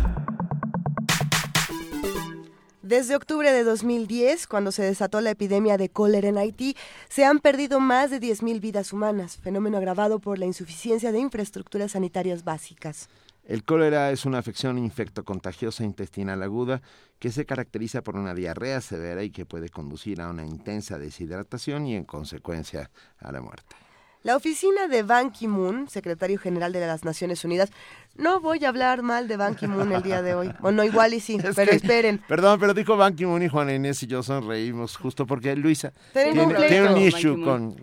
[2.82, 6.76] Desde octubre de 2010, cuando se desató la epidemia de cólera en Haití,
[7.08, 11.94] se han perdido más de 10.000 vidas humanas, fenómeno agravado por la insuficiencia de infraestructuras
[11.94, 13.08] sanitarias básicas.
[13.46, 16.82] El cólera es una afección infectocontagiosa intestinal aguda
[17.20, 21.88] que se caracteriza por una diarrea severa y que puede conducir a una intensa deshidratación
[21.88, 23.78] y en consecuencia a la muerte.
[24.22, 27.72] La oficina de Ban Ki-moon, secretario general de las Naciones Unidas,
[28.18, 30.52] no voy a hablar mal de Ban Ki-moon el día de hoy.
[30.60, 32.22] Bueno, igual y sí, pero esperen.
[32.28, 36.42] Perdón, pero dijo Ban Ki-moon y Juana Inés y yo sonreímos justo porque Luisa tiene,
[36.42, 37.74] un, issue con,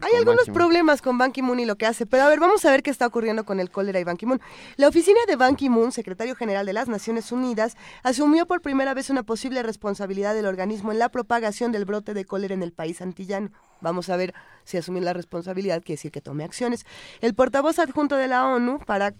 [0.00, 2.70] Hay algunos problemas con Ban Ki-moon y lo que hace, pero a ver, vamos a
[2.70, 4.40] ver qué está ocurriendo con el cólera y Ban Ki-moon.
[4.76, 9.10] La oficina de Ban Ki-moon, secretario general de las Naciones Unidas, asumió por primera vez
[9.10, 13.02] una posible responsabilidad del organismo en la propagación del brote de cólera en el país
[13.02, 13.50] antillano.
[13.80, 14.34] Vamos a ver
[14.64, 16.84] si asume la responsabilidad, quiere decir que tome acciones.
[17.20, 19.14] El portavoz adjunto de la ONU, para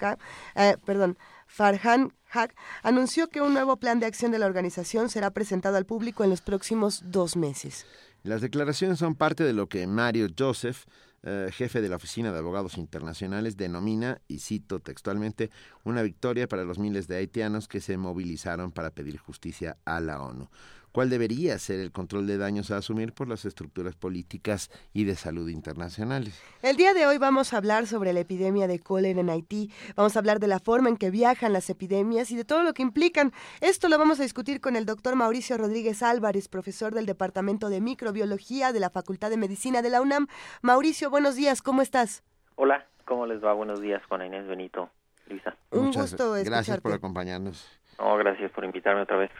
[0.55, 5.31] eh, perdón, Farhan Haq, anunció que un nuevo plan de acción de la organización será
[5.31, 7.87] presentado al público en los próximos dos meses.
[8.23, 10.85] Las declaraciones son parte de lo que Mario Joseph,
[11.23, 15.51] eh, jefe de la Oficina de Abogados Internacionales, denomina, y cito textualmente,
[15.85, 20.23] una victoria para los miles de haitianos que se movilizaron para pedir justicia a la
[20.23, 20.49] ONU
[20.93, 25.15] cuál debería ser el control de daños a asumir por las estructuras políticas y de
[25.15, 26.43] salud internacionales.
[26.63, 30.17] El día de hoy vamos a hablar sobre la epidemia de cólera en Haití, vamos
[30.17, 32.83] a hablar de la forma en que viajan las epidemias y de todo lo que
[32.83, 33.33] implican.
[33.61, 37.81] Esto lo vamos a discutir con el doctor Mauricio Rodríguez Álvarez, profesor del Departamento de
[37.81, 40.27] Microbiología de la Facultad de Medicina de la UNAM.
[40.63, 42.23] Mauricio, buenos días, ¿cómo estás?
[42.57, 43.53] Hola, ¿cómo les va?
[43.53, 44.91] Buenos días, Juana Inés Benito.
[45.27, 45.57] Luisa.
[45.71, 46.45] Un gusto escucharte.
[46.45, 47.81] Gracias por acompañarnos.
[47.99, 49.31] No, gracias por invitarme otra vez.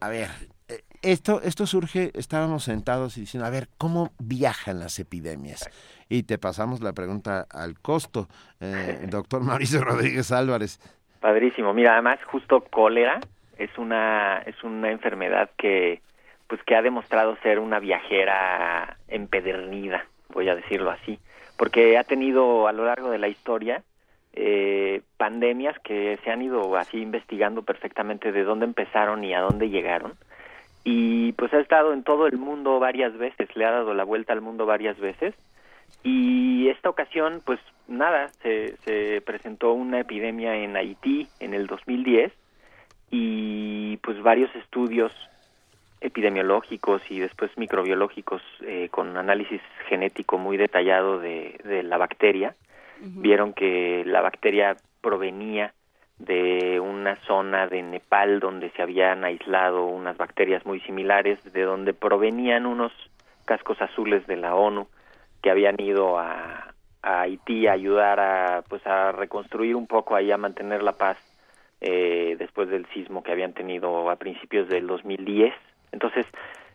[0.00, 0.28] A ver,
[1.02, 5.70] esto, esto surge, estábamos sentados y diciendo, a ver, ¿cómo viajan las epidemias?
[6.08, 8.28] Y te pasamos la pregunta al costo,
[8.60, 10.80] eh, doctor Mauricio Rodríguez Álvarez.
[11.20, 13.20] Padrísimo, mira, además justo cólera
[13.58, 16.00] es una, es una enfermedad que,
[16.46, 21.18] pues que ha demostrado ser una viajera empedernida, voy a decirlo así,
[21.56, 23.82] porque ha tenido a lo largo de la historia
[24.32, 29.70] eh, pandemias que se han ido así investigando perfectamente de dónde empezaron y a dónde
[29.70, 30.14] llegaron
[30.90, 34.32] y pues ha estado en todo el mundo varias veces, le ha dado la vuelta
[34.32, 35.34] al mundo varias veces.
[36.02, 42.32] Y esta ocasión pues nada, se, se presentó una epidemia en Haití en el 2010
[43.10, 45.12] y pues varios estudios
[46.00, 49.60] epidemiológicos y después microbiológicos eh, con análisis
[49.90, 52.54] genético muy detallado de, de la bacteria
[53.00, 55.74] vieron que la bacteria provenía
[56.18, 61.94] de una zona de Nepal donde se habían aislado unas bacterias muy similares, de donde
[61.94, 62.92] provenían unos
[63.44, 64.88] cascos azules de la ONU
[65.42, 70.36] que habían ido a, Haití a ayudar a pues a reconstruir un poco ahí a
[70.36, 71.16] mantener la paz
[71.80, 75.54] eh, después del sismo que habían tenido a principios del 2010.
[75.92, 76.26] Entonces,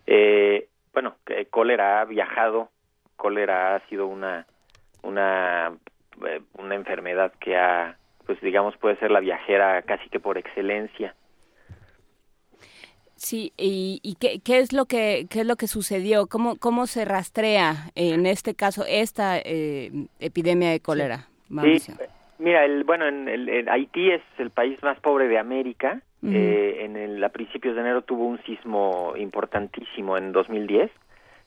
[0.07, 1.17] eh, bueno,
[1.51, 2.69] cólera ha viajado,
[3.17, 4.47] cólera ha sido una
[5.03, 5.73] una
[6.25, 11.15] eh, una enfermedad que ha pues digamos puede ser la viajera casi que por excelencia.
[13.15, 17.05] Sí, y, qué, qué, es lo que qué es lo que sucedió, cómo cómo se
[17.05, 21.27] rastrea en este caso esta eh, epidemia de cólera.
[21.47, 21.93] Sí,
[22.39, 26.01] mira, el, bueno, en el, Haití es el país más pobre de América.
[26.25, 30.91] eh, en el, a principios de enero tuvo un sismo importantísimo en 2010.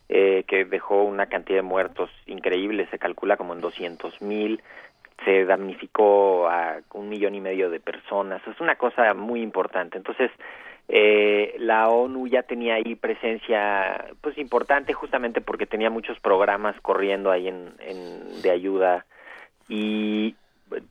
[0.09, 4.63] Eh, que dejó una cantidad de muertos increíble, se calcula como en 200 mil,
[5.25, 9.97] se damnificó a un millón y medio de personas, es una cosa muy importante.
[9.97, 10.31] Entonces,
[10.89, 17.31] eh, la ONU ya tenía ahí presencia pues importante justamente porque tenía muchos programas corriendo
[17.31, 19.05] ahí en, en, de ayuda.
[19.69, 20.37] Y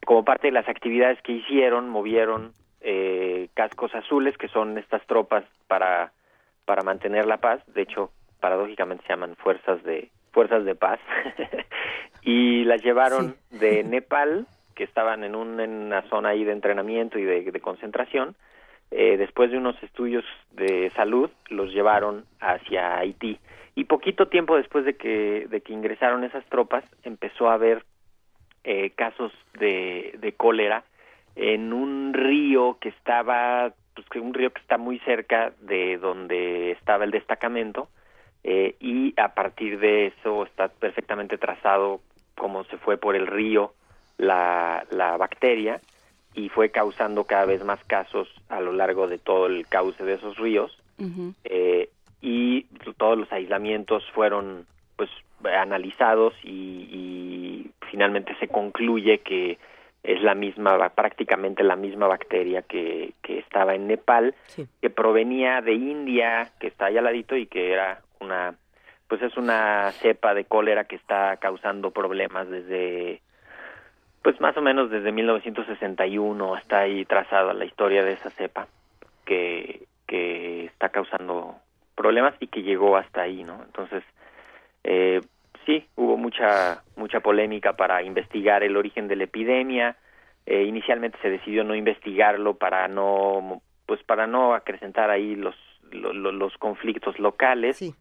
[0.05, 5.45] como parte de las actividades que hicieron movieron eh, cascos azules que son estas tropas
[5.67, 6.11] para
[6.65, 7.61] para mantener la paz.
[7.67, 8.11] De hecho
[8.41, 10.99] paradójicamente se llaman fuerzas de fuerzas de paz
[12.25, 17.17] y las llevaron de Nepal que estaban en, un, en una zona ahí de entrenamiento
[17.17, 18.35] y de, concentración.
[18.91, 23.39] Eh, después de unos estudios de salud los llevaron hacia Haití.
[23.75, 27.83] Y poquito tiempo después de que de que ingresaron esas tropas empezó a haber
[28.63, 30.83] eh, casos de, de cólera
[31.35, 36.71] en un río que estaba pues que un río que está muy cerca de donde
[36.71, 37.89] estaba el destacamento
[38.43, 42.01] eh, y a partir de eso está perfectamente trazado
[42.35, 43.73] cómo se fue por el río
[44.17, 45.81] la, la bacteria
[46.35, 50.13] y fue causando cada vez más casos a lo largo de todo el cauce de
[50.15, 50.77] esos ríos.
[51.43, 51.89] Eh,
[52.21, 52.63] y
[52.97, 55.09] todos los aislamientos fueron pues
[55.43, 59.57] analizados y, finalmente se concluye que
[60.03, 64.35] es la misma prácticamente la misma bacteria que, que estaba en Nepal
[64.81, 68.55] que provenía de India que está allá al ladito y que era una
[69.07, 73.21] pues es una cepa de cólera que está causando problemas desde
[74.23, 78.67] pues más o menos desde 1961 está ahí trazada la historia de esa cepa
[79.23, 81.57] que, que está causando
[81.95, 83.61] problemas y que llegó hasta ahí, ¿no?
[83.63, 84.03] Entonces,
[84.83, 85.21] eh,
[85.65, 89.95] sí, hubo mucha mucha polémica para investigar el origen de la epidemia.
[90.47, 95.55] Eh, inicialmente se decidió no investigarlo para no pues para no acrecentar ahí los
[95.91, 97.77] los, conflictos locales.
[97.77, 97.93] Sí.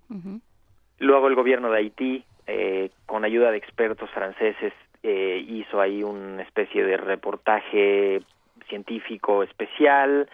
[0.98, 4.72] Luego el gobierno de Haití, eh, con ayuda de expertos franceses,
[5.02, 8.22] eh, hizo ahí una especie de reportaje
[8.68, 10.28] científico especial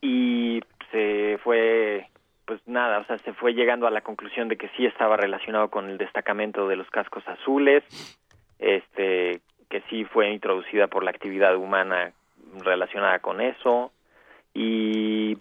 [0.00, 0.60] y
[0.90, 2.06] se fue
[2.50, 5.70] pues nada, o sea, se fue llegando a la conclusión de que sí estaba relacionado
[5.70, 7.84] con el destacamento de los cascos azules,
[8.58, 12.12] este, que sí fue introducida por la actividad humana
[12.64, 13.92] relacionada con eso,
[14.52, 15.38] y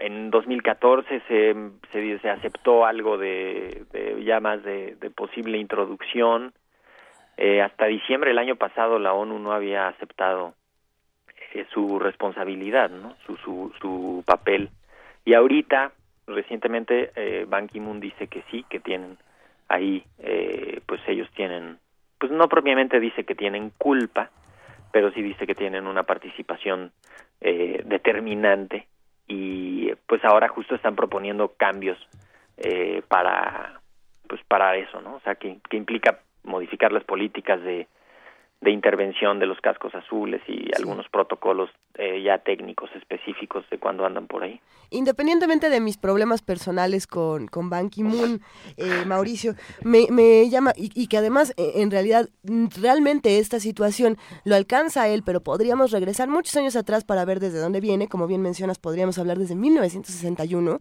[0.00, 1.54] en 2014 se,
[1.92, 6.52] se, se aceptó algo de, de ya más de, de posible introducción
[7.36, 10.54] eh, hasta diciembre del año pasado la ONU no había aceptado
[11.52, 13.14] eh, su responsabilidad, ¿no?
[13.26, 14.70] Su, su, su papel.
[15.24, 15.92] Y ahorita,
[16.26, 19.18] recientemente, eh, Ban Ki-moon dice que sí, que tienen
[19.68, 21.78] ahí, eh, pues ellos tienen,
[22.18, 24.30] pues no propiamente dice que tienen culpa,
[24.92, 26.92] pero sí dice que tienen una participación
[27.40, 28.86] eh, determinante
[29.26, 31.98] y pues ahora justo están proponiendo cambios
[32.56, 33.80] eh, para
[34.28, 35.16] pues para eso, ¿no?
[35.16, 37.86] O sea, que, que implica modificar las políticas de,
[38.60, 44.04] de intervención de los cascos azules y algunos protocolos eh, ya técnicos específicos de cuando
[44.06, 44.60] andan por ahí.
[44.90, 48.40] Independientemente de mis problemas personales con, con Ban Ki-moon,
[48.76, 52.28] eh, Mauricio, me, me llama, y, que además eh, en realidad
[52.80, 57.40] realmente esta situación lo alcanza a él, pero podríamos regresar muchos años atrás para ver
[57.40, 60.80] desde dónde viene, como bien mencionas, podríamos hablar desde 1961.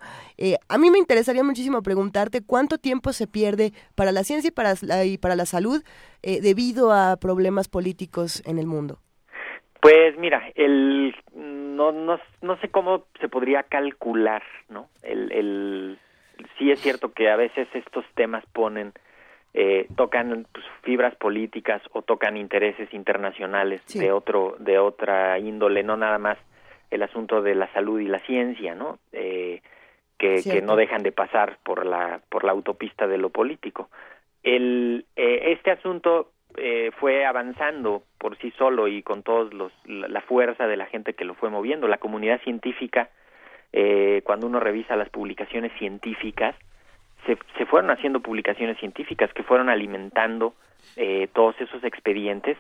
[0.70, 4.76] a mí me interesaría muchísimo preguntarte cuánto tiempo se pierde para la ciencia y para
[5.06, 5.84] y para la salud
[6.24, 9.00] debido a problemas políticos en el mundo.
[9.82, 14.90] Pues mira, el no, no, no sé cómo se podría calcular, ¿no?
[15.04, 16.00] El, el
[16.58, 18.94] sí es cierto que a veces estos temas ponen
[19.54, 25.96] eh, tocan pues, fibras políticas o tocan intereses internacionales de otro de otra índole, no
[25.96, 26.38] nada más
[26.92, 29.00] el asunto de la salud y la ciencia, ¿no?
[29.14, 29.62] Eh,
[30.18, 33.90] que, que, no dejan de pasar por la por la autopista de lo político.
[34.44, 40.22] El eh, este asunto eh, fue avanzando por sí solo y con todos los la,
[40.22, 41.88] fuerza de la gente que lo fue moviendo.
[41.88, 43.10] La comunidad científica
[43.74, 46.56] eh, cuando uno revisa las publicaciones científicas
[47.26, 50.54] se, se fueron haciendo publicaciones científicas que fueron alimentando
[50.96, 52.58] eh, todos esos expedientes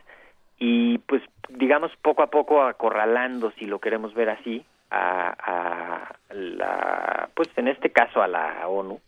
[0.58, 7.30] y pues digamos poco a poco acorralando si lo queremos ver así a, a la
[7.34, 9.00] pues en este caso a la ONU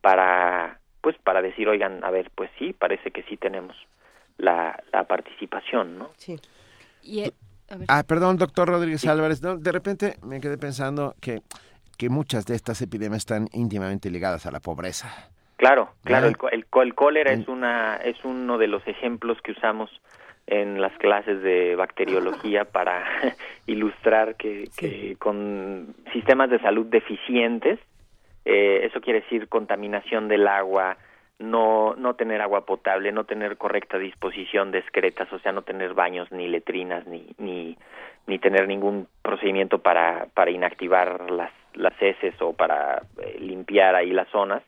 [0.00, 3.76] para pues para decir oigan a ver pues sí parece que sí tenemos
[4.38, 6.10] la, la participación, ¿no?
[6.16, 6.38] Sí.
[7.04, 7.30] Eh,
[7.88, 9.40] ah, perdón, doctor Rodríguez Álvarez.
[9.40, 11.42] de repente me quedé pensando que,
[11.96, 15.30] que muchas de estas epidemias están íntimamente ligadas a la pobreza.
[15.56, 16.26] Claro, claro.
[16.26, 19.90] El, el, el cólera es una es uno de los ejemplos que usamos
[20.46, 23.04] en las clases de bacteriología para
[23.66, 27.78] ilustrar que, que, con sistemas de salud deficientes,
[28.44, 30.96] eh, eso quiere decir contaminación del agua,
[31.38, 35.94] no, no tener agua potable, no tener correcta disposición de excretas, o sea, no tener
[35.94, 37.76] baños ni letrinas, ni, ni,
[38.26, 44.10] ni tener ningún procedimiento para, para inactivar las, las heces o para eh, limpiar ahí
[44.10, 44.62] las zonas,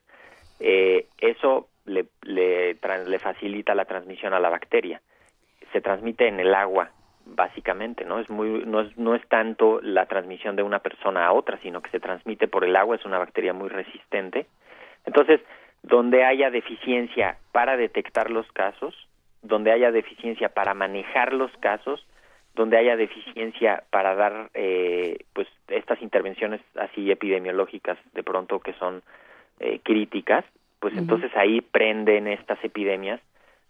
[0.60, 5.00] eh, eso le, le, le facilita la transmisión a la bacteria.
[5.72, 6.90] Se transmite en el agua,
[7.24, 8.18] básicamente, ¿no?
[8.18, 11.80] Es muy, no es, no es tanto la transmisión de una persona a otra, sino
[11.80, 14.46] que se transmite por el agua, es una bacteria muy resistente.
[15.04, 15.40] Entonces,
[15.82, 18.94] donde haya deficiencia para detectar los casos,
[19.42, 22.04] donde haya deficiencia para manejar los casos,
[22.54, 29.02] donde haya deficiencia para dar eh, pues estas intervenciones así epidemiológicas de pronto que son
[29.60, 30.44] eh, críticas,
[30.80, 33.20] pues entonces ahí prenden estas epidemias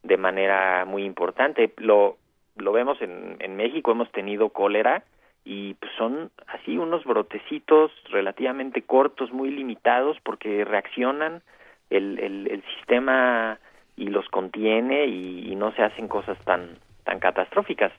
[0.02, 1.72] de manera muy importante.
[1.76, 2.16] Lo,
[2.56, 5.04] lo vemos en, en México, hemos tenido cólera
[5.44, 11.42] y pues son así unos brotecitos relativamente cortos, muy limitados porque reaccionan
[11.90, 13.58] el, el, sistema
[13.96, 17.92] y los contiene y, no se hacen cosas tan, tan catastróficas.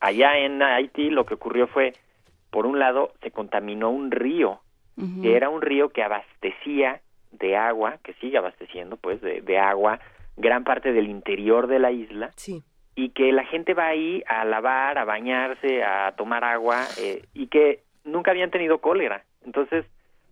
[0.00, 1.94] Allá en Haití lo que ocurrió fue,
[2.50, 4.60] por un lado, se contaminó un río,
[5.22, 7.00] que era un río que abastecía
[7.30, 10.00] de agua, que sigue abasteciendo, pues, de, de agua
[10.36, 12.30] gran parte del interior de la isla.
[12.36, 12.62] Sí
[12.96, 17.48] y que la gente va ahí a lavar, a bañarse, a tomar agua eh, y
[17.48, 19.22] que nunca habían tenido cólera.
[19.44, 19.84] Entonces,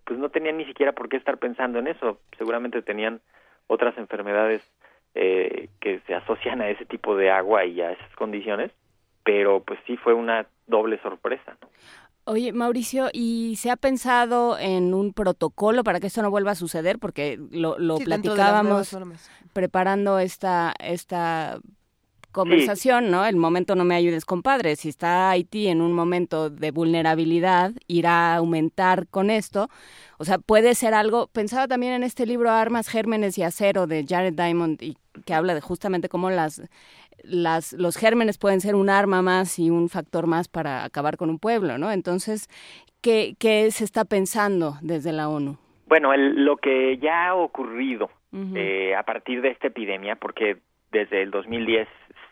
[0.05, 2.19] pues no tenían ni siquiera por qué estar pensando en eso.
[2.39, 3.21] Seguramente tenían
[3.67, 4.63] otras enfermedades
[5.15, 8.71] eh, que se asocian a ese tipo de agua y a esas condiciones,
[9.25, 11.57] pero pues sí fue una doble sorpresa.
[12.27, 16.57] Oye, Mauricio, ¿y se ha pensado en un protocolo para que esto no vuelva a
[16.57, 16.99] suceder?
[16.99, 18.97] Porque lo, lo platicábamos
[19.53, 21.59] preparando esta, esta
[22.35, 23.25] conversación, ¿no?
[23.25, 24.77] El momento no me ayudes, compadre.
[24.77, 29.69] Si está Haití en un momento de vulnerabilidad, irá a aumentar con esto.
[30.19, 31.29] O sea, puede ser algo.
[31.29, 35.55] Pensaba también en este libro Armas, Gérmenes y Acero de Jared Diamond, y que habla
[35.55, 36.61] de justamente cómo las,
[37.23, 41.31] las, los gérmenes pueden ser un arma más y un factor más para acabar con
[41.31, 41.91] un pueblo, ¿no?
[41.91, 42.49] Entonces,
[43.01, 45.57] ¿qué, qué se está pensando desde la ONU?
[45.87, 48.11] Bueno, lo que ya ha ocurrido
[48.57, 50.57] eh, a partir de esta epidemia, porque
[50.91, 51.87] desde el 2010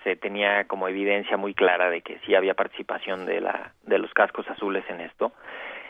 [0.04, 4.12] se tenía como evidencia muy clara de que sí había participación de, la, de los
[4.14, 5.32] cascos azules en esto.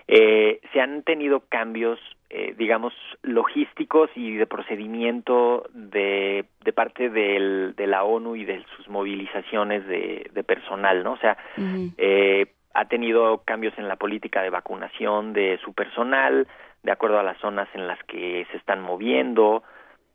[0.09, 1.99] Eh, se han tenido cambios,
[2.29, 8.65] eh, digamos, logísticos y de procedimiento de, de parte del, de la ONU y de
[8.77, 11.13] sus movilizaciones de, de personal, ¿no?
[11.13, 11.37] O sea,
[11.99, 16.49] eh, ha tenido cambios en la política de vacunación de su personal,
[16.83, 19.63] de acuerdo a las zonas en las que se están moviendo,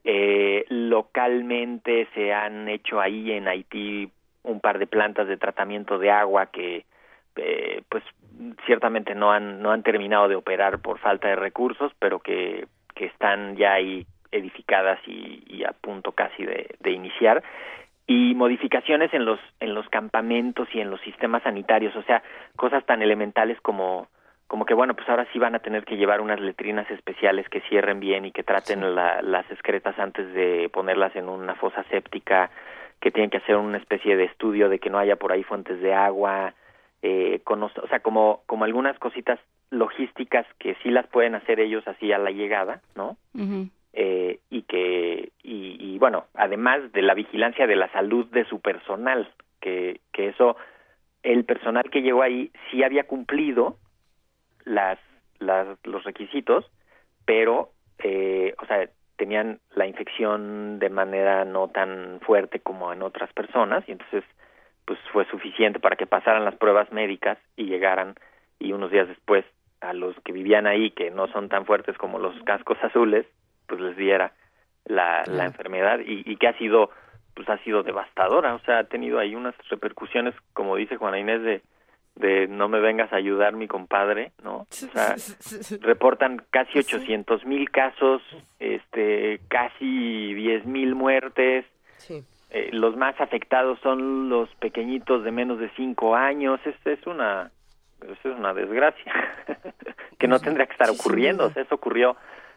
[0.10, 4.10] eh, localmente se han hecho ahí en Haití
[4.44, 6.86] un par de plantas de tratamiento de agua que
[7.36, 8.06] eh, pues
[8.66, 13.08] ciertamente no han no han terminado de operar por falta de recursos pero que, que
[13.08, 17.44] están ya ahí edificadas y, a punto casi de, de iniciar.
[18.06, 22.24] Y modificaciones en los en los campamentos y en los sistemas sanitarios o sea
[22.56, 24.08] cosas tan elementales como
[24.48, 27.62] como que bueno, pues ahora sí van a tener que llevar unas letrinas especiales que
[27.62, 32.50] cierren bien y que traten las excretas antes de ponerlas en una fosa séptica,
[33.02, 35.82] que tienen que hacer una especie de estudio de que no haya por ahí fuentes
[35.82, 36.54] de agua,
[37.02, 41.86] eh, con, o sea, como, como algunas cositas logísticas que sí las pueden hacer ellos
[41.88, 43.18] así a la llegada, ¿no?
[43.94, 48.62] eh, y que, y, y bueno, además de la vigilancia de la salud de su
[48.62, 49.30] personal,
[49.60, 50.56] que, que eso,
[51.24, 53.78] el personal que llegó ahí sí había cumplido
[54.68, 55.00] las,
[55.40, 56.66] las los requisitos,
[57.26, 63.32] pero, eh, o sea, tenían la infección de manera no tan fuerte como en otras
[63.34, 64.24] personas y entonces
[64.86, 68.16] pues fue suficiente para que pasaran las pruebas médicas y llegaran
[68.60, 69.44] y unos días después
[69.82, 73.26] a los que vivían ahí que no son tan fuertes como los cascos azules
[73.68, 74.34] pues les diera
[74.86, 76.92] la, la enfermedad y, y que ha sido
[77.36, 78.56] pues ha sido devastadora.
[78.56, 81.62] O sea ha tenido ahí unas repercusiones como dice Juana Inés de
[82.20, 84.60] de no me vengas a ayudar mi compadre, ¿no?
[84.60, 85.16] O sea,
[85.82, 88.22] reportan casi 800 mil casos,
[88.60, 91.66] este, casi 10 mil muertes.
[92.50, 96.60] Eh, los más afectados son los pequeñitos de menos de 5 años.
[96.66, 97.52] Es, es una
[98.02, 99.12] es una desgracia
[100.20, 101.52] que no tendría que estar ocurriendo.
[101.56, 102.16] eso ocurrió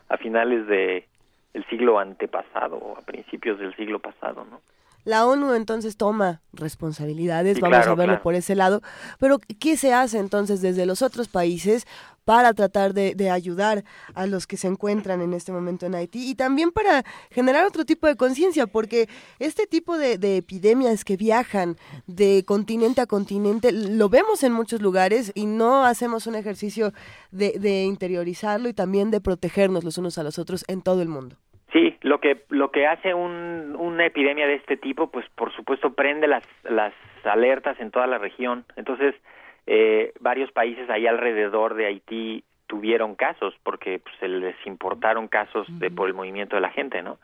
[0.08, 1.06] a finales de
[1.54, 4.60] el siglo antepasado, a principios del siglo pasado, ¿no?
[5.04, 8.82] La ONU entonces toma responsabilidades, vamos a verlo por ese lado,
[9.18, 11.86] pero ¿qué se hace entonces desde los otros países
[12.24, 16.34] para tratar de, ayudar a los que se encuentran en este momento en Haití y
[16.34, 19.08] también para generar otro tipo de conciencia, porque
[19.38, 25.32] este tipo de, epidemias que viajan de continente a continente lo vemos en muchos lugares
[25.34, 26.92] y no hacemos un ejercicio
[27.32, 31.08] de, de interiorizarlo y también de protegernos los unos a los otros en todo el
[31.08, 31.36] mundo.
[32.02, 36.26] Lo que lo que hace un, una epidemia de este tipo, pues por supuesto prende
[36.26, 36.94] las las
[37.24, 38.64] alertas en toda la región.
[38.76, 39.14] Entonces,
[39.66, 45.66] eh, varios países ahí alrededor de Haití tuvieron casos porque pues, se les importaron casos
[45.78, 47.18] de por el movimiento de la gente, ¿no?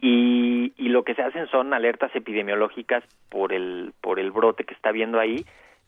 [0.00, 4.74] Y, y lo que se hacen son alertas epidemiológicas por el por el brote que
[4.74, 5.44] está viendo ahí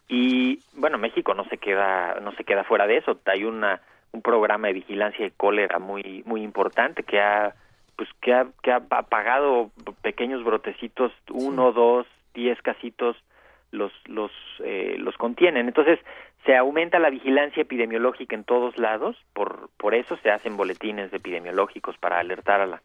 [0.08, 3.80] y bueno México no se queda no se queda fuera de eso hay una
[4.12, 7.54] un programa de vigilancia de cólera muy muy importante que ha
[8.00, 9.70] pues que ha, que ha apagado
[10.00, 13.14] pequeños brotecitos, uno, dos, diez casitos,
[13.72, 14.32] los, los,
[14.64, 15.66] eh, los contienen.
[15.66, 15.98] Entonces,
[16.46, 21.98] se aumenta la vigilancia epidemiológica en todos lados, por, por eso se hacen boletines epidemiológicos
[21.98, 22.80] para alertar a la,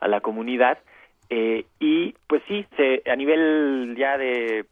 [0.00, 0.76] a la comunidad.
[1.30, 4.66] Eh, y pues sí, se, a nivel ya de,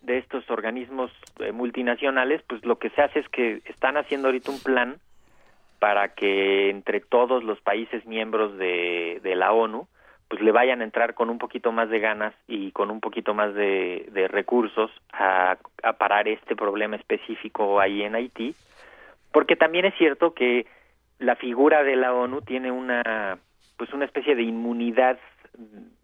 [0.00, 4.50] de estos organismos eh, multinacionales, pues lo que se hace es que están haciendo ahorita
[4.50, 4.96] un plan
[5.78, 9.86] para que entre todos los países miembros de, la ONU
[10.28, 13.32] pues le vayan a entrar con un poquito más de ganas y con un poquito
[13.32, 18.54] más de, de recursos a, a, parar este problema específico ahí en Haití,
[19.32, 20.66] porque también es cierto que
[21.18, 23.38] la figura de la ONU tiene una
[23.78, 25.18] pues una especie de inmunidad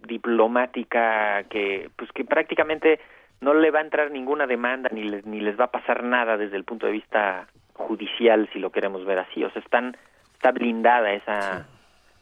[0.06, 3.01] diplomática que pues que prácticamente
[3.40, 6.36] no le va a entrar ninguna demanda ni les, ni les va a pasar nada
[6.36, 9.96] desde el punto de vista judicial si lo queremos ver así, o sea, están
[10.34, 11.66] está blindada esa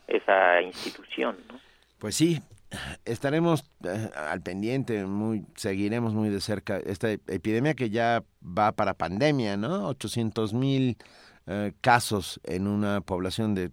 [0.08, 1.58] esa institución, ¿no?
[1.98, 2.40] Pues sí,
[3.04, 8.94] estaremos eh, al pendiente, muy, seguiremos muy de cerca esta epidemia que ya va para
[8.94, 9.88] pandemia, ¿no?
[9.88, 10.96] 800 mil
[11.46, 13.70] eh, casos en una población de,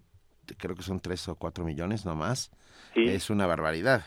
[0.58, 2.50] creo que son 3 o 4 millones no más.
[2.94, 4.02] Es una barbaridad.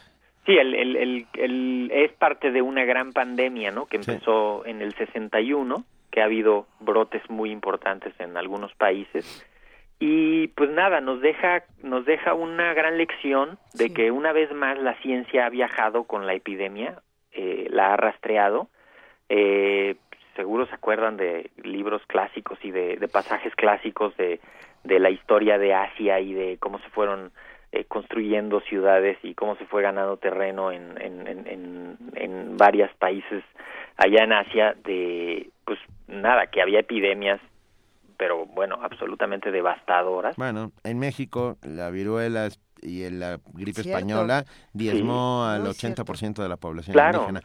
[0.45, 3.85] Sí, el, el, el, el, es parte de una gran pandemia, ¿no?
[3.85, 9.43] Que empezó en el 61, que ha habido brotes muy importantes en algunos países.
[9.97, 14.77] Y pues nada nos deja nos deja una gran lección de que una vez más
[14.77, 18.67] la ciencia ha viajado con la epidemia eh, la ha rastreado.
[19.27, 19.95] Eh,
[20.35, 24.39] seguro se acuerdan de libros clásicos y de, de pasajes clásicos de,
[24.83, 27.31] de la historia de Asia y de cómo se fueron
[27.71, 33.43] eh, construyendo ciudades y cómo se fue ganando terreno en, en, en, en varios países
[33.97, 35.79] allá en Asia de pues
[36.13, 37.39] nada que había epidemias
[38.17, 40.37] pero bueno, absolutamente devastadoras.
[40.37, 42.47] Bueno, en México la viruela
[42.81, 47.41] y la gripe española diezmó al 80% de la población indígena.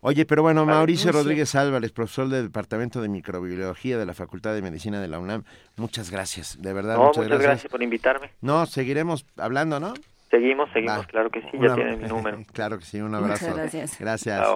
[0.00, 4.60] Oye, pero bueno, Mauricio Rodríguez Álvarez, profesor del Departamento de Microbiología de la Facultad de
[4.60, 5.44] Medicina de la UNAM,
[5.76, 6.98] muchas gracias, de verdad.
[6.98, 7.72] muchas, gracias.
[7.72, 8.30] por invitarme.
[8.42, 9.94] No, seguiremos hablando, ¿no?
[10.30, 12.42] Seguimos, seguimos, claro que sí, ya tienen mi número.
[12.52, 13.46] claro que sí, un abrazo.
[13.46, 13.98] Muchas gracias.
[13.98, 14.46] Gracias.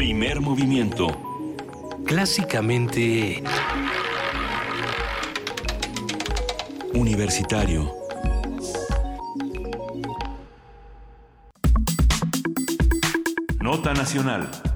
[0.00, 1.08] Primer movimiento
[2.06, 3.42] clásicamente
[6.94, 7.92] universitario.
[13.60, 14.69] Nota Nacional.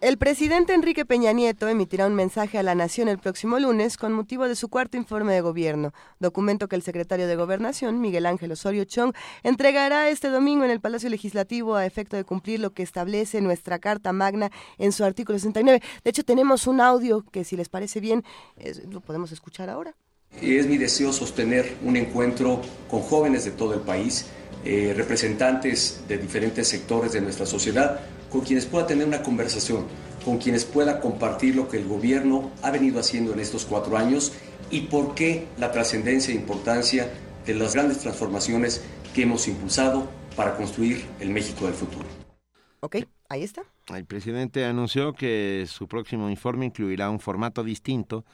[0.00, 4.12] El presidente Enrique Peña Nieto emitirá un mensaje a la nación el próximo lunes con
[4.12, 8.52] motivo de su cuarto informe de gobierno, documento que el secretario de Gobernación, Miguel Ángel
[8.52, 9.12] Osorio Chong,
[9.42, 13.80] entregará este domingo en el Palacio Legislativo a efecto de cumplir lo que establece nuestra
[13.80, 15.82] Carta Magna en su artículo 69.
[16.04, 18.22] De hecho, tenemos un audio que, si les parece bien,
[18.88, 19.96] lo podemos escuchar ahora.
[20.40, 24.26] Es mi deseo sostener un encuentro con jóvenes de todo el país,
[24.64, 28.00] eh, representantes de diferentes sectores de nuestra sociedad,
[28.30, 29.86] con quienes pueda tener una conversación,
[30.24, 34.32] con quienes pueda compartir lo que el gobierno ha venido haciendo en estos cuatro años
[34.70, 37.10] y por qué la trascendencia e importancia
[37.46, 38.84] de las grandes transformaciones
[39.14, 42.04] que hemos impulsado para construir el México del futuro.
[42.80, 42.96] Ok,
[43.28, 43.62] ahí está.
[43.94, 48.24] El presidente anunció que su próximo informe incluirá un formato distinto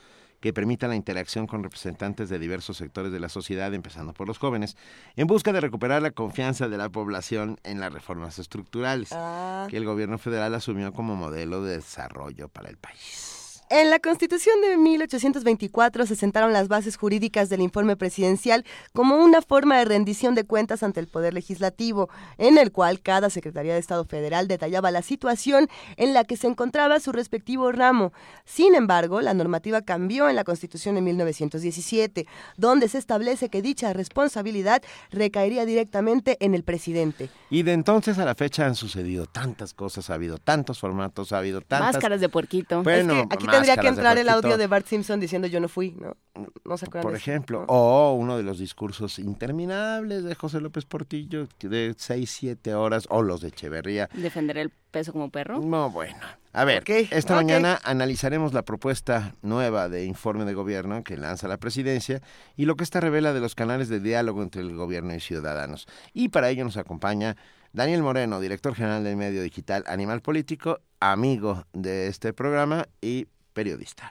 [0.44, 4.36] que permita la interacción con representantes de diversos sectores de la sociedad, empezando por los
[4.36, 4.76] jóvenes,
[5.16, 9.66] en busca de recuperar la confianza de la población en las reformas estructurales Ah.
[9.70, 13.33] que el gobierno federal asumió como modelo de desarrollo para el país.
[13.76, 19.42] En la Constitución de 1824 se sentaron las bases jurídicas del informe presidencial como una
[19.42, 23.80] forma de rendición de cuentas ante el Poder Legislativo, en el cual cada Secretaría de
[23.80, 28.12] Estado Federal detallaba la situación en la que se encontraba su respectivo ramo.
[28.44, 33.92] Sin embargo, la normativa cambió en la Constitución de 1917, donde se establece que dicha
[33.92, 37.28] responsabilidad recaería directamente en el presidente.
[37.50, 41.38] Y de entonces a la fecha han sucedido tantas cosas, ha habido tantos formatos, ha
[41.38, 41.94] habido tantas...
[41.94, 42.84] Máscaras de puerquito.
[42.84, 45.68] Bueno, Es que aquí tendría que entrar el audio de Bart Simpson diciendo yo no
[45.68, 46.16] fui, ¿no?
[46.64, 47.30] No se acuerdan Por eso?
[47.30, 53.06] ejemplo, o uno de los discursos interminables de José López Portillo de 6, 7 horas,
[53.10, 54.08] o los de Echeverría.
[54.14, 55.60] ¿Defender el peso como perro?
[55.60, 56.18] No, bueno.
[56.52, 57.40] A ver, esta ok.
[57.40, 62.22] mañana analizaremos la propuesta nueva de informe de gobierno que lanza la presidencia
[62.56, 65.86] y lo que esta revela de los canales de diálogo entre el gobierno y ciudadanos.
[66.12, 67.36] Y para ello nos acompaña
[67.72, 74.10] Daniel Moreno, director general del medio digital Animal Político, amigo de este programa y periodista.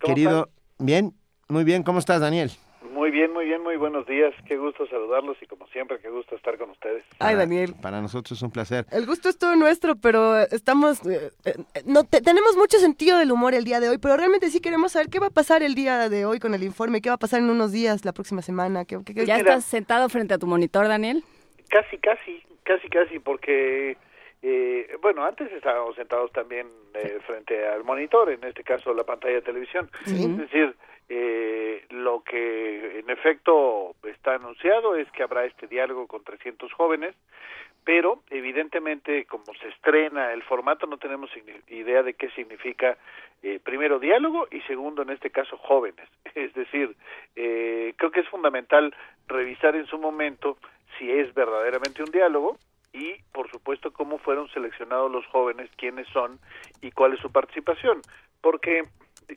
[0.00, 0.48] ¿Cómo Querido,
[0.78, 1.12] bien,
[1.48, 2.50] muy bien, ¿cómo estás, Daniel?
[2.92, 4.32] Muy bien, muy bien, muy buenos días.
[4.46, 7.04] Qué gusto saludarlos y como siempre, qué gusto estar con ustedes.
[7.18, 7.74] Ay, Daniel.
[7.80, 8.86] Para nosotros es un placer.
[8.90, 11.04] El gusto es todo nuestro, pero estamos...
[11.06, 14.50] eh, eh, no te- tenemos mucho sentido del humor el día de hoy, pero realmente
[14.50, 17.08] sí queremos saber qué va a pasar el día de hoy con el informe, qué
[17.08, 18.84] va a pasar en unos días, la próxima semana.
[18.84, 21.24] ¿Qué, qué- qué- ¿Ya estás sentado frente a tu monitor, Daniel?
[21.70, 23.96] Casi, casi, casi, casi, porque,
[24.42, 29.36] eh, bueno, antes estábamos sentados también eh, frente al monitor, en este caso la pantalla
[29.36, 29.90] de televisión.
[30.04, 30.24] Sí.
[30.24, 30.76] Es decir,
[31.08, 37.14] eh, lo que en efecto está anunciado es que habrá este diálogo con 300 jóvenes,
[37.84, 41.30] pero evidentemente como se estrena el formato no tenemos
[41.68, 42.98] idea de qué significa
[43.42, 46.08] eh, primero diálogo y segundo en este caso jóvenes.
[46.34, 46.94] Es decir,
[47.34, 48.94] eh, creo que es fundamental
[49.26, 50.58] revisar en su momento
[50.98, 52.58] si es verdaderamente un diálogo
[52.92, 56.38] y por supuesto cómo fueron seleccionados los jóvenes, quiénes son
[56.80, 58.02] y cuál es su participación,
[58.40, 58.84] porque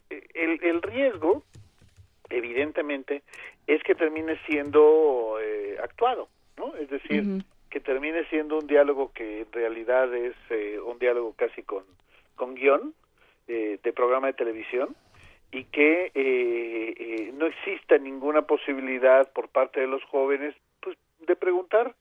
[0.10, 1.44] eh, el, el riesgo
[2.32, 3.24] evidentemente
[3.68, 6.76] es que termine siendo eh, actuado, ¿no?
[6.76, 11.64] Es decir, que termine siendo un diálogo que en realidad es eh, un diálogo casi
[11.64, 11.84] con,
[12.36, 12.94] con guion
[13.48, 14.96] eh, de programa de televisión
[15.52, 20.98] y que no exista ninguna posibilidad por parte de los jóvenes pues,
[21.28, 21.94] de preguntar,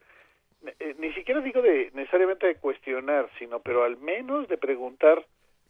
[0.98, 5.24] ni siquiera digo de necesariamente de cuestionar, sino pero al menos de preguntar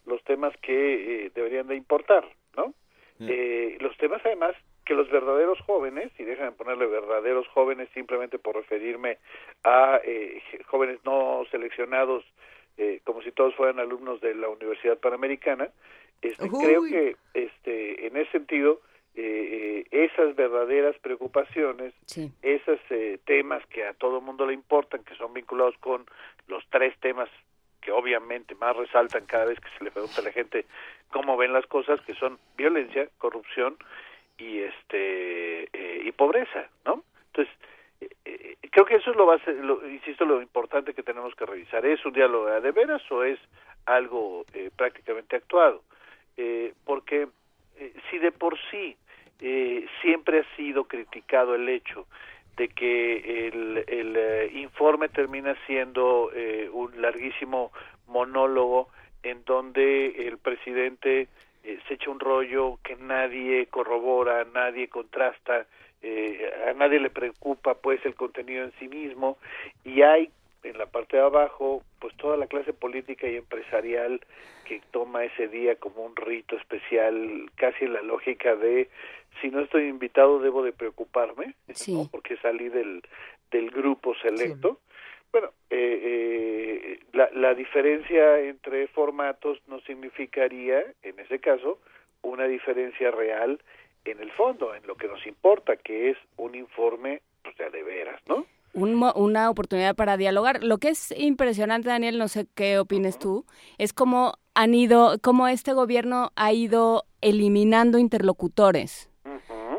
[0.06, 2.24] los temas que deberían de importar,
[2.56, 2.74] ¿no?
[3.20, 4.56] Eh, los temas además
[4.86, 9.18] que los verdaderos jóvenes, y déjenme ponerle verdaderos jóvenes simplemente por referirme
[9.62, 12.24] a eh, jóvenes no seleccionados
[12.78, 15.68] eh, como si todos fueran alumnos de la Universidad Panamericana,
[16.22, 18.80] este, creo que este, en ese sentido
[19.14, 21.94] eh, esas verdaderas preocupaciones,
[22.42, 22.80] esos
[23.24, 26.06] temas que a todo mundo le importan, que son vinculados con
[26.48, 27.28] los tres temas
[27.80, 30.66] que obviamente más resaltan cada vez que se le pregunta a la gente
[31.10, 33.76] cómo ven las cosas, que son violencia, corrupción
[34.38, 37.04] y este eh, y pobreza, ¿no?
[37.26, 37.54] Entonces
[38.00, 41.46] eh, eh, creo que eso es lo base, lo, insisto, lo importante que tenemos que
[41.46, 41.84] revisar.
[41.84, 43.38] ¿Es un diálogo de veras o es
[43.86, 44.44] algo
[44.76, 45.82] prácticamente actuado?
[46.86, 47.28] porque
[48.08, 48.96] si de por sí
[50.02, 52.06] siempre ha sido criticado el hecho
[52.56, 56.30] de que el, el informe termina siendo
[56.72, 57.72] un larguísimo
[58.06, 58.88] monólogo
[59.22, 61.28] en donde el presidente
[61.62, 65.66] eh, se echa un rollo que nadie corrobora, nadie contrasta,
[66.02, 69.36] eh, a nadie le preocupa pues el contenido en sí mismo.
[69.84, 70.30] Y hay
[70.62, 74.20] en la parte de abajo pues toda la clase política y empresarial
[74.64, 78.88] que toma ese día como un rito especial casi en la lógica de
[79.40, 81.54] si no estoy invitado debo de preocuparme
[82.10, 83.02] porque salí del
[83.50, 84.78] del grupo selecto.
[85.32, 91.78] Bueno, eh, eh, la, la diferencia entre formatos no significaría, en ese caso,
[92.22, 93.60] una diferencia real
[94.04, 98.20] en el fondo, en lo que nos importa, que es un informe pues, de veras,
[98.26, 98.46] ¿no?
[98.74, 100.62] Una oportunidad para dialogar.
[100.62, 103.44] Lo que es impresionante, Daniel, no sé qué opines tú,
[103.78, 109.08] es cómo han ido, cómo este gobierno ha ido eliminando interlocutores.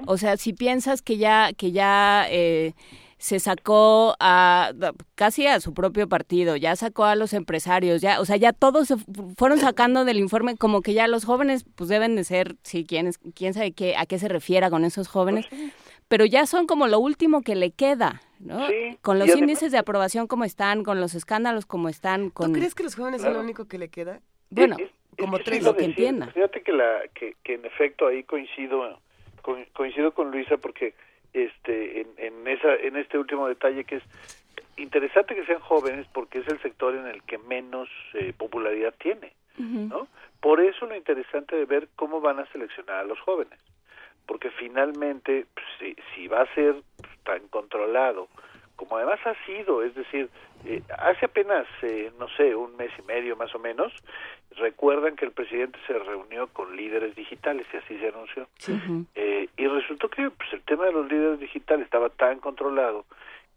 [0.07, 2.73] O sea, si piensas que ya, que ya eh,
[3.17, 4.71] se sacó a
[5.13, 8.87] casi a su propio partido, ya sacó a los empresarios, ya, o sea, ya todos
[8.87, 8.95] se
[9.37, 13.11] fueron sacando del informe como que ya los jóvenes pues deben de ser, sí, quién,
[13.35, 15.71] quién sabe qué, a qué se refiera con esos jóvenes, pues
[16.07, 18.67] pero ya son como lo último que le queda, ¿no?
[19.01, 22.47] con los índices de aprobación como están, con los escándalos como están, con...
[22.47, 24.21] ¿Tú crees que los jóvenes son lo único que le queda?
[24.49, 24.77] Bueno,
[25.17, 26.27] como tres, lo que entienda.
[26.27, 28.99] Fíjate que, la, que, que en efecto ahí coincido,
[29.73, 30.93] coincido con Luisa porque
[31.33, 34.03] este en, en esa en este último detalle que es
[34.77, 39.33] interesante que sean jóvenes porque es el sector en el que menos eh, popularidad tiene
[39.57, 40.07] no
[40.39, 43.59] por eso lo interesante de ver cómo van a seleccionar a los jóvenes
[44.25, 46.75] porque finalmente pues, si, si va a ser
[47.23, 48.27] tan controlado
[48.81, 50.27] como además ha sido, es decir,
[50.65, 53.93] eh, hace apenas, eh, no sé, un mes y medio más o menos,
[54.55, 58.47] recuerdan que el presidente se reunió con líderes digitales y así se anunció.
[59.13, 63.05] Eh, y resultó que pues, el tema de los líderes digitales estaba tan controlado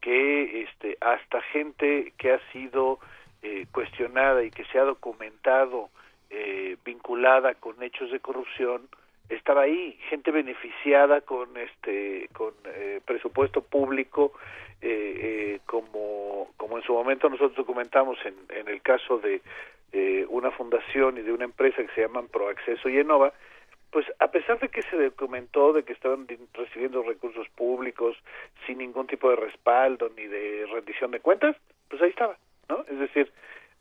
[0.03, 2.99] que este, hasta gente que ha sido
[3.73, 5.91] cuestionada y que se ha documentado
[6.85, 8.89] vinculada con hechos de corrupción,
[9.29, 12.53] estaba ahí gente beneficiada con este con
[13.05, 14.33] presupuesto público
[14.87, 19.41] eh, eh, como, como en su momento nosotros documentamos en, en el caso de
[19.93, 23.33] eh, una fundación y de una empresa que se llaman Proacceso y Enova,
[23.91, 28.15] pues a pesar de que se documentó de que estaban recibiendo recursos públicos
[28.67, 31.57] sin ningún tipo de respaldo ni de rendición de cuentas,
[31.89, 32.37] pues ahí estaba,
[32.69, 32.85] ¿no?
[32.91, 33.33] Es decir,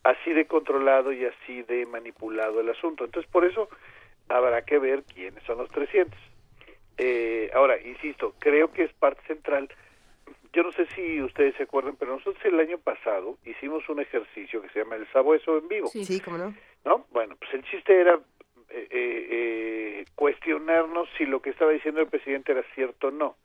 [0.03, 3.03] así de controlado y así de manipulado el asunto.
[3.03, 3.67] Entonces, por eso
[4.29, 6.17] habrá que ver quiénes son los 300.
[6.97, 9.69] Eh, ahora, insisto, creo que es parte central
[10.53, 14.61] yo no sé si ustedes se acuerdan, pero nosotros el año pasado hicimos un ejercicio
[14.61, 15.87] que se llama el sabueso en vivo.
[15.87, 16.53] Sí, sí, cómo no.
[16.85, 17.07] ¿No?
[17.11, 18.19] Bueno, pues el chiste era
[18.69, 23.35] eh, eh, eh, cuestionarnos si lo que estaba diciendo el presidente era cierto o no.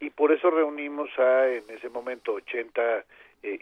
[0.00, 3.04] Y por eso reunimos a, en ese momento, 80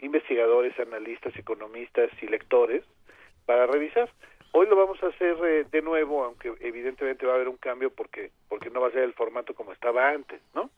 [0.01, 2.83] investigadores, analistas, economistas y lectores
[3.45, 4.11] para revisar.
[4.57, 8.31] Hoy lo vamos a hacer de nuevo, aunque evidentemente va a haber un cambio porque
[8.49, 10.71] porque no va a ser el formato como estaba antes, ¿no?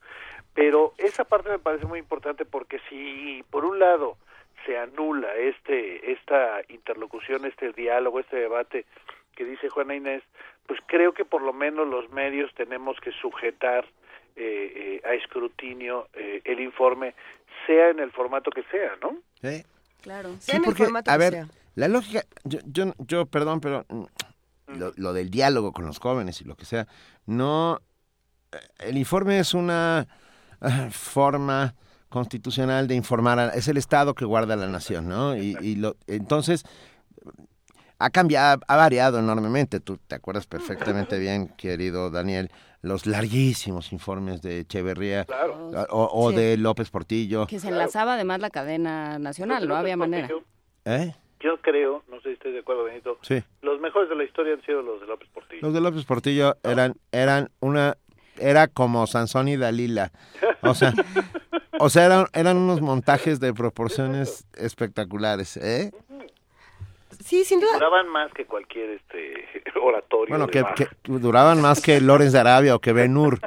[0.55, 4.17] Pero esa parte me parece muy importante porque si por un lado
[4.65, 8.87] se anula este esta interlocución, este diálogo, este debate
[9.37, 10.23] que dice Juana Inés,
[10.67, 13.85] pues creo que por lo menos los medios tenemos que sujetar
[14.37, 17.15] eh, eh, a escrutinio eh, el informe,
[17.67, 19.19] sea en el formato que sea, ¿no?
[19.43, 19.67] Sí.
[20.01, 20.31] Claro.
[20.39, 21.45] Sí, porque, a ver,
[21.77, 26.41] la lógica, yo, yo, yo, perdón, pero mm, lo, lo, del diálogo con los jóvenes
[26.41, 26.89] y lo que sea,
[27.27, 27.81] no,
[28.79, 30.09] el informe es una
[30.91, 31.75] forma
[32.09, 35.37] constitucional de informar, es el Estado que guarda la nación, ¿no?
[35.37, 36.65] Y, y lo, entonces,
[37.99, 39.81] ha cambiado, ha variado enormemente.
[39.81, 42.51] Tú te acuerdas perfectamente bien, querido Daniel,
[42.83, 45.27] los larguísimos informes de Echeverría
[45.91, 47.47] o, de López Portillo.
[47.47, 50.29] Que se enlazaba además la cadena nacional, no había manera.
[50.85, 51.15] ¿Eh?
[51.47, 53.41] Yo creo, no sé si estoy de acuerdo, Benito, sí.
[53.63, 55.61] los mejores de la historia han sido los de López Portillo.
[55.63, 57.97] Los de López Portillo eran, eran una,
[58.37, 60.11] era como Sansón y Dalila.
[60.63, 60.93] O sea,
[61.79, 65.93] o sea eran, eran unos montajes de proporciones espectaculares, ¿eh?
[67.27, 67.73] Sí, sin duda.
[67.73, 69.49] Duraban más que cualquier este
[69.83, 70.37] oratorio.
[70.37, 70.65] Bueno, que,
[71.03, 73.41] duraban más que Lorenz de Arabia o que Ben Hur.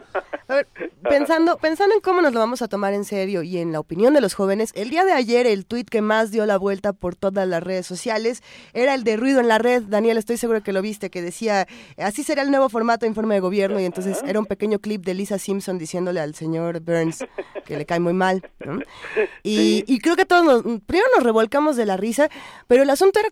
[1.10, 4.14] pensando, pensando en cómo nos lo vamos a tomar en serio y en la opinión
[4.14, 7.16] de los jóvenes, el día de ayer el tuit que más dio la vuelta por
[7.16, 8.44] todas las redes sociales
[8.74, 9.84] era el de ruido en la red.
[9.84, 11.66] Daniel, estoy seguro que lo viste, que decía,
[11.98, 15.06] así será el nuevo formato de informe de gobierno y entonces era un pequeño clip
[15.06, 17.26] de Lisa Simpson diciéndole al señor Burns
[17.70, 18.42] que le cae muy mal.
[19.44, 22.30] Y, y, creo que todos nos, primero nos revolcamos de la risa,
[22.68, 23.30] pero el asunto era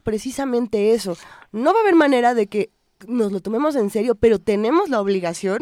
[0.00, 1.16] precisamente eso.
[1.52, 2.70] No va a haber manera de que
[3.06, 5.58] nos lo tomemos en serio, pero tenemos la obligación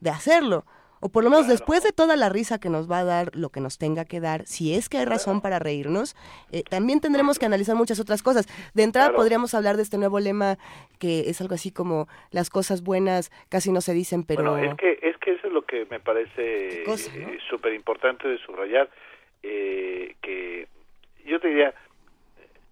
[0.00, 0.64] de hacerlo.
[1.00, 3.50] O por lo menos después de toda la risa que nos va a dar lo
[3.50, 6.16] que nos tenga que dar, si es que hay razón para reírnos,
[6.52, 8.46] eh, también tendremos que analizar muchas otras cosas.
[8.74, 10.56] De entrada podríamos hablar de este nuevo lema
[10.98, 14.52] que es algo así como las cosas buenas casi no se dicen, pero...
[14.52, 18.38] Bueno, es que, es que eso es lo que me parece eh, súper importante de
[18.38, 18.88] subrayar,
[19.42, 20.66] eh, que
[21.26, 21.74] yo te diría,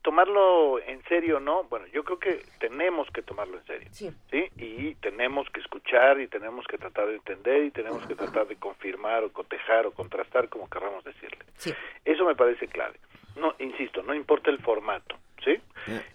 [0.04, 4.12] tomarlo en serio no, bueno, yo creo que tenemos que tomarlo en serio, sí.
[4.58, 8.56] Y tenemos que escuchar y tenemos que tratar de entender y tenemos que tratar de
[8.56, 11.38] confirmar o cotejar o contrastar, como querramos decirle.
[11.56, 11.72] Sí.
[12.04, 12.98] Eso me parece clave.
[13.36, 15.58] No, insisto, no importa el formato, ¿sí?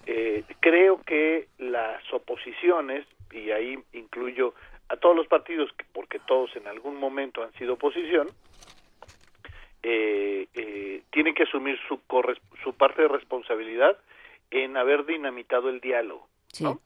[0.06, 4.54] Eh, creo que las oposiciones, y ahí incluyo
[4.90, 8.28] a todos los partidos, porque todos en algún momento han sido oposición,
[9.84, 12.00] eh, eh, tienen que asumir su,
[12.64, 13.98] su parte de responsabilidad
[14.52, 16.28] en haber dinamitado el diálogo,
[16.60, 16.80] ¿no?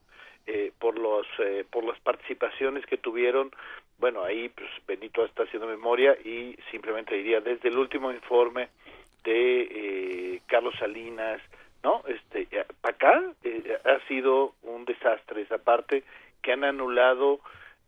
[0.46, 3.50] Eh, por los eh, por las participaciones que tuvieron
[3.98, 8.68] bueno ahí pues Benito está haciendo memoria y simplemente diría desde el último informe
[9.24, 11.42] de eh, Carlos Salinas
[11.82, 12.50] no este
[12.82, 16.04] para acá eh, ha sido un desastre esa parte
[16.42, 17.40] que han anulado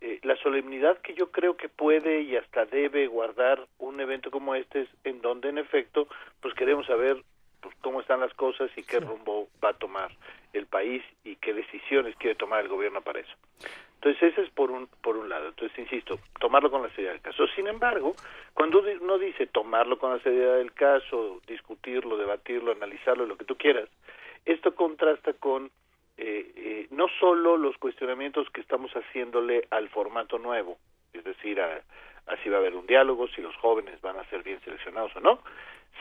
[0.06, 4.54] eh, la solemnidad que yo creo que puede y hasta debe guardar un evento como
[4.54, 6.08] este en donde en efecto
[6.42, 7.24] pues queremos saber
[7.60, 10.12] pues, cómo están las cosas y qué rumbo va a tomar
[10.54, 13.34] el país y qué decisiones quiere tomar el gobierno para eso.
[13.96, 15.48] Entonces ese es por un por un lado.
[15.48, 17.48] Entonces insisto, tomarlo con la seriedad del caso.
[17.56, 18.16] Sin embargo,
[18.54, 23.58] cuando uno dice tomarlo con la seriedad del caso, discutirlo, debatirlo, analizarlo, lo que tú
[23.58, 23.90] quieras,
[24.46, 25.72] esto contrasta con
[26.18, 30.78] eh, eh, no solo los cuestionamientos que estamos haciéndole al formato nuevo,
[31.14, 31.82] es decir, a,
[32.44, 35.20] si va a haber un diálogo, si los jóvenes van a ser bien seleccionados o
[35.20, 35.40] no,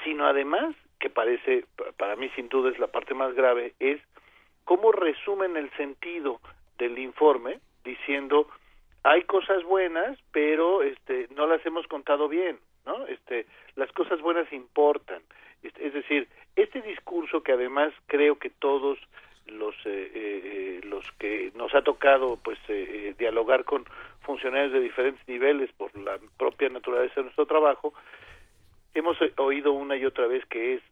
[0.05, 1.65] sino además, que parece,
[1.97, 4.01] para mí sin duda es la parte más grave, es
[4.65, 6.41] cómo resumen el sentido
[6.79, 8.49] del informe diciendo
[9.03, 13.07] hay cosas buenas, pero este no las hemos contado bien, ¿no?
[13.07, 13.47] Este
[13.77, 15.23] las cosas buenas importan.
[15.63, 18.99] Este, es decir, este discurso que además creo que todos
[19.47, 23.85] los eh, eh, los que nos ha tocado pues eh, dialogar con
[24.23, 27.93] funcionarios de diferentes niveles por la propia naturaleza de nuestro trabajo
[28.95, 30.83] hemos oído una y otra vez que es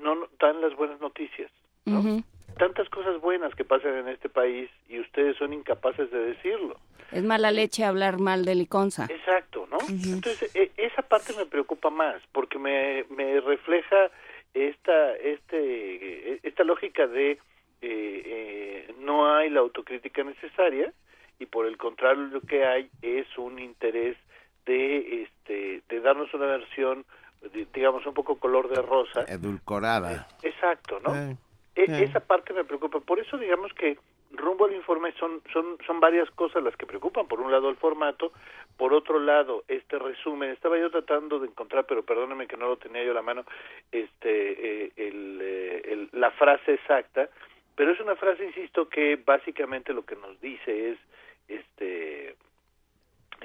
[0.00, 1.50] no, dan las buenas noticias
[2.58, 6.76] tantas cosas buenas que pasan en este país y ustedes son incapaces de decirlo.
[7.10, 9.06] Es mala leche hablar mal de Liconza.
[9.08, 14.10] Exacto no entonces e, esa parte me preocupa más porque me me refleja
[14.54, 17.38] esta este esta lógica de eh,
[17.82, 20.92] eh, no hay la autocrítica necesaria
[21.38, 24.16] y por el contrario lo que hay es un interés
[24.66, 27.04] de este de darnos una versión
[27.72, 29.24] digamos un poco color de rosa.
[29.26, 30.28] Edulcorada.
[30.42, 31.14] Eh, exacto no
[31.74, 33.00] e, esa parte me preocupa.
[33.00, 33.98] Por eso digamos que
[34.32, 37.26] rumbo al informe son, son, son varias cosas las que preocupan.
[37.26, 38.32] Por un lado el formato,
[38.76, 40.50] por otro lado este resumen.
[40.50, 43.44] Estaba yo tratando de encontrar, pero perdóname que no lo tenía yo a la mano,
[43.92, 47.28] este, eh, eh, el, la frase exacta,
[47.76, 50.98] pero es una frase, insisto, que básicamente lo que nos dice es,
[51.48, 52.34] este,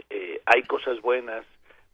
[0.09, 1.45] eh, hay cosas buenas,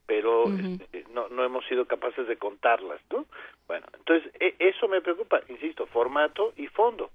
[0.08, 3.26] pero este, no, no hemos sido capaces de contarlas, ¿no?
[3.68, 7.12] Bueno, entonces e, eso me preocupa, insisto, formato y fondo,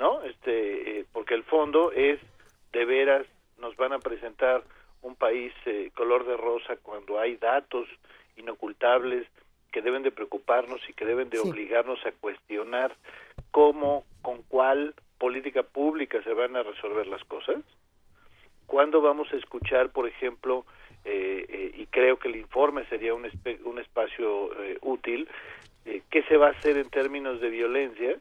[0.00, 0.22] ¿no?
[0.22, 2.18] Este, eh, porque el fondo es
[2.72, 3.26] de veras
[3.58, 4.64] nos van a presentar
[5.02, 7.86] un país eh, color de rosa cuando hay datos
[8.36, 9.26] inocultables
[9.70, 12.96] que deben de preocuparnos y que deben de obligarnos a cuestionar
[13.50, 17.58] cómo, con cuál política pública se van a resolver las cosas.
[18.66, 20.64] ¿Cuándo vamos a escuchar, por ejemplo,
[21.04, 23.28] eh, eh, y creo que el informe sería un,
[23.64, 24.50] un espacio
[24.80, 25.28] útil,
[25.84, 28.18] qué se va a hacer en términos de violencia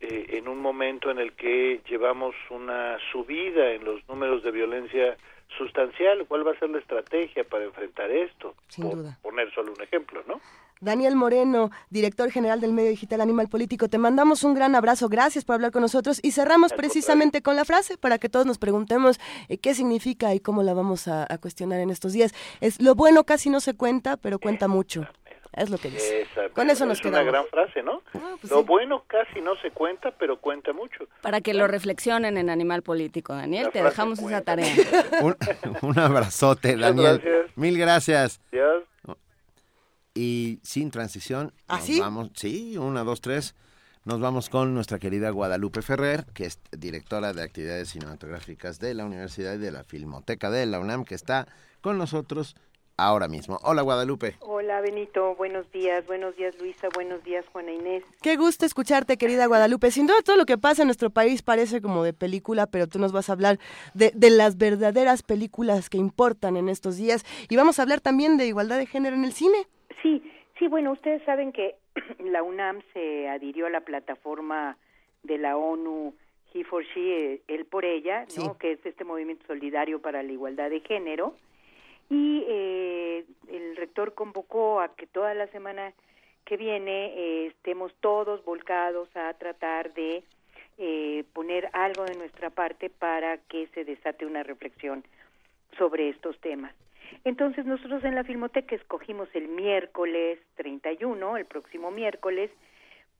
[0.00, 5.16] en un momento en el que llevamos una subida en los números de violencia
[5.56, 6.26] sustancial.
[6.26, 8.54] ¿Cuál va a ser la estrategia para enfrentar esto?
[8.68, 9.18] Sin duda.
[9.22, 10.40] Poner solo un ejemplo, ¿no?
[10.80, 15.44] Daniel Moreno, director general del medio digital Animal Político, te mandamos un gran abrazo, gracias
[15.44, 19.18] por hablar con nosotros y cerramos precisamente con la frase para que todos nos preguntemos
[19.48, 22.32] eh, qué significa y cómo la vamos a, cuestionar en estos días.
[22.60, 25.06] Es lo bueno casi no se cuenta, pero cuenta mucho.
[25.52, 26.26] Es lo que dice.
[26.54, 27.22] Con eso nos es quedamos.
[27.22, 28.02] una gran frase, ¿no?
[28.14, 31.08] Ah, pues lo bueno casi no se cuenta, pero cuenta mucho.
[31.22, 34.74] Para que lo reflexionen en Animal Político, Daniel, te dejamos esa tarea.
[35.82, 37.22] un, abrazote, Daniel.
[37.56, 38.40] Mil gracias.
[38.52, 38.88] Gracias.
[40.14, 42.00] Y sin transición, ¿Ah, nos sí?
[42.00, 43.54] vamos, sí, una, dos, tres.
[44.04, 49.04] Nos vamos con nuestra querida Guadalupe Ferrer, que es directora de actividades cinematográficas de la
[49.04, 51.46] Universidad y de la Filmoteca de la UNAM, que está
[51.82, 52.56] con nosotros
[52.98, 53.58] ahora mismo.
[53.62, 54.34] Hola Guadalupe.
[54.40, 58.04] Hola Benito, buenos días, buenos días Luisa, buenos días Juana Inés.
[58.20, 59.90] Qué gusto escucharte querida Guadalupe.
[59.90, 62.98] Sin duda todo lo que pasa en nuestro país parece como de película, pero tú
[62.98, 63.58] nos vas a hablar
[63.94, 68.36] de, de las verdaderas películas que importan en estos días y vamos a hablar también
[68.36, 69.56] de igualdad de género en el cine.
[70.02, 70.22] Sí,
[70.58, 71.76] sí, bueno, ustedes saben que
[72.24, 74.76] la UNAM se adhirió a la plataforma
[75.22, 76.14] de la ONU
[76.52, 78.56] He for She, él por ella, ¿no?
[78.58, 81.34] que es este movimiento solidario para la igualdad de género
[82.10, 85.92] y eh, el rector convocó a que toda la semana
[86.44, 90.22] que viene eh, estemos todos volcados a tratar de
[90.78, 95.04] eh, poner algo de nuestra parte para que se desate una reflexión
[95.76, 96.72] sobre estos temas.
[97.24, 102.50] Entonces nosotros en la Filmoteca escogimos el miércoles 31, el próximo miércoles,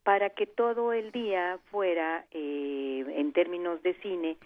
[0.04, 4.36] para que todo el día fuera, eh, en términos de cine,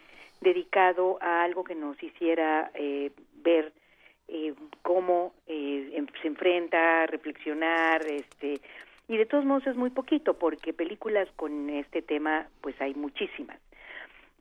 [0.41, 3.13] dedicado a algo que nos hiciera eh,
[3.45, 3.73] ver
[4.29, 8.61] eh, cómo eh, se enfrenta, reflexionar, este,
[9.09, 13.59] y de todos modos es muy poquito porque películas con este tema pues hay muchísimas.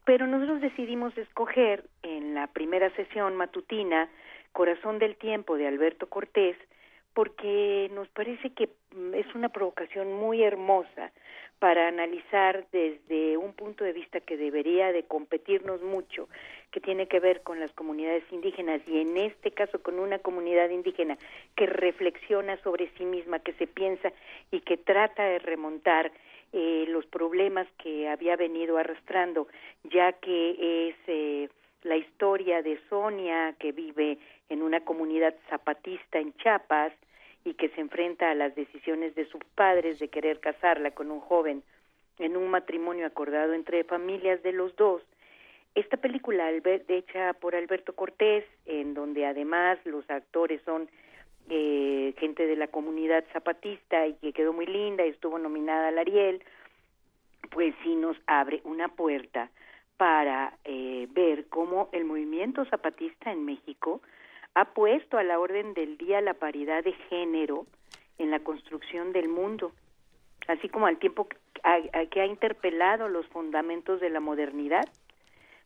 [0.05, 4.09] Pero nosotros decidimos escoger en la primera sesión matutina
[4.51, 6.57] Corazón del Tiempo de Alberto Cortés
[7.13, 11.11] porque nos parece que mm, es una provocación muy hermosa
[11.59, 16.27] para analizar desde un punto de vista que debería de competirnos mucho,
[16.71, 20.69] que tiene que ver con las comunidades indígenas y en este caso con una comunidad
[20.69, 21.17] indígena
[21.55, 24.11] que reflexiona sobre sí misma, que se piensa
[24.51, 26.11] y que trata de remontar
[26.53, 29.47] eh, los problemas que había venido arrastrando,
[29.83, 31.49] ya que es eh,
[31.83, 34.17] la historia de Sonia que vive
[34.49, 36.93] en una comunidad zapatista en Chiapas,
[37.43, 41.19] y que se enfrenta a las decisiones de sus padres de querer casarla con un
[41.19, 41.63] joven
[42.19, 45.01] en un matrimonio acordado entre familias de los dos.
[45.75, 50.89] Esta película hecha por Alberto Cortés, en donde además los actores son
[51.49, 55.97] eh, gente de la comunidad zapatista y que quedó muy linda y estuvo nominada al
[55.97, 56.43] Ariel,
[57.51, 59.49] pues sí nos abre una puerta
[59.97, 64.01] para eh, ver cómo el movimiento zapatista en México
[64.55, 67.65] ha puesto a la orden del día la paridad de género
[68.17, 69.71] en la construcción del mundo,
[70.47, 74.83] así como al tiempo que ha, interpelado los fundamentos de la modernidad.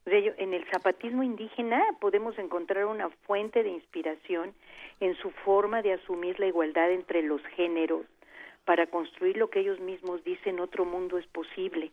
[0.05, 4.53] En el zapatismo indígena podemos encontrar una fuente de inspiración
[4.99, 8.05] en su forma de asumir la igualdad entre los géneros
[8.65, 11.91] para construir lo que ellos mismos dicen otro mundo es posible.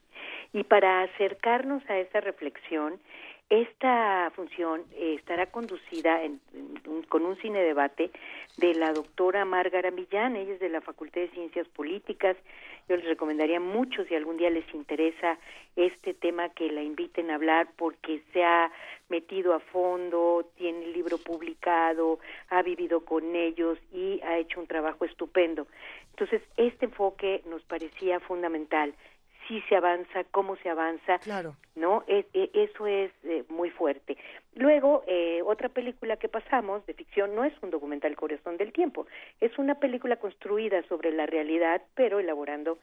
[0.52, 2.98] Y para acercarnos a esa reflexión,
[3.48, 6.20] esta función eh, estará conducida
[7.08, 8.10] con un cine debate
[8.56, 12.36] de la doctora Márgara Millán, ella es de la Facultad de Ciencias Políticas.
[12.88, 15.38] Yo les recomendaría mucho si algún día les interesa
[15.76, 18.70] este tema que la inviten a hablar porque se ha
[19.08, 22.18] metido a fondo, tiene el libro publicado,
[22.50, 25.66] ha vivido con ellos y ha hecho un trabajo estupendo.
[26.10, 28.94] Entonces, este enfoque nos parecía fundamental
[29.46, 31.56] si se avanza, cómo se avanza, claro.
[31.74, 32.04] ¿no?
[32.06, 34.16] E, e, eso es eh, muy fuerte.
[34.54, 39.06] Luego, eh, otra película que pasamos de ficción no es un documental Corazón del Tiempo,
[39.40, 42.78] es una película construida sobre la realidad, pero elaborando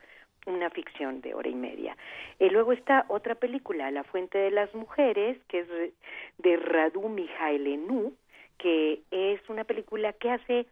[0.46, 1.96] una ficción de hora y media.
[2.40, 5.68] Y luego está otra película, La Fuente de las Mujeres, que es
[6.38, 8.14] de Radu Mijailenu,
[8.58, 10.66] que es una película que hace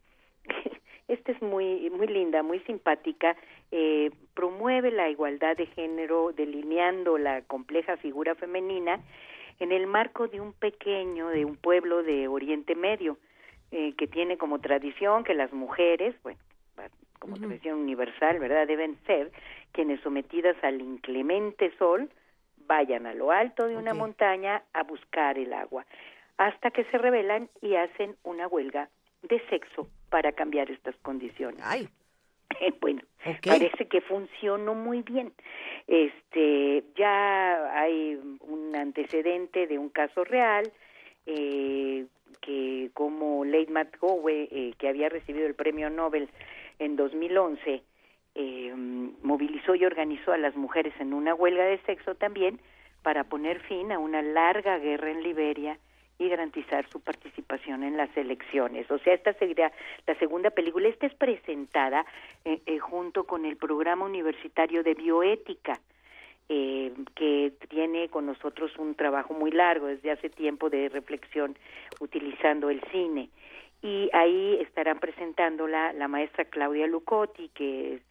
[1.07, 3.35] esta es muy muy linda, muy simpática,
[3.71, 8.99] eh, promueve la igualdad de género, delineando la compleja figura femenina
[9.59, 13.17] en el marco de un pequeño, de un pueblo de Oriente Medio,
[13.71, 16.39] eh, que tiene como tradición que las mujeres, bueno,
[17.19, 19.31] como tradición universal, ¿verdad?, deben ser
[19.71, 22.09] quienes sometidas al inclemente sol
[22.67, 25.85] vayan a lo alto de una montaña a buscar el agua,
[26.37, 28.89] hasta que se rebelan y hacen una huelga
[29.23, 31.59] de sexo para cambiar estas condiciones.
[31.63, 31.89] Ay.
[32.81, 33.01] bueno,
[33.45, 35.33] parece que funcionó muy bien.
[35.87, 40.71] Este, ya hay un antecedente de un caso real
[41.25, 42.05] eh,
[42.41, 46.29] que como Leigh McGowe, eh, que había recibido el premio Nobel
[46.79, 47.83] en 2011,
[48.35, 48.73] eh,
[49.23, 52.59] movilizó y organizó a las mujeres en una huelga de sexo también
[53.01, 55.79] para poner fin a una larga guerra en Liberia
[56.19, 58.89] y garantizar su participación en las elecciones.
[58.89, 59.71] O sea, esta sería
[60.05, 60.87] la segunda película.
[60.87, 62.05] Esta es presentada
[62.43, 65.79] eh, eh, junto con el programa universitario de bioética,
[66.49, 71.57] eh, que tiene con nosotros un trabajo muy largo desde hace tiempo de reflexión
[71.99, 73.29] utilizando el cine.
[73.83, 78.01] Y ahí estarán presentándola la maestra Claudia Lucotti, que es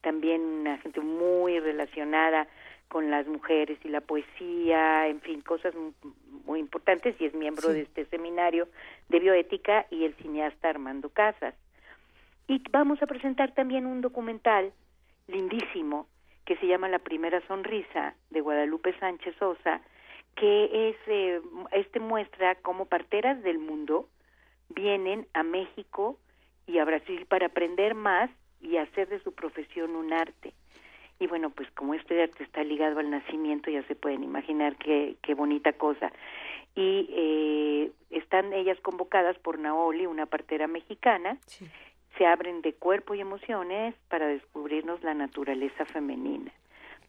[0.00, 2.48] también una gente muy relacionada
[2.88, 5.74] con las mujeres y la poesía, en fin, cosas
[6.44, 8.68] muy importantes y es miembro de este seminario
[9.08, 11.54] de bioética y el cineasta Armando Casas.
[12.48, 14.72] Y vamos a presentar también un documental
[15.26, 16.06] lindísimo
[16.44, 19.80] que se llama La primera sonrisa de Guadalupe Sánchez Sosa,
[20.36, 21.40] que es eh,
[21.72, 24.08] este muestra cómo parteras del mundo
[24.68, 26.18] vienen a México
[26.66, 28.30] y a Brasil para aprender más
[28.60, 30.52] y hacer de su profesión un arte.
[31.18, 35.16] Y bueno, pues como este arte está ligado al nacimiento, ya se pueden imaginar qué,
[35.22, 36.12] qué bonita cosa.
[36.74, 41.38] Y eh, están ellas convocadas por Naoli, una partera mexicana.
[42.18, 46.52] Se abren de cuerpo y emociones para descubrirnos la naturaleza femenina.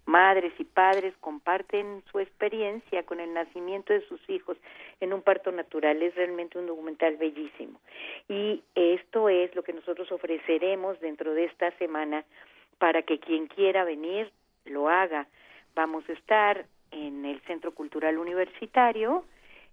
[0.05, 4.57] Madres y padres comparten su experiencia con el nacimiento de sus hijos
[5.01, 6.01] en un parto natural.
[6.01, 7.81] Es realmente un documental bellísimo.
[8.29, 12.23] Y esto es lo que nosotros ofreceremos dentro de esta semana
[12.79, 14.31] para que quien quiera venir
[14.65, 15.27] lo haga.
[15.75, 19.25] Vamos a estar en el Centro Cultural Universitario,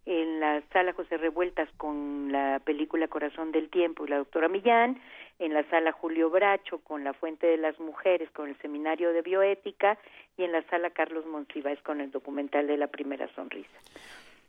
[0.06, 5.00] en la sala José Revueltas con la película Corazón del Tiempo y la doctora Millán,
[5.38, 9.22] en la sala Julio Bracho con la Fuente de las Mujeres con el Seminario de
[9.22, 9.98] Bioética
[10.36, 13.78] y en la sala Carlos Monsiváis con el documental de la primera sonrisa.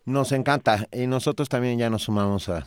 [0.06, 2.64] Nos encanta y nosotros también ya nos sumamos a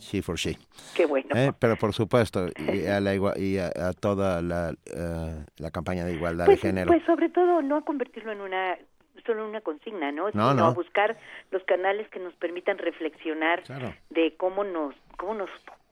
[0.00, 0.56] She for She.
[0.96, 1.28] Qué bueno.
[1.36, 1.52] ¿Eh?
[1.58, 6.46] Pero por supuesto, y a, la y a, toda la, eh, la, campaña de igualdad
[6.46, 6.88] pues, de género.
[6.88, 8.76] Pues sobre todo no a convertirlo en una
[9.24, 10.30] solo una consigna, ¿no?
[10.32, 11.16] no Sino a buscar
[11.52, 13.62] los canales que nos permitan reflexionar
[14.10, 15.50] de cómo nos cómo nos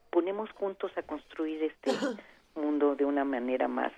[0.09, 1.91] ponemos juntos a construir este
[2.55, 3.93] mundo de una manera más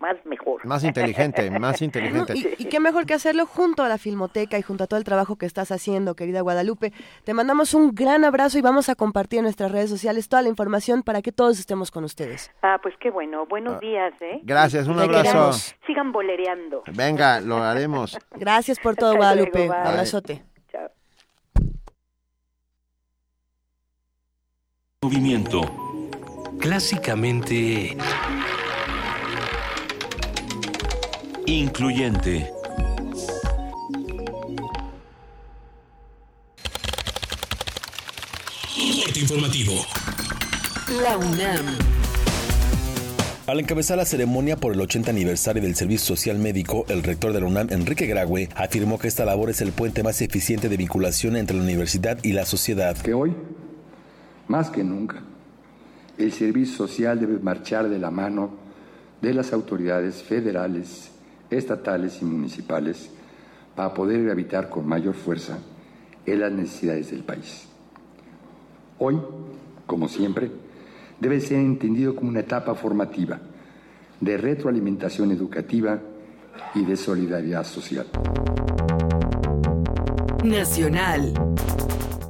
[0.00, 0.64] más mejor.
[0.66, 2.34] Más inteligente, más inteligente.
[2.58, 5.36] y, qué mejor que hacerlo junto a la Filmoteca y junto a todo el trabajo
[5.36, 6.92] que estás haciendo, querida Guadalupe.
[7.24, 10.48] Te mandamos un gran abrazo y vamos a compartir en nuestras redes sociales toda la
[10.48, 12.50] información para que todos estemos con ustedes.
[12.62, 13.46] Ah, pues qué bueno.
[13.46, 14.40] Buenos ah, días, ¿eh?
[14.42, 15.52] Gracias, un abrazo.
[15.86, 16.82] Sigan bolereando.
[16.92, 18.18] Venga, lo haremos.
[18.32, 19.68] Gracias por todo, Guadalupe.
[19.68, 20.42] un abrazote.
[20.72, 20.90] Chao.
[25.02, 25.60] Movimiento.
[26.58, 27.96] Clásicamente
[31.46, 32.52] Incluyente.
[39.20, 39.72] informativo.
[41.02, 41.66] La UNAM.
[43.46, 47.40] Al encabezar la ceremonia por el 80 aniversario del Servicio Social Médico, el rector de
[47.40, 51.36] la UNAM, Enrique Graue, afirmó que esta labor es el puente más eficiente de vinculación
[51.36, 52.96] entre la universidad y la sociedad.
[52.96, 53.34] Que hoy,
[54.48, 55.22] más que nunca,
[56.16, 58.50] el servicio social debe marchar de la mano
[59.20, 61.10] de las autoridades federales
[61.50, 63.10] estatales y municipales
[63.74, 65.58] para poder gravitar con mayor fuerza
[66.26, 67.66] en las necesidades del país.
[68.98, 69.18] Hoy,
[69.86, 70.50] como siempre,
[71.18, 73.40] debe ser entendido como una etapa formativa
[74.20, 75.98] de retroalimentación educativa
[76.74, 78.06] y de solidaridad social.
[80.44, 81.32] Nacional.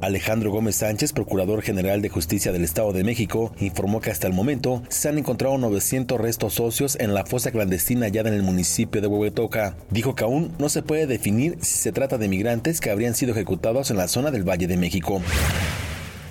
[0.01, 4.33] Alejandro Gómez Sánchez, Procurador General de Justicia del Estado de México, informó que hasta el
[4.33, 9.01] momento se han encontrado 900 restos óseos en la fosa clandestina hallada en el municipio
[9.01, 9.75] de Huehuetoca.
[9.91, 13.33] Dijo que aún no se puede definir si se trata de migrantes que habrían sido
[13.33, 15.21] ejecutados en la zona del Valle de México.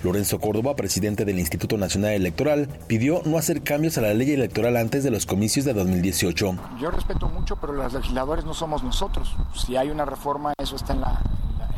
[0.03, 4.75] Lorenzo Córdoba, presidente del Instituto Nacional Electoral, pidió no hacer cambios a la ley electoral
[4.77, 6.55] antes de los comicios de 2018.
[6.79, 9.35] Yo respeto mucho, pero los legisladores no somos nosotros.
[9.55, 11.03] Si hay una reforma, eso está en,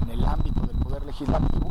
[0.03, 0.82] en el ámbito del
[1.13, 1.69] Legislativo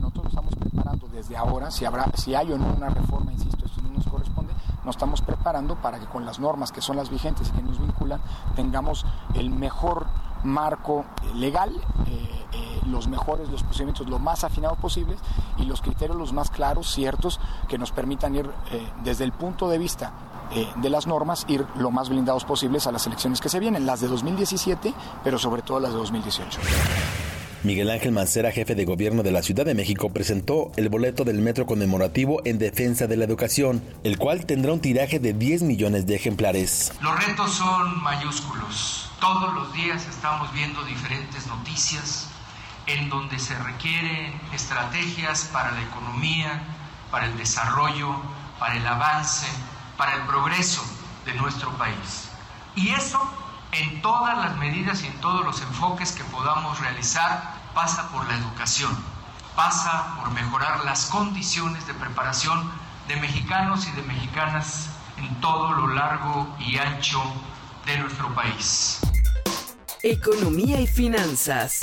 [0.00, 3.80] nosotros estamos preparando desde ahora, si, habrá, si hay o no una reforma, insisto, esto
[3.80, 4.52] no nos corresponde,
[4.84, 7.80] nos estamos preparando para que con las normas que son las vigentes y que nos
[7.80, 8.20] vinculan,
[8.54, 10.06] tengamos el mejor
[10.44, 11.74] marco eh, legal,
[12.06, 15.18] eh, eh, los mejores, los procedimientos lo más afinados posibles
[15.56, 18.50] y los criterios los más claros, ciertos, que nos permitan ir
[19.02, 20.12] desde el punto de vista
[20.76, 24.02] de las normas, ir lo más blindados posibles a las elecciones que se vienen, las
[24.02, 24.92] de 2017,
[25.24, 26.60] pero sobre todo las de 2018.
[27.64, 31.38] Miguel Ángel Mancera, jefe de gobierno de la Ciudad de México, presentó el boleto del
[31.38, 36.04] metro conmemorativo en defensa de la educación, el cual tendrá un tiraje de 10 millones
[36.04, 36.92] de ejemplares.
[37.00, 39.08] Los retos son mayúsculos.
[39.20, 42.26] Todos los días estamos viendo diferentes noticias
[42.88, 46.64] en donde se requieren estrategias para la economía,
[47.12, 48.16] para el desarrollo,
[48.58, 49.46] para el avance,
[49.96, 50.82] para el progreso
[51.24, 52.28] de nuestro país.
[52.74, 53.20] Y eso
[53.72, 58.36] en todas las medidas y en todos los enfoques que podamos realizar pasa por la
[58.36, 58.90] educación,
[59.56, 62.70] pasa por mejorar las condiciones de preparación
[63.08, 67.20] de mexicanos y de mexicanas en todo lo largo y ancho
[67.86, 69.00] de nuestro país.
[70.02, 71.80] Economía y finanzas.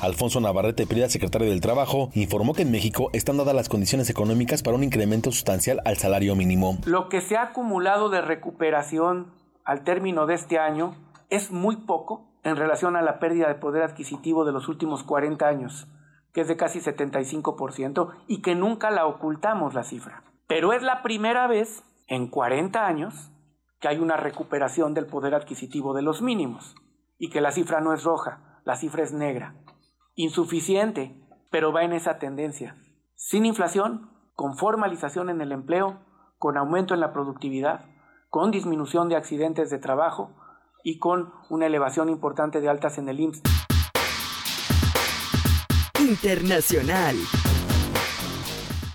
[0.00, 4.62] Alfonso Navarrete Prida, secretario del Trabajo, informó que en México están dadas las condiciones económicas
[4.62, 6.78] para un incremento sustancial al salario mínimo.
[6.86, 9.26] Lo que se ha acumulado de recuperación
[9.70, 10.96] al término de este año
[11.28, 15.46] es muy poco en relación a la pérdida de poder adquisitivo de los últimos 40
[15.46, 15.86] años,
[16.32, 20.24] que es de casi 75%, y que nunca la ocultamos la cifra.
[20.48, 23.30] Pero es la primera vez en 40 años
[23.78, 26.74] que hay una recuperación del poder adquisitivo de los mínimos,
[27.16, 29.54] y que la cifra no es roja, la cifra es negra.
[30.16, 31.14] Insuficiente,
[31.52, 32.74] pero va en esa tendencia.
[33.14, 36.00] Sin inflación, con formalización en el empleo,
[36.38, 37.84] con aumento en la productividad,
[38.30, 40.30] con disminución de accidentes de trabajo
[40.84, 43.42] y con una elevación importante de altas en el IMSS.
[45.98, 47.16] Internacional.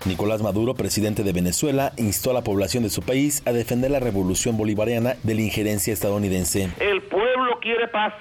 [0.06, 4.00] Nicolás Maduro, presidente de Venezuela, instó a la población de su país a defender la
[4.00, 6.70] revolución bolivariana de la injerencia estadounidense.
[6.80, 8.14] El pueblo quiere paz,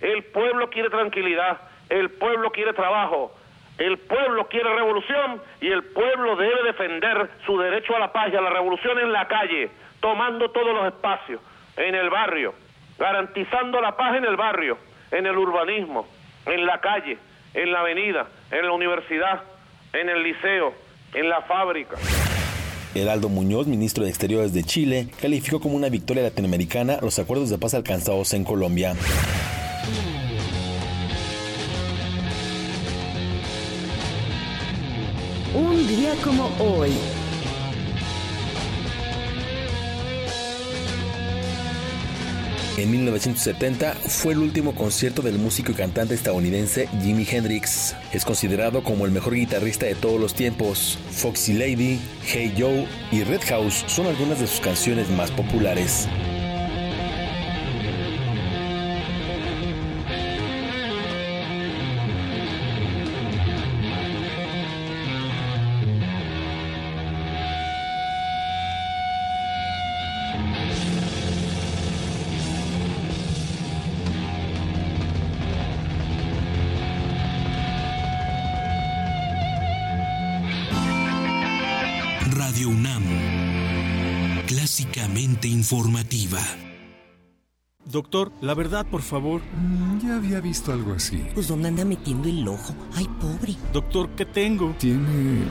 [0.00, 1.60] el pueblo quiere tranquilidad,
[1.90, 3.32] el pueblo quiere trabajo,
[3.76, 8.36] el pueblo quiere revolución y el pueblo debe defender su derecho a la paz y
[8.36, 9.70] a la revolución en la calle
[10.00, 11.40] tomando todos los espacios
[11.76, 12.54] en el barrio,
[12.98, 14.78] garantizando la paz en el barrio,
[15.10, 16.06] en el urbanismo,
[16.46, 17.18] en la calle,
[17.54, 19.42] en la avenida, en la universidad,
[19.92, 20.74] en el liceo,
[21.14, 21.96] en la fábrica.
[22.94, 27.58] Heraldo Muñoz, ministro de Exteriores de Chile, calificó como una victoria latinoamericana los acuerdos de
[27.58, 28.94] paz alcanzados en Colombia.
[35.54, 36.92] Un día como hoy.
[42.78, 47.96] En 1970 fue el último concierto del músico y cantante estadounidense Jimi Hendrix.
[48.12, 50.96] Es considerado como el mejor guitarrista de todos los tiempos.
[51.10, 56.06] Foxy Lady, Hey Joe y Red House son algunas de sus canciones más populares.
[87.90, 89.40] Doctor, la verdad, por favor.
[89.56, 91.24] Mm, ya había visto algo así.
[91.34, 92.74] Pues ¿dónde anda metiendo el ojo?
[92.94, 93.56] Ay, pobre.
[93.72, 94.74] Doctor, ¿qué tengo?
[94.78, 95.44] Tiene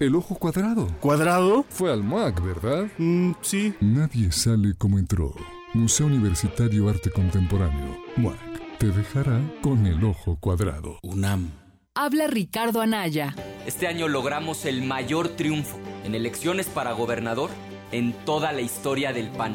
[0.00, 0.88] el ojo cuadrado.
[1.00, 1.64] ¿Cuadrado?
[1.68, 2.88] Fue al MUAC, ¿verdad?
[2.98, 3.74] Mm, sí.
[3.80, 5.34] Nadie sale como entró.
[5.72, 7.96] Museo Universitario Arte Contemporáneo.
[8.16, 8.78] MUAC.
[8.78, 10.98] Te dejará con el ojo cuadrado.
[11.04, 11.50] UNAM.
[11.94, 13.36] Habla Ricardo Anaya.
[13.66, 17.50] Este año logramos el mayor triunfo en elecciones para gobernador
[17.92, 19.54] en toda la historia del PAN.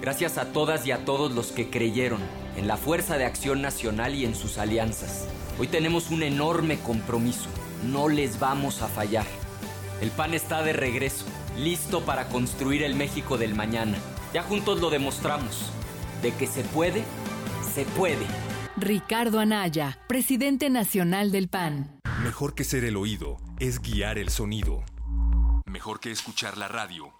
[0.00, 2.22] Gracias a todas y a todos los que creyeron
[2.56, 5.28] en la Fuerza de Acción Nacional y en sus alianzas.
[5.58, 7.50] Hoy tenemos un enorme compromiso.
[7.84, 9.26] No les vamos a fallar.
[10.00, 11.26] El PAN está de regreso,
[11.58, 13.98] listo para construir el México del mañana.
[14.32, 15.70] Ya juntos lo demostramos.
[16.22, 17.04] De que se puede,
[17.74, 18.24] se puede.
[18.78, 22.00] Ricardo Anaya, presidente nacional del PAN.
[22.24, 24.82] Mejor que ser el oído es guiar el sonido.
[25.66, 27.19] Mejor que escuchar la radio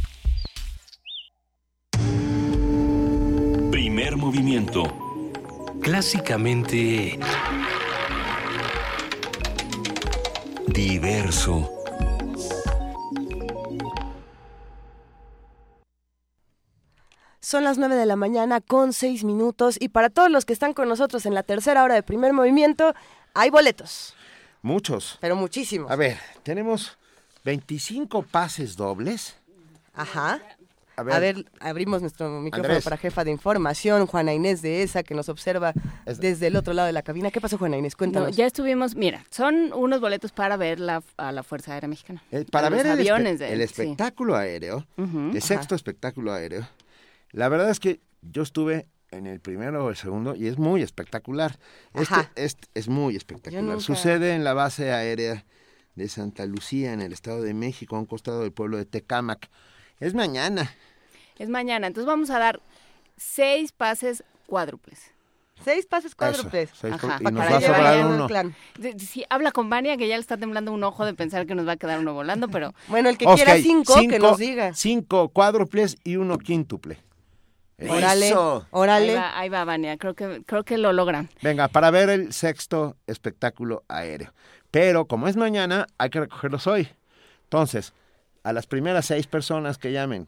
[4.31, 4.83] Movimiento.
[5.81, 7.19] Clásicamente...
[10.67, 11.69] Diverso.
[17.41, 20.73] Son las 9 de la mañana con 6 minutos y para todos los que están
[20.73, 22.95] con nosotros en la tercera hora de primer movimiento,
[23.33, 24.15] hay boletos.
[24.61, 25.17] Muchos.
[25.19, 25.91] Pero muchísimos.
[25.91, 26.97] A ver, tenemos
[27.43, 29.35] 25 pases dobles.
[29.93, 30.39] Ajá.
[30.95, 35.29] A ver, abrimos nuestro micrófono para jefa de información, Juana Inés de ESA, que nos
[35.29, 35.73] observa
[36.19, 37.31] desde el otro lado de la cabina.
[37.31, 37.95] ¿Qué pasó, Juana Inés?
[37.95, 38.35] Cuéntanos.
[38.35, 42.23] ya estuvimos, mira, son unos boletos para ver la, a la Fuerza Aérea Mexicana.
[42.31, 46.67] Eh, para ver el, aviones el espectáculo aéreo, el sexto espectáculo aéreo.
[47.31, 50.81] La verdad es que yo estuve en el primero o el segundo y es muy
[50.81, 51.57] espectacular.
[51.93, 53.81] Este, es muy espectacular.
[53.81, 55.45] Sucede en la base aérea
[55.95, 59.49] de Santa Lucía, en el Estado de México, a un costado del pueblo de Tecámac.
[60.01, 60.75] Es mañana.
[61.37, 61.87] Es mañana.
[61.87, 62.59] Entonces vamos a dar
[63.15, 65.11] seis pases cuádruples.
[65.63, 66.71] Seis pases cuádruples.
[66.83, 67.19] Ajá.
[67.19, 68.27] y nos va a sobrar uno.
[68.97, 71.67] Sí, habla con Vania que ya le está temblando un ojo de pensar que nos
[71.67, 72.73] va a quedar uno volando, pero...
[72.87, 74.73] Bueno, el que quiera cinco, que nos diga.
[74.73, 76.97] Cinco cuádruples y uno quíntuple.
[77.87, 78.33] Órale,
[78.71, 79.17] órale.
[79.17, 81.29] Ahí va, Vania, creo que, creo que lo logran.
[81.41, 84.33] Venga, para ver el sexto espectáculo aéreo.
[84.71, 86.89] Pero como es mañana, hay que recogerlos hoy.
[87.43, 87.93] Entonces,
[88.43, 90.27] a las primeras seis personas que llamen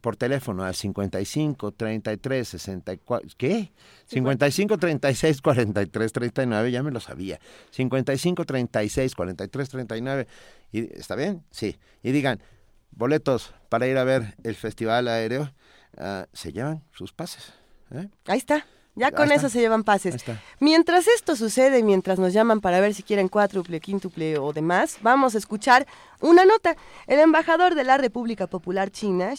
[0.00, 3.72] por teléfono al 55 33 64 ¿qué?
[4.06, 7.40] 55 36 43 39 ya me lo sabía
[7.70, 10.26] 55 36 43 39
[10.72, 12.42] y está bien sí y digan
[12.90, 15.50] boletos para ir a ver el festival aéreo
[15.96, 17.52] Ah, se llevan sus pases.
[17.92, 18.08] ¿eh?
[18.26, 18.66] Ahí está.
[18.96, 20.24] Ya con eso se llevan pases.
[20.60, 25.34] Mientras esto sucede, mientras nos llaman para ver si quieren cuádruple, quíntuple o demás, vamos
[25.34, 25.86] a escuchar
[26.20, 26.76] una nota.
[27.06, 29.34] El embajador de la República Popular China,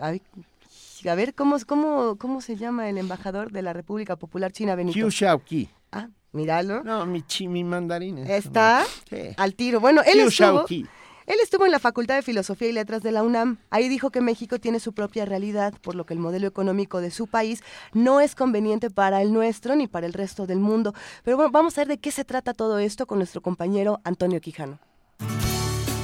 [0.00, 4.94] a ver, ¿cómo, cómo, ¿cómo se llama el embajador de la República Popular China, Benito?
[4.94, 5.68] Xiu Shaoqi.
[5.90, 6.84] Ah, míralo.
[6.84, 8.18] No, mi, chi, mi mandarín.
[8.18, 8.84] Está
[9.36, 9.80] al tiro.
[9.80, 10.66] Bueno, él estuvo...
[11.32, 13.56] Él estuvo en la Facultad de Filosofía y Letras de la UNAM.
[13.70, 17.10] Ahí dijo que México tiene su propia realidad, por lo que el modelo económico de
[17.10, 17.62] su país
[17.94, 20.92] no es conveniente para el nuestro ni para el resto del mundo.
[21.24, 24.42] Pero bueno, vamos a ver de qué se trata todo esto con nuestro compañero Antonio
[24.42, 24.78] Quijano.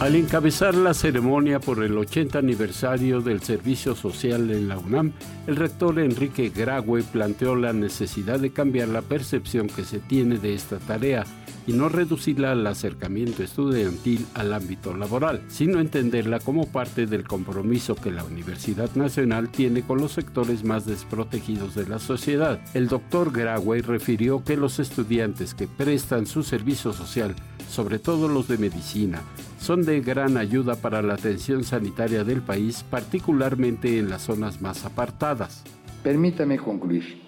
[0.01, 5.13] Al encabezar la ceremonia por el 80 aniversario del Servicio Social en la UNAM,
[5.47, 10.55] el rector Enrique Graue planteó la necesidad de cambiar la percepción que se tiene de
[10.55, 11.27] esta tarea
[11.69, 17.95] y no reducirla al acercamiento estudiantil al ámbito laboral, sino entenderla como parte del compromiso
[17.95, 22.59] que la Universidad Nacional tiene con los sectores más desprotegidos de la sociedad.
[22.73, 27.37] El doctor Graue refirió que los estudiantes que prestan su servicio social,
[27.69, 29.21] sobre todo los de medicina,
[29.61, 34.87] son de gran ayuda para la atención sanitaria del país, particularmente en las zonas más
[34.87, 35.65] apartadas.
[36.03, 37.21] Permítame concluir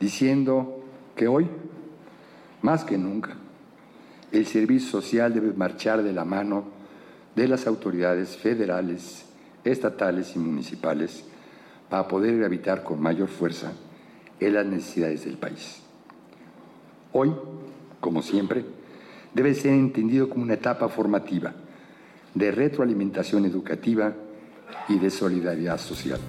[0.00, 0.82] diciendo
[1.14, 1.46] que hoy,
[2.62, 3.36] más que nunca,
[4.30, 6.64] el servicio social debe marchar de la mano
[7.36, 9.26] de las autoridades federales,
[9.64, 11.24] estatales y municipales
[11.90, 13.72] para poder gravitar con mayor fuerza
[14.40, 15.82] en las necesidades del país.
[17.12, 17.32] Hoy,
[18.00, 18.64] como siempre,
[19.34, 21.52] debe ser entendido como una etapa formativa
[22.34, 24.14] de retroalimentación educativa
[24.88, 26.20] y de solidaridad social.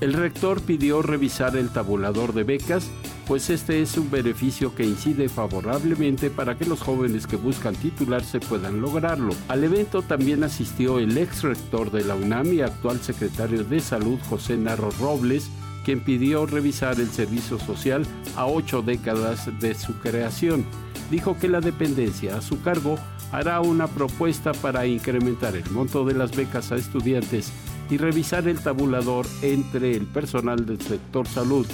[0.00, 2.90] El rector pidió revisar el tabulador de becas,
[3.26, 8.40] pues este es un beneficio que incide favorablemente para que los jóvenes que buscan titularse
[8.40, 9.34] puedan lograrlo.
[9.48, 14.18] Al evento también asistió el ex rector de la UNAM y actual secretario de Salud,
[14.30, 15.50] José Narro Robles,
[15.84, 18.06] quien pidió revisar el servicio social
[18.36, 20.64] a ocho décadas de su creación
[21.10, 22.96] dijo que la dependencia a su cargo
[23.32, 27.52] hará una propuesta para incrementar el monto de las becas a estudiantes
[27.90, 31.66] y revisar el tabulador entre el personal del sector salud,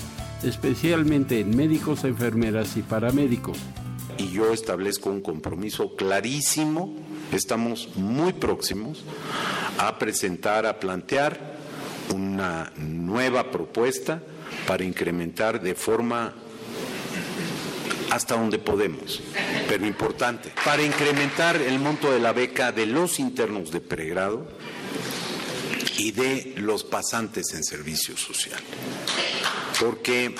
[0.42, 3.58] especialmente en médicos, enfermeras y paramédicos.
[4.18, 6.94] Y yo establezco un compromiso clarísimo,
[7.32, 9.04] estamos muy próximos
[9.78, 11.38] a presentar, a plantear
[12.14, 14.22] una nueva propuesta
[14.66, 16.32] para incrementar de forma
[18.10, 19.20] hasta donde podemos,
[19.68, 24.46] pero importante, para incrementar el monto de la beca de los internos de pregrado
[25.98, 28.60] y de los pasantes en servicio social.
[29.80, 30.34] Porque...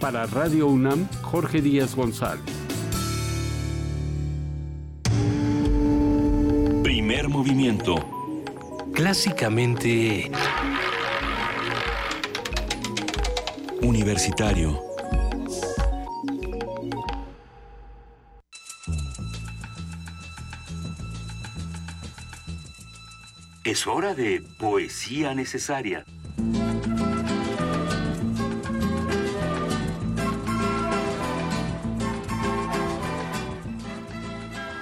[0.00, 2.44] Para Radio UNAM, Jorge Díaz González.
[6.82, 7.96] Primer movimiento.
[8.92, 10.30] Clásicamente
[13.82, 14.93] Universitario.
[23.64, 26.04] Es hora de poesía necesaria.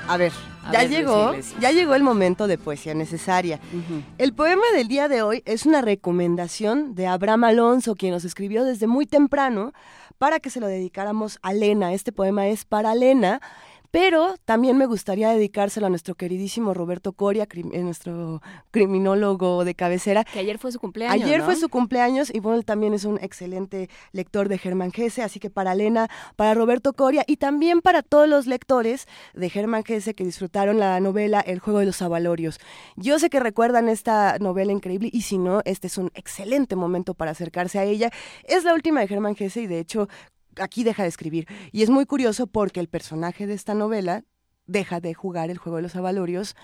[0.08, 0.32] A ver,
[0.72, 3.60] ya llegó, ya llegó el momento de poesía necesaria.
[4.18, 8.64] El poema del día de hoy es una recomendación de Abraham Alonso, quien nos escribió
[8.64, 9.72] desde muy temprano
[10.18, 11.92] para que se lo dedicáramos a Lena.
[11.92, 13.40] Este poema es para Lena
[13.92, 18.40] pero también me gustaría dedicárselo a nuestro queridísimo Roberto Coria, eh, nuestro
[18.70, 20.24] criminólogo de cabecera.
[20.24, 21.22] Que ayer fue su cumpleaños.
[21.22, 25.22] Ayer fue su cumpleaños y bueno, él también es un excelente lector de Germán Gese,
[25.22, 29.84] así que para Elena, para Roberto Coria y también para todos los lectores de Germán
[29.84, 32.60] Gese que disfrutaron la novela El juego de los avalorios.
[32.96, 37.12] Yo sé que recuerdan esta novela increíble y si no, este es un excelente momento
[37.12, 38.10] para acercarse a ella.
[38.44, 40.08] Es la última de Germán Gese y de hecho
[40.60, 41.46] aquí deja de escribir.
[41.70, 44.24] Y es muy curioso porque el personaje de esta novela
[44.66, 46.56] deja de jugar el juego de los avalorios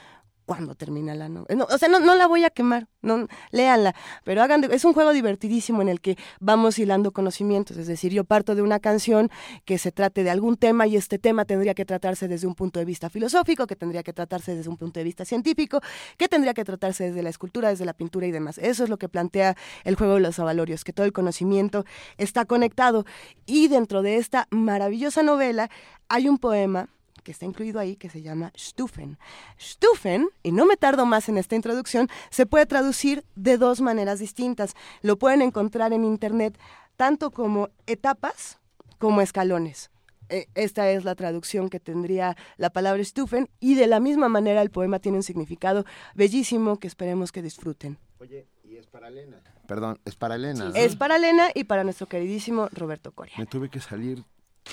[0.49, 1.67] cuando termina la novela.
[1.71, 3.95] o sea, no, no, la voy a quemar, no, léanla,
[4.25, 8.25] pero hagan, es un juego divertidísimo en el que vamos hilando conocimientos, es decir, yo
[8.25, 9.31] parto de una canción
[9.67, 12.79] que se trate de algún tema y este tema tendría que tratarse desde un punto
[12.79, 15.83] de vista filosófico, que tendría que tratarse desde un punto de vista científico,
[16.17, 18.57] que tendría que tratarse desde la escultura, desde la pintura y demás.
[18.57, 19.55] Eso es lo que plantea
[19.85, 21.85] el juego de los avalorios, que todo el conocimiento
[22.17, 23.05] está conectado.
[23.45, 25.69] Y dentro de esta maravillosa novela
[26.09, 26.89] hay un poema
[27.29, 29.19] que está incluido ahí que se llama Stufen.
[29.61, 34.19] Stufen, y no me tardo más en esta introducción, se puede traducir de dos maneras
[34.19, 34.73] distintas.
[35.03, 36.59] Lo pueden encontrar en internet
[36.97, 38.59] tanto como etapas
[38.97, 39.91] como escalones.
[40.31, 44.63] E, esta es la traducción que tendría la palabra Stufen y de la misma manera
[44.63, 45.85] el poema tiene un significado
[46.15, 47.99] bellísimo que esperemos que disfruten.
[48.21, 49.37] Oye, y es para Elena.
[49.67, 50.73] Perdón, es para Elena.
[50.75, 53.35] Es para Elena y para nuestro queridísimo Roberto Coria.
[53.37, 54.25] Me tuve que salir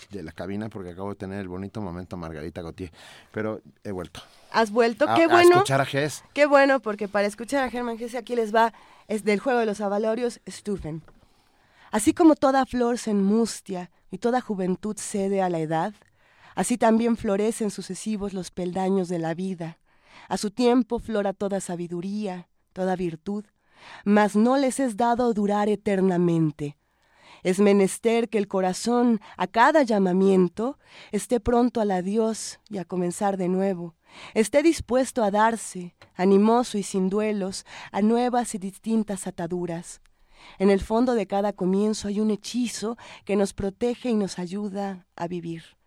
[0.09, 2.91] de la cabina porque acabo de tener el bonito momento Margarita Gautier,
[3.31, 4.21] pero he vuelto.
[4.51, 5.05] ¿Has vuelto?
[5.15, 5.49] Qué bueno.
[5.49, 6.23] A escuchar a Gess.
[6.33, 8.73] Qué bueno, porque para escuchar a Germán Gess aquí les va
[9.07, 11.03] es del juego de los avalorios Stufen.
[11.91, 15.93] Así como toda flor se enmustia y toda juventud cede a la edad,
[16.55, 19.77] así también florecen sucesivos los peldaños de la vida.
[20.27, 23.45] A su tiempo flora toda sabiduría, toda virtud,
[24.03, 26.77] mas no les es dado durar eternamente
[27.45, 30.79] es menester que el corazón a cada llamamiento
[31.11, 33.93] esté pronto al adiós y a comenzar de nuevo,
[34.33, 40.01] esté dispuesto a darse, animoso y sin duelos, a nuevas y distintas ataduras.
[40.57, 45.05] En el fondo de cada comienzo hay un hechizo que nos protege y nos ayuda
[45.15, 45.77] a vivir.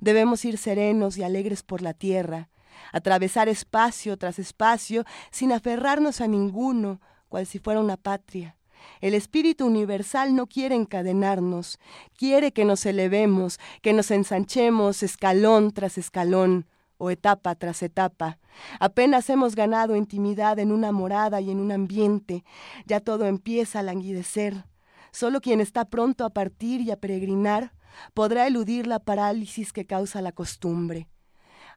[0.00, 2.50] Debemos ir serenos y alegres por la tierra,
[2.90, 8.56] atravesar espacio tras espacio sin aferrarnos a ninguno, cual si fuera una patria.
[9.00, 11.78] El Espíritu Universal no quiere encadenarnos,
[12.16, 16.66] quiere que nos elevemos, que nos ensanchemos escalón tras escalón
[16.98, 18.38] o etapa tras etapa.
[18.80, 22.44] Apenas hemos ganado intimidad en una morada y en un ambiente,
[22.86, 24.64] ya todo empieza a languidecer.
[25.10, 27.72] Solo quien está pronto a partir y a peregrinar
[28.14, 31.08] podrá eludir la parálisis que causa la costumbre.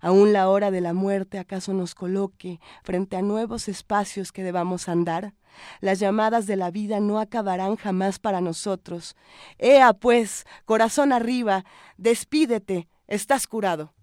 [0.01, 4.89] Aún la hora de la muerte acaso nos coloque frente a nuevos espacios que debamos
[4.89, 5.33] andar.
[5.81, 9.15] Las llamadas de la vida no acabarán jamás para nosotros.
[9.57, 11.65] Ea, pues, corazón arriba,
[11.97, 13.93] despídete, estás curado.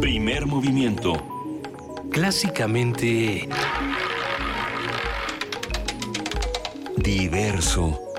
[0.00, 1.14] Primer movimiento.
[2.10, 3.48] Clásicamente...
[6.96, 8.09] Diverso.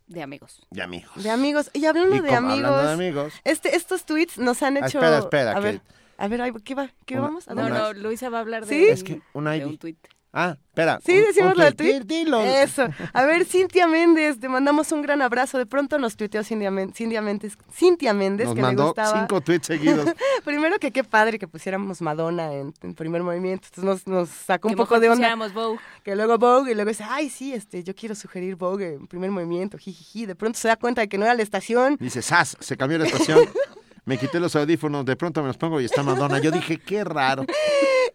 [0.07, 0.61] de amigos.
[0.71, 1.11] De amigos.
[1.23, 1.71] De amigos.
[1.73, 4.99] Y hablando, de, amigos, Este, estos tweets nos han ah, hecho...
[4.99, 5.53] espera, espera.
[5.53, 5.81] A ver,
[6.19, 6.91] a ver, ¿qué va?
[7.07, 7.49] ¿Qué vamos?
[7.49, 9.97] no, no, Luisa va a hablar de, es que de un tweet.
[10.37, 10.99] Ah, espera.
[11.07, 12.01] Sí, decimos lo del tweet.
[12.01, 12.43] Dilo.
[12.43, 12.89] Eso.
[13.13, 15.59] A ver, Cintia Méndez, te mandamos un gran abrazo.
[15.59, 19.21] De pronto nos tuiteó Cintia, Méndez, Cintia Méndez, nos que mandó le gustaba.
[19.21, 20.11] cinco tweets seguidos.
[20.45, 23.69] Primero que qué padre que pusiéramos Madonna en, primer movimiento.
[23.77, 25.37] Entonces nos, nos sacó un poco de onda.
[25.55, 25.79] Vogue.
[26.03, 29.31] Que luego Vogue y luego dice, ay, sí, este, yo quiero sugerir Vogue en primer
[29.31, 30.27] movimiento, jijiji.
[30.27, 31.97] De pronto se da cuenta de que no era la estación.
[32.01, 32.57] Dice, ¡Sas!
[32.59, 33.39] Se cambió la estación.
[34.05, 36.39] me quité los audífonos, de pronto me los pongo y está Madonna.
[36.41, 37.45] Yo dije, qué raro.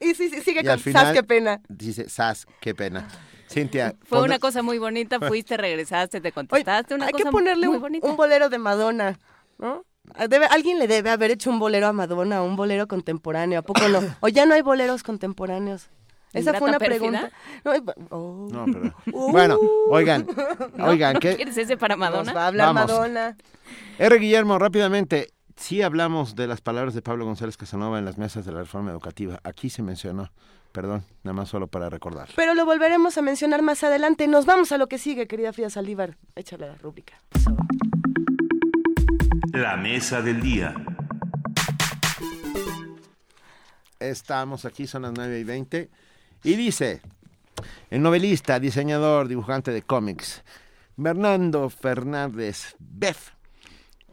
[0.01, 1.59] Y sí, sí sigue con Sas, qué pena.
[1.67, 3.05] Dice, Sas, qué pena.
[3.49, 3.95] Cintia.
[4.03, 7.75] Fue una cosa muy bonita, fuiste, regresaste, te contestaste, una hay cosa que ponerle muy
[7.75, 8.07] un, bonita.
[8.07, 9.19] un bolero de Madonna,
[9.57, 9.83] ¿no?
[10.29, 13.87] Debe, alguien le debe haber hecho un bolero a Madonna, un bolero contemporáneo, ¿a poco
[13.89, 13.99] no?
[14.21, 15.89] ¿O ya no hay boleros contemporáneos?
[16.31, 17.31] Esa fue una pregunta.
[17.65, 17.73] No,
[18.11, 18.47] oh.
[18.51, 18.93] no pero...
[19.31, 19.59] Bueno,
[19.89, 20.27] oigan,
[20.79, 21.35] oigan, ¿qué?
[21.35, 22.23] ¿Quieres ese para Madonna?
[22.23, 23.35] Nos va a hablar Madonna.
[23.97, 24.17] R.
[24.17, 28.51] Guillermo, rápidamente, sí hablamos de las palabras de Pablo González Casanova en las mesas de
[28.51, 29.39] la reforma educativa.
[29.43, 30.31] Aquí se mencionó.
[30.71, 32.29] Perdón, nada más solo para recordar.
[32.35, 34.27] Pero lo volveremos a mencionar más adelante.
[34.27, 36.17] Nos vamos a lo que sigue, querida Frida Saldívar.
[36.35, 37.19] Échale la rúbrica.
[39.51, 40.75] La mesa del día.
[43.99, 45.89] Estamos aquí, son las 9 y 20.
[46.43, 47.01] Y dice,
[47.89, 50.43] el novelista, diseñador, dibujante de cómics,
[50.95, 53.38] Bernardo Fernández Beff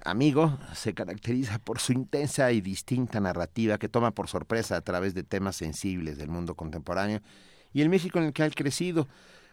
[0.06, 5.14] amigo se caracteriza por su intensa y distinta narrativa que toma por sorpresa a través
[5.14, 7.20] de temas sensibles del mundo contemporáneo
[7.72, 9.08] y el México en el que ha crecido,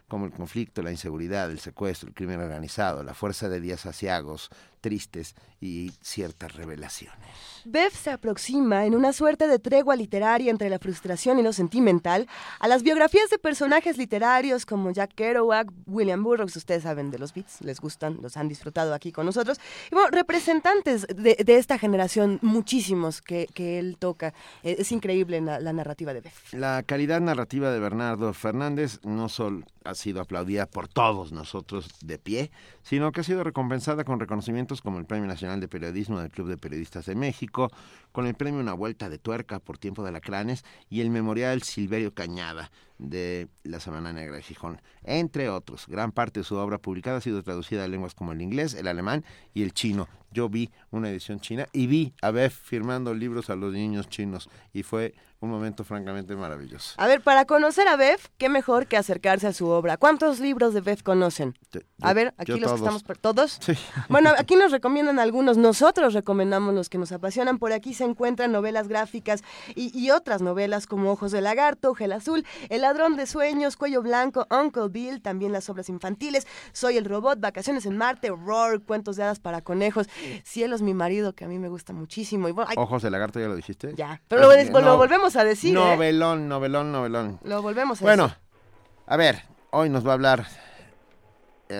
[0.08, 4.50] como el conflicto, la inseguridad, el secuestro, el crimen organizado, la fuerza de días asiagos,
[4.84, 7.18] tristes y ciertas revelaciones.
[7.64, 12.28] Bev se aproxima en una suerte de tregua literaria entre la frustración y lo sentimental
[12.60, 17.32] a las biografías de personajes literarios como Jack Kerouac, William Burroughs, ustedes saben de los
[17.32, 19.58] beats, les gustan, los han disfrutado aquí con nosotros,
[19.90, 24.34] y bueno, representantes de, esta generación, muchísimos que, él toca.
[24.62, 26.34] E, es increíble la, la narrativa de Bev.
[26.52, 32.18] La calidad narrativa de Bernardo Fernández no solo ha sido aplaudida por todos nosotros de
[32.18, 32.50] pie,
[32.82, 36.48] sino que ha sido recompensada con reconocimientos como el Premio Nacional de Periodismo del Club
[36.48, 37.70] de Periodistas de México,
[38.14, 42.14] con el Premio Una Vuelta de Tuerca por Tiempo de Alacranes y el Memorial Silverio
[42.14, 45.88] Cañada de la Semana Negra de Gijón, entre otros.
[45.88, 48.86] Gran parte de su obra publicada ha sido traducida a lenguas como el inglés, el
[48.86, 50.08] alemán y el chino.
[50.30, 54.48] Yo vi una edición china y vi a Beth firmando libros a los niños chinos
[54.72, 56.94] y fue un momento francamente maravilloso.
[56.96, 59.96] A ver, para conocer a Bev, qué mejor que acercarse a su obra.
[59.96, 61.54] ¿Cuántos libros de Bev conocen?
[62.00, 63.58] a ver, aquí los que estamos todos.
[63.60, 63.74] Sí.
[64.08, 67.58] Bueno, aquí nos recomiendan algunos, nosotros recomendamos los que nos apasionan.
[67.58, 69.42] Por aquí se encuentran novelas gráficas
[69.74, 74.46] y, otras novelas como Ojos de Lagarto, Gel Azul, El Ladrón de Sueños, Cuello Blanco,
[74.50, 79.24] Uncle Bill, también las obras infantiles, Soy el Robot, Vacaciones en Marte, Roar, Cuentos de
[79.24, 80.08] Hadas para Conejos,
[80.44, 82.48] Cielos, mi marido, que a mí me gusta muchísimo.
[82.48, 83.94] Y Ojos de Lagarto, ya lo dijiste.
[83.94, 85.70] Ya, pero lo, volvemos a decir.
[85.70, 85.74] ¿eh?
[85.74, 87.40] Novelón, novelón, novelón.
[87.42, 88.38] Lo volvemos a bueno, decir.
[88.38, 90.46] Bueno, a ver, hoy nos va a hablar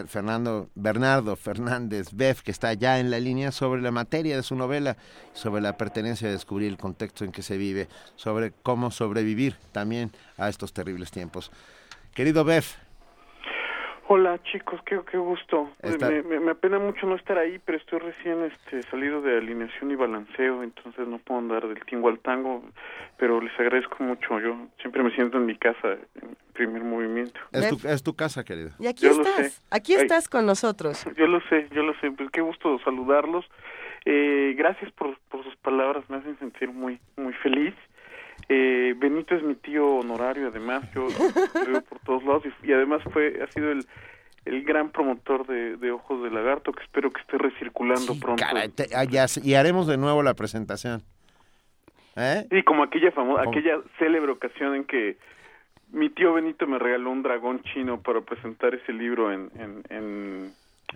[0.06, 4.56] Fernando Bernardo Fernández Beff, que está ya en la línea, sobre la materia de su
[4.56, 4.96] novela,
[5.32, 10.12] sobre la pertenencia a descubrir el contexto en que se vive, sobre cómo sobrevivir también
[10.36, 11.50] a estos terribles tiempos.
[12.14, 12.76] Querido Beff,
[14.07, 15.70] Hola chicos, qué, qué gusto.
[15.83, 19.94] Me, me, apena mucho no estar ahí, pero estoy recién este, salido de alineación y
[19.94, 22.62] balanceo, entonces no puedo andar del tingo al tango,
[23.16, 24.39] pero les agradezco mucho.
[24.41, 27.41] Yo siempre me siento en mi casa, en primer movimiento.
[27.50, 28.73] Es tu, es tu casa, querido.
[28.78, 31.07] Y aquí estás, aquí estás con nosotros.
[31.16, 33.47] Yo lo sé, yo lo sé, pues qué gusto saludarlos.
[34.05, 37.74] Eh, gracias por, por sus palabras, me hacen sentir muy, muy feliz.
[38.48, 41.06] Eh, Benito es mi tío honorario, además, yo
[41.66, 43.86] lo veo por todos lados y, además fue ha sido el,
[44.44, 48.44] el gran promotor de, Ojos de Lagarto, que espero que esté recirculando pronto.
[48.44, 49.06] Ah,
[49.42, 51.02] y haremos de nuevo la presentación.
[52.16, 52.47] ¿Eh?
[52.50, 55.16] Sí, como aquella famosa, aquella célebre ocasión en que
[55.90, 60.52] mi tío Benito me regaló un dragón chino para presentar ese libro en, en, en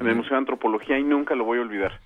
[0.06, 2.00] el Museo de Antropología y nunca lo voy a olvidar.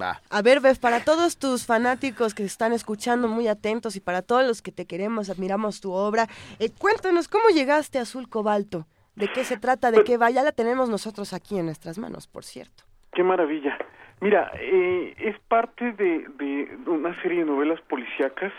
[0.00, 0.20] va.
[0.30, 4.46] A ver, Bev, para todos tus fanáticos que están escuchando muy atentos y para todos
[4.46, 6.26] los que te queremos, admiramos tu obra,
[6.58, 10.30] eh, cuéntanos cómo llegaste a Azul Cobalto, de qué se trata, de pues qué va,
[10.30, 12.84] ya la tenemos nosotros aquí en nuestras manos, por cierto.
[13.12, 13.78] Qué maravilla.
[14.20, 18.52] Mira, eh, es parte de, de, una serie de novelas policíacas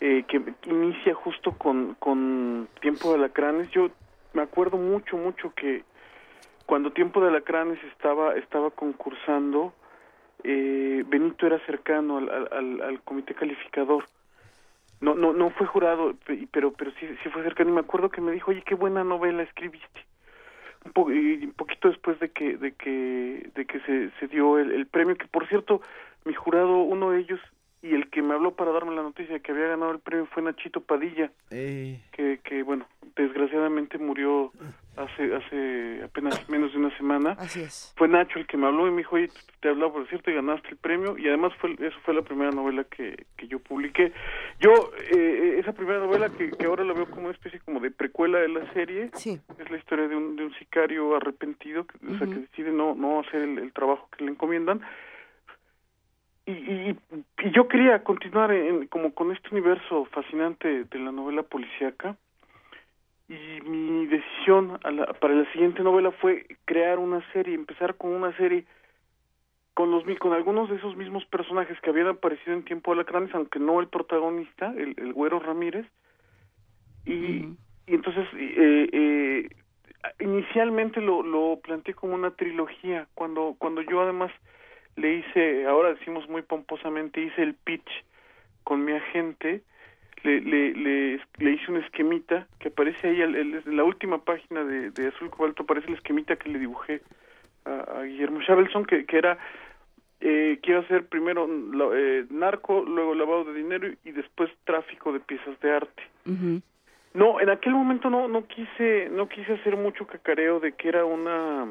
[0.00, 3.70] eh, que inicia justo con, con Tiempo de Alacranes.
[3.70, 3.90] Yo
[4.32, 5.84] me acuerdo mucho, mucho que
[6.66, 9.72] cuando Tiempo de Alacranes estaba, estaba concursando,
[10.42, 14.04] eh, Benito era cercano al, al, al, comité calificador.
[15.00, 16.14] No, no, no fue jurado,
[16.50, 17.70] pero, pero sí, sí fue cercano.
[17.70, 20.06] Y me acuerdo que me dijo, oye, qué buena novela escribiste.
[20.84, 24.86] Un, po un poquito después de que, de que, de que se, se dio el
[24.86, 25.80] premio, que por cierto,
[26.24, 27.40] mi jurado, uno de ellos
[27.84, 30.26] y el que me habló para darme la noticia de que había ganado el premio
[30.32, 32.00] fue Nachito Padilla, eh.
[32.12, 34.52] que, que bueno, desgraciadamente murió
[34.96, 37.36] hace hace apenas menos de una semana.
[37.38, 37.92] Así es.
[37.98, 39.28] Fue Nacho el que me habló y me dijo, oye,
[39.60, 42.52] te hablaba por cierto y ganaste el premio y además fue eso fue la primera
[42.52, 44.14] novela que, que yo publiqué.
[44.60, 44.72] Yo,
[45.14, 48.38] eh, esa primera novela que, que ahora la veo como una especie como de precuela
[48.38, 49.38] de la serie, sí.
[49.58, 52.94] es la historia de un, de un sicario arrepentido, que, o sea, que decide no,
[52.94, 54.80] no hacer el, el trabajo que le encomiendan
[56.46, 56.98] y, y,
[57.38, 62.16] y, yo quería continuar en, como con este universo fascinante de la novela policíaca.
[63.26, 68.12] Y mi decisión a la, para la siguiente novela fue crear una serie, empezar con
[68.12, 68.66] una serie
[69.72, 73.34] con los con algunos de esos mismos personajes que habían aparecido en Tiempo de Alacranes,
[73.34, 75.84] aunque no el protagonista, el, el Güero Ramírez,
[77.04, 77.48] y,
[77.86, 79.48] y entonces eh, eh,
[80.20, 84.30] inicialmente lo, lo planteé como una trilogía, cuando, cuando yo además
[84.96, 88.04] le hice, ahora decimos muy pomposamente, hice el pitch
[88.62, 89.62] con mi agente,
[90.22, 94.90] le, le, le, le hice una esquemita que aparece ahí, en la última página de,
[94.90, 97.02] de, Azul Cobalto aparece la esquemita que le dibujé
[97.64, 99.38] a, a Guillermo Chabelson, que, que era,
[100.20, 101.46] eh, quiero hacer primero
[101.94, 106.02] eh, narco, luego lavado de dinero y después tráfico de piezas de arte.
[107.12, 111.04] No, en aquel momento no, no quise, no quise hacer mucho cacareo de que era
[111.04, 111.66] una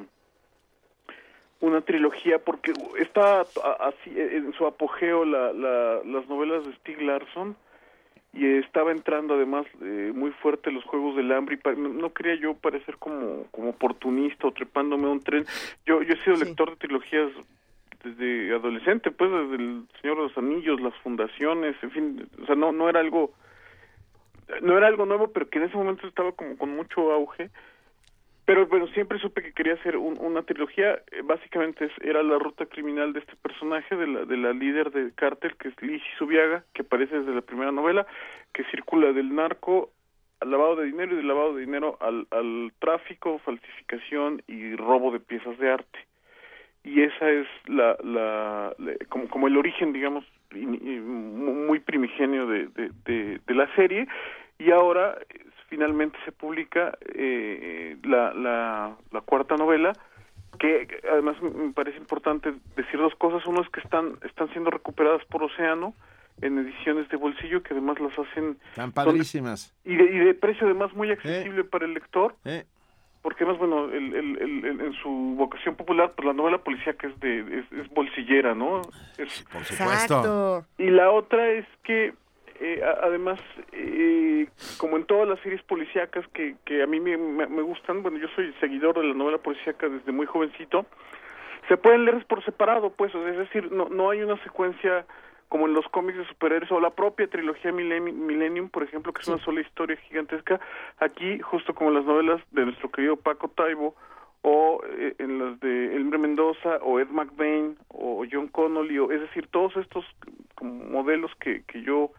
[1.63, 7.55] una trilogía porque está así en su apogeo la, la, las novelas de Stieg Larsson
[8.33, 12.53] y estaba entrando además eh, muy fuerte los juegos del hambre y no quería yo
[12.55, 15.45] parecer como como oportunista o trepándome a un tren.
[15.85, 17.31] Yo yo he sido lector de trilogías
[18.03, 22.55] desde adolescente pues desde el Señor de los Anillos las fundaciones en fin o sea
[22.55, 23.31] no no era algo
[24.61, 27.51] no era algo nuevo pero que en ese momento estaba como con mucho auge
[28.45, 31.01] pero bueno, siempre supe que quería hacer una trilogía.
[31.11, 35.13] Eh, básicamente era la ruta criminal de este personaje, de la, de la líder del
[35.13, 38.05] cártel, que es Lizy Subiaga, que aparece desde la primera novela,
[38.53, 39.91] que circula del narco
[40.41, 45.11] al lavado de dinero y del lavado de dinero al, al tráfico, falsificación y robo
[45.11, 45.99] de piezas de arte.
[46.83, 48.75] Y esa es la, la,
[49.07, 52.67] como, como el origen, digamos, muy primigenio de,
[53.05, 54.05] de, la serie.
[54.59, 55.17] Y ahora
[55.73, 59.91] finalmente se publica eh, la, la, la, cuarta novela,
[60.59, 63.43] que además me parece importante decir dos cosas.
[63.47, 65.95] Uno es que están, están siendo recuperadas por Océano
[66.41, 68.59] en ediciones de bolsillo, que además las hacen...
[68.75, 69.73] Tan padrísimas.
[69.83, 71.63] y, de, y de precio además muy accesible eh.
[71.63, 72.35] para el lector.
[72.45, 72.65] Eh.
[73.23, 77.07] Porque además, bueno, el, el, el, en su vocación popular, pues la novela policía que
[77.07, 78.81] es, de, es, bolsillera, ¿no?
[79.17, 80.65] Es, por supuesto.
[80.77, 82.13] Y la otra es que
[82.59, 83.39] eh, además,
[83.71, 88.17] eh, como en todas las series policíacas que, que a mí me, me, gustan, bueno,
[88.17, 90.85] yo soy seguidor de la novela policíaca desde muy jovencito,
[91.67, 95.05] se pueden leer por separado, pues, es decir, no, no hay una secuencia
[95.53, 99.27] como en los cómics de superhéroes o la propia trilogía Millennium, por ejemplo, que es
[99.27, 100.59] una sola historia gigantesca,
[100.97, 103.95] aquí, justo como en las novelas de nuestro querido Paco Taibo,
[104.41, 109.21] o eh, en las de Elmer Mendoza, o Ed McBain, o John Connolly, o, es
[109.21, 110.05] decir, todos estos
[110.61, 112.11] modelos que, que yo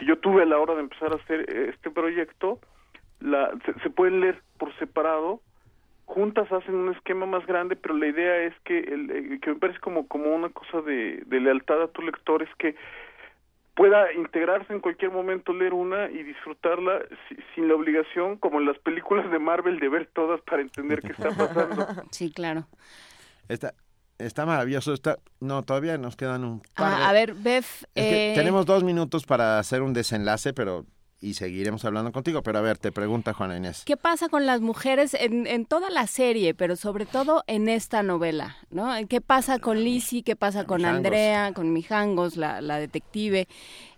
[0.00, 2.58] que yo tuve a la hora de empezar a hacer eh, este proyecto,
[3.20, 5.42] la, se, pueden leer por separado,
[6.06, 9.56] juntas hacen un esquema más grande, pero la idea es que, el, eh, que me
[9.56, 12.76] parece como, como una cosa de, de lealtad a tu lector, es que
[13.74, 17.02] pueda integrarse en cualquier momento, leer una y disfrutarla
[17.54, 21.12] sin la obligación, como en las películas de Marvel, de ver todas para entender qué
[21.12, 21.86] está pasando.
[22.10, 22.64] Sí, claro.
[23.50, 23.74] Esta,
[24.20, 24.92] Está maravilloso.
[24.92, 25.18] Está...
[25.40, 27.64] No, todavía nos quedan un par ah, A ver, Beth...
[27.94, 30.86] Eh, tenemos dos minutos para hacer un desenlace, pero
[31.20, 32.42] y seguiremos hablando contigo.
[32.42, 33.82] Pero a ver, te pregunta Juana Inés.
[33.84, 38.02] ¿Qué pasa con las mujeres en, en toda la serie, pero sobre todo en esta
[38.02, 38.56] novela?
[38.70, 38.90] ¿no?
[39.08, 40.22] ¿Qué pasa con Lizzie?
[40.22, 41.52] ¿Qué pasa con Andrea?
[41.52, 43.48] Con Mijangos, la, la detective?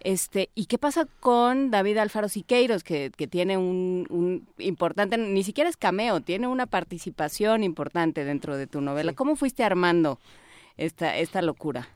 [0.00, 5.44] Este, ¿Y qué pasa con David Alfaro Siqueiros, que, que tiene un, un, importante, ni
[5.44, 9.12] siquiera es cameo, tiene una participación importante dentro de tu novela?
[9.12, 10.18] ¿Cómo fuiste armando
[10.76, 11.88] esta, esta locura?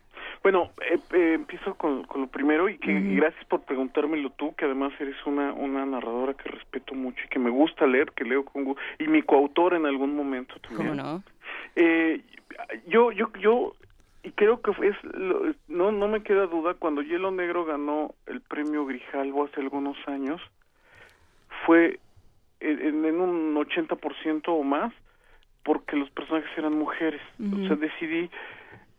[0.46, 4.92] Bueno, eh, eh, empiezo con, lo primero y que gracias por preguntármelo tú, que además
[5.00, 8.62] eres una, una narradora que respeto mucho y que me gusta leer, que leo con
[8.62, 10.90] gusto, y mi coautor en algún momento también.
[10.90, 11.22] ¿Cómo no?
[11.74, 12.20] Eh,
[12.86, 13.74] yo, yo, yo,
[14.22, 14.94] y creo que es,
[15.66, 20.40] no, no me queda duda, cuando Hielo Negro ganó el premio Grijalvo hace algunos años,
[21.66, 21.98] fue
[22.60, 24.92] en, en un 80% o más
[25.64, 27.20] porque los personajes eran mujeres.
[27.40, 28.30] O sea, decidí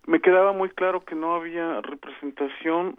[0.07, 2.97] me quedaba muy claro que no había representación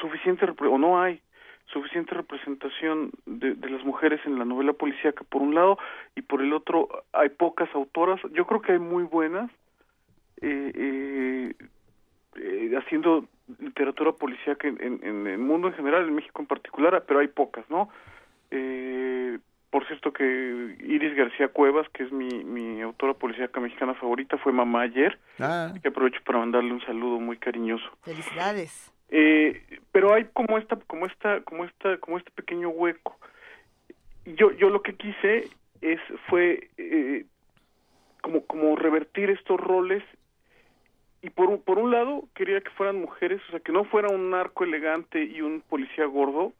[0.00, 1.20] suficiente o no hay
[1.66, 5.78] suficiente representación de, de, las mujeres en la novela policíaca por un lado
[6.14, 8.20] y por el otro hay pocas autoras.
[8.32, 9.50] Yo creo que hay muy buenas
[10.40, 11.54] eh, eh,
[12.36, 13.26] eh, haciendo
[13.58, 17.28] literatura policíaca en, en, en, el mundo en general en México en particular pero hay
[17.28, 17.88] pocas no
[18.50, 19.38] eh,
[19.70, 24.52] por cierto que Iris García Cuevas, que es mi, mi autora policíaca mexicana favorita, fue
[24.52, 25.18] mamá ayer.
[25.38, 25.72] Ah.
[25.82, 27.84] Que aprovecho para mandarle un saludo muy cariñoso.
[28.02, 28.92] Felicidades.
[29.08, 29.62] Eh,
[29.92, 33.16] pero hay como esta, como esta, como esta, como este pequeño hueco.
[34.24, 35.48] Yo, yo lo que quise
[35.80, 37.26] es, fue eh,
[38.20, 40.02] como, como revertir estos roles
[41.22, 44.08] y por un, por un lado quería que fueran mujeres, o sea, que no fuera
[44.08, 46.52] un narco elegante y un policía gordo,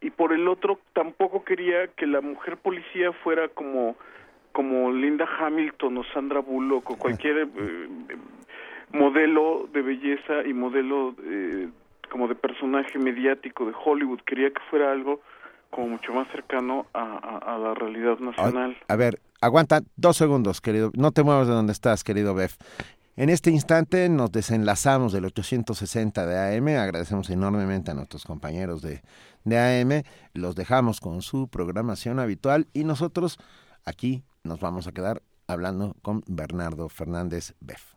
[0.00, 3.96] y por el otro tampoco quería que la mujer policía fuera como
[4.52, 7.88] como Linda Hamilton o Sandra Bullock o cualquier eh,
[8.92, 11.68] modelo de belleza y modelo eh,
[12.10, 15.20] como de personaje mediático de Hollywood quería que fuera algo
[15.70, 18.76] como mucho más cercano a, la realidad nacional.
[18.88, 20.90] A, a, ver, aguanta dos segundos, querido.
[20.96, 22.56] No te muevas de donde estás, querido Bef.
[23.20, 26.68] En este instante nos desenlazamos del 860 de AM.
[26.68, 29.02] Agradecemos enormemente a nuestros compañeros de
[29.44, 30.04] de AM.
[30.32, 33.38] Los dejamos con su programación habitual y nosotros
[33.84, 37.92] aquí nos vamos a quedar hablando con Bernardo Fernández Beff.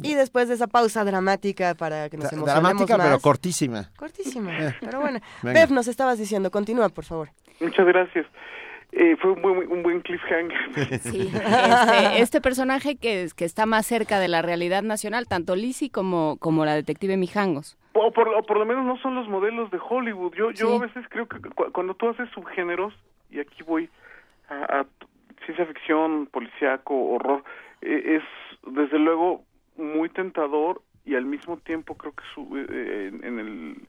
[0.00, 3.06] Y después de esa pausa dramática para que nos emocionemos Dramática, más.
[3.08, 3.90] pero cortísima.
[3.96, 4.76] Cortísima, eh.
[4.80, 5.18] pero bueno.
[5.42, 7.30] Beff, nos estabas diciendo, continúa, por favor.
[7.58, 8.26] Muchas gracias.
[8.92, 10.58] Eh, fue un buen, un buen cliffhanger.
[11.00, 15.90] Sí, este, este, personaje que, que está más cerca de la realidad nacional, tanto Lizzie
[15.90, 19.78] como, como la detective Mijangos o por, por lo menos no son los modelos de
[19.78, 20.34] Hollywood.
[20.34, 21.40] Yo, yo a veces creo que
[21.72, 22.94] cuando tú haces subgéneros,
[23.30, 23.88] y aquí voy
[24.48, 24.84] a,
[25.44, 27.42] ciencia ficción, policíaco, horror,
[27.80, 28.22] e, es
[28.72, 29.44] desde luego
[29.76, 32.24] muy tentador y al mismo tiempo creo que
[32.70, 33.88] eh, en, el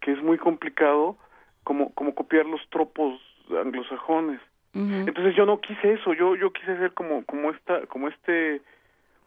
[0.00, 1.16] que es muy complicado
[1.64, 4.40] como como copiar los tropos anglosajones.
[4.74, 8.60] Entonces yo no quise eso, yo yo quise hacer como como esta como este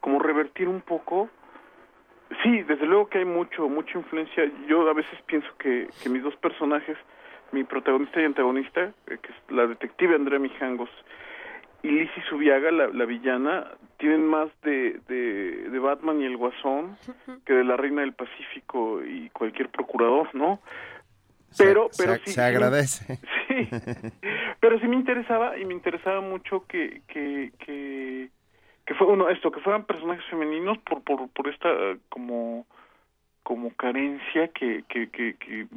[0.02, 1.30] como revertir un poco
[2.44, 4.52] Sí, desde luego que hay mucho, mucha influencia.
[4.68, 6.98] Yo a veces pienso que, que mis dos personajes,
[7.52, 10.90] mi protagonista y antagonista, eh, que es la detective Andrea Mijangos
[11.84, 16.98] y Lizzie Subiaga, la, la villana, tienen más de, de, de, Batman y el Guasón
[17.46, 20.60] que de la Reina del Pacífico y cualquier procurador, ¿no?
[21.58, 23.20] Pero, se, pero se, se agradece.
[23.48, 23.66] Sí,
[24.60, 28.30] pero sí me interesaba y me interesaba mucho que, que, que
[28.86, 31.70] que fue uno esto que fueran personajes femeninos por por por esta
[32.10, 32.68] como
[33.44, 35.68] como carencia que que que, que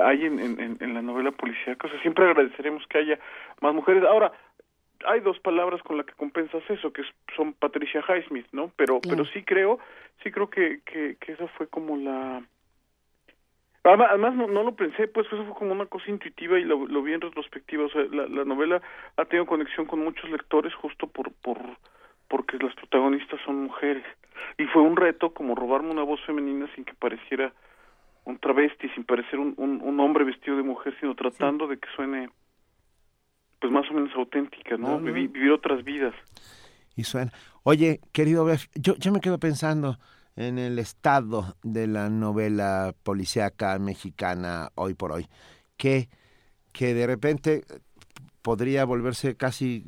[0.00, 1.86] hay en, en, en la novela policíaca.
[1.86, 3.18] O sea siempre agradeceremos que haya
[3.60, 4.04] más mujeres.
[4.04, 4.32] Ahora
[5.06, 7.02] hay dos palabras con las que compensas eso que
[7.36, 9.78] son Patricia Highsmith no pero pero sí creo
[10.22, 12.42] sí creo que que, que esa fue como la
[13.86, 17.02] Además, no, no, lo pensé, pues eso fue como una cosa intuitiva y lo, lo
[17.02, 17.84] vi en retrospectiva.
[17.84, 18.82] O sea, la, la novela
[19.16, 21.58] ha tenido conexión con muchos lectores justo por, por,
[22.28, 24.04] porque las protagonistas son mujeres.
[24.58, 27.52] Y fue un reto como robarme una voz femenina sin que pareciera
[28.24, 32.28] un travesti, sin parecer un, un, hombre vestido de mujer, sino tratando de que suene
[33.60, 34.98] pues más o menos auténtica, ¿no?
[34.98, 36.14] vivir otras vidas.
[36.96, 37.30] Y suena.
[37.62, 39.96] Oye, querido Bef, yo, yo me quedo pensando
[40.36, 45.28] en el estado de la novela policíaca mexicana hoy por hoy,
[45.76, 46.08] que,
[46.72, 47.64] que de repente
[48.42, 49.84] podría volverse casi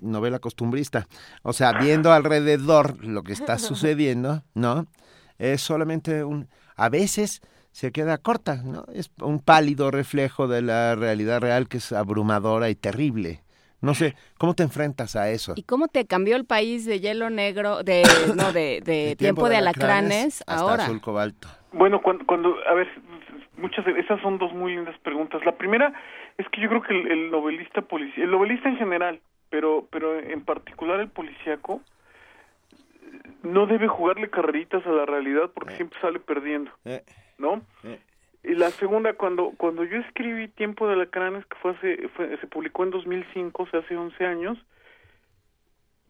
[0.00, 1.06] novela costumbrista.
[1.42, 4.86] O sea, viendo alrededor lo que está sucediendo, ¿no?
[5.36, 6.48] Es solamente un...
[6.74, 8.86] A veces se queda corta, ¿no?
[8.92, 13.42] Es un pálido reflejo de la realidad real que es abrumadora y terrible.
[13.80, 15.52] No sé, ¿cómo te enfrentas a eso?
[15.56, 18.02] ¿Y cómo te cambió el país de hielo negro, de,
[18.36, 20.84] no, de, de, tiempo, de alacranes, hasta ahora?
[20.84, 21.48] azul cobalto.
[21.72, 22.88] Bueno, cuando, cuando, a ver,
[23.56, 25.44] muchas esas son dos muy lindas preguntas.
[25.44, 25.92] La primera
[26.38, 30.44] es que yo creo que el, novelista policía, el novelista en general, pero pero en
[30.44, 31.80] particular el policíaco
[33.42, 36.70] no debe jugarle carreritas a la realidad porque siempre sale perdiendo,
[37.38, 37.62] ¿no?
[38.48, 42.08] Y la segunda, cuando cuando yo escribí Tiempo de Alacranes, que fue, hace,
[42.40, 44.58] se publicó en 2005, o sea, hace 11 años,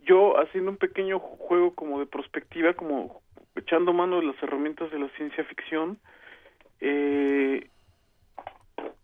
[0.02, 3.23] yo haciendo un pequeño juego como de perspectiva, como
[3.57, 5.99] echando mano de las herramientas de la ciencia ficción,
[6.81, 7.68] eh,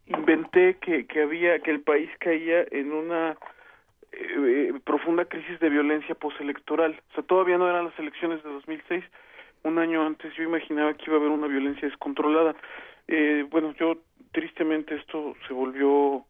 [0.06, 3.36] inventé que, que había que el país caía en una
[4.12, 7.02] eh, profunda crisis de violencia postelectoral.
[7.10, 9.04] O sea, todavía no eran las elecciones de 2006.
[9.64, 12.54] Un año antes yo imaginaba que iba a haber una violencia descontrolada.
[13.08, 13.99] Eh, bueno, yo
[14.33, 16.24] tristemente esto se volvió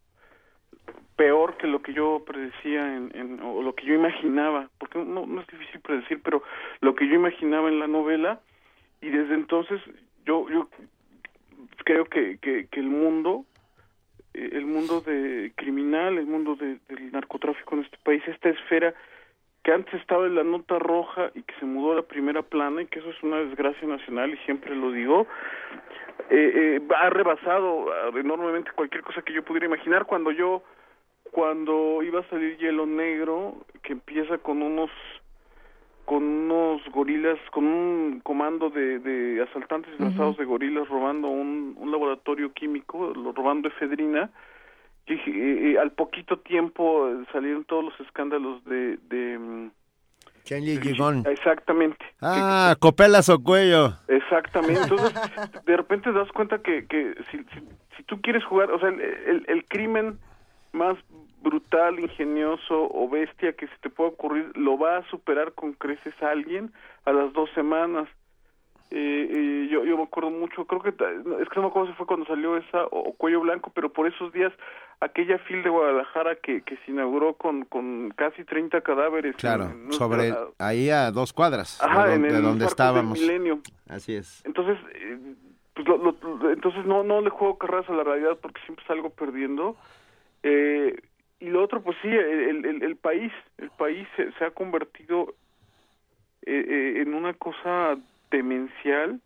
[1.17, 5.27] peor que lo que yo predecía en, en, o lo que yo imaginaba, porque no,
[5.27, 6.43] no es difícil predecir, pero
[6.81, 8.41] lo que yo imaginaba en la novela
[9.01, 9.81] y desde entonces
[10.27, 10.69] yo yo
[11.85, 13.44] creo que, que, el mundo
[14.33, 18.94] eh, el mundo de criminal, el mundo de, del narcotráfico en este país, esta esfera
[19.65, 22.83] que antes estaba en la nota roja y que se mudó a la primera plana
[22.83, 25.26] y que eso es una desgracia nacional y siempre lo digo,
[26.31, 30.05] eh, eh, ha rebasado enormemente cualquier cosa que yo pudiera imaginar.
[30.05, 30.62] Cuando yo
[31.33, 34.91] cuando iba a salir Hielo Negro que empieza con unos
[36.05, 41.91] con unos gorilas, con un comando de, de asaltantes disfrazados de gorilas robando un, un
[41.91, 44.31] laboratorio químico, robando efedrina,
[45.07, 48.99] y, eh, al poquito tiempo salieron todos los escándalos de...
[49.09, 49.39] de
[50.50, 52.05] mm, Exactamente.
[52.20, 53.94] Ah, copelas o cuello.
[54.08, 54.81] Exactamente.
[54.82, 55.14] Entonces,
[55.64, 57.39] de repente te das cuenta que, que si,
[57.97, 60.18] si, tú quieres jugar, o sea, el, el crimen
[60.73, 60.97] más
[61.42, 66.14] brutal, ingenioso o bestia que se te pueda ocurrir, lo va a superar con creces
[66.23, 66.73] a alguien
[67.05, 68.08] a las dos semanas.
[68.91, 71.95] Eh, eh, yo, yo me acuerdo mucho, creo que es que no me acuerdo si
[71.95, 74.53] fue cuando salió esa o, Cuello Blanco, pero por esos días
[75.01, 79.35] aquella fil de Guadalajara que, que se inauguró con, con casi 30 cadáveres.
[79.37, 83.19] Claro, sobre ahí a dos cuadras de, donde estábamos.
[83.89, 84.45] Así es.
[84.45, 85.35] Entonces, eh,
[85.75, 85.89] pues
[86.53, 89.77] entonces no no le juego carreras a la realidad porque siempre salgo perdiendo.
[90.43, 90.95] Eh,
[91.41, 95.35] y lo otro, pues sí, el, el, el país, el país se, se ha convertido
[96.47, 97.97] eh, eh, en una cosa
[98.31, 99.20] demencial.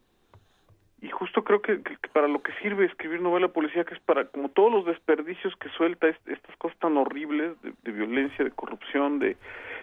[1.01, 1.81] Y justo creo que,
[2.13, 5.69] para lo que sirve escribir novela policía que es para como todos los desperdicios que
[5.71, 9.37] suelta estas cosas tan horribles de, violencia de corrupción de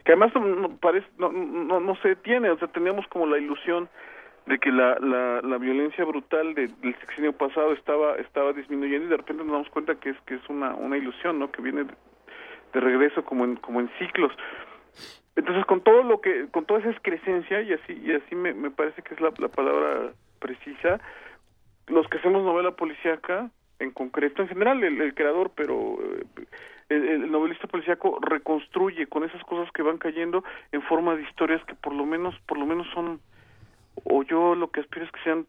[0.04, 2.50] que además no, parece no, no, no se detiene.
[2.50, 3.88] O sea teníamos como la ilusión
[4.46, 9.18] de que la, la, la violencia brutal del sexenio pasado estaba estaba disminuyendo y de
[9.18, 11.86] repente nos damos cuenta que es que es una una ilusión no que viene
[12.74, 14.34] de regreso como en, como en ciclos.
[15.36, 18.72] Entonces, con todo lo que, con toda esa excrescencia, y así, y así me, me
[18.72, 21.00] parece que es la, la palabra precisa,
[21.88, 23.50] los que hacemos novela policíaca,
[23.80, 26.46] en concreto, en general el, creador, pero eh,
[26.90, 31.76] el, novelista policíaco reconstruye con esas cosas que van cayendo en forma de historias que
[31.76, 33.20] por lo menos, por lo menos son,
[34.04, 35.46] o yo lo que aspiro es que sean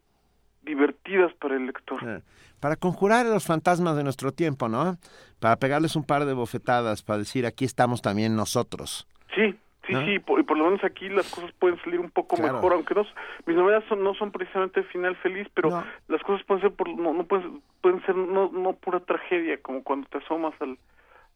[0.63, 1.99] divertidas para el lector.
[2.03, 2.21] Eh,
[2.59, 4.97] para conjurar a los fantasmas de nuestro tiempo, ¿no?
[5.39, 9.07] Para pegarles un par de bofetadas, para decir aquí estamos también nosotros.
[9.33, 9.55] Sí,
[9.87, 12.93] sí, sí, y por, lo menos aquí las cosas pueden salir un poco mejor, aunque
[12.93, 13.05] no,
[13.45, 17.13] mis novelas son, no son precisamente final feliz, pero las cosas pueden ser, por, no,
[17.13, 20.77] no pueden, pueden ser no, no pura tragedia, como cuando te asomas al,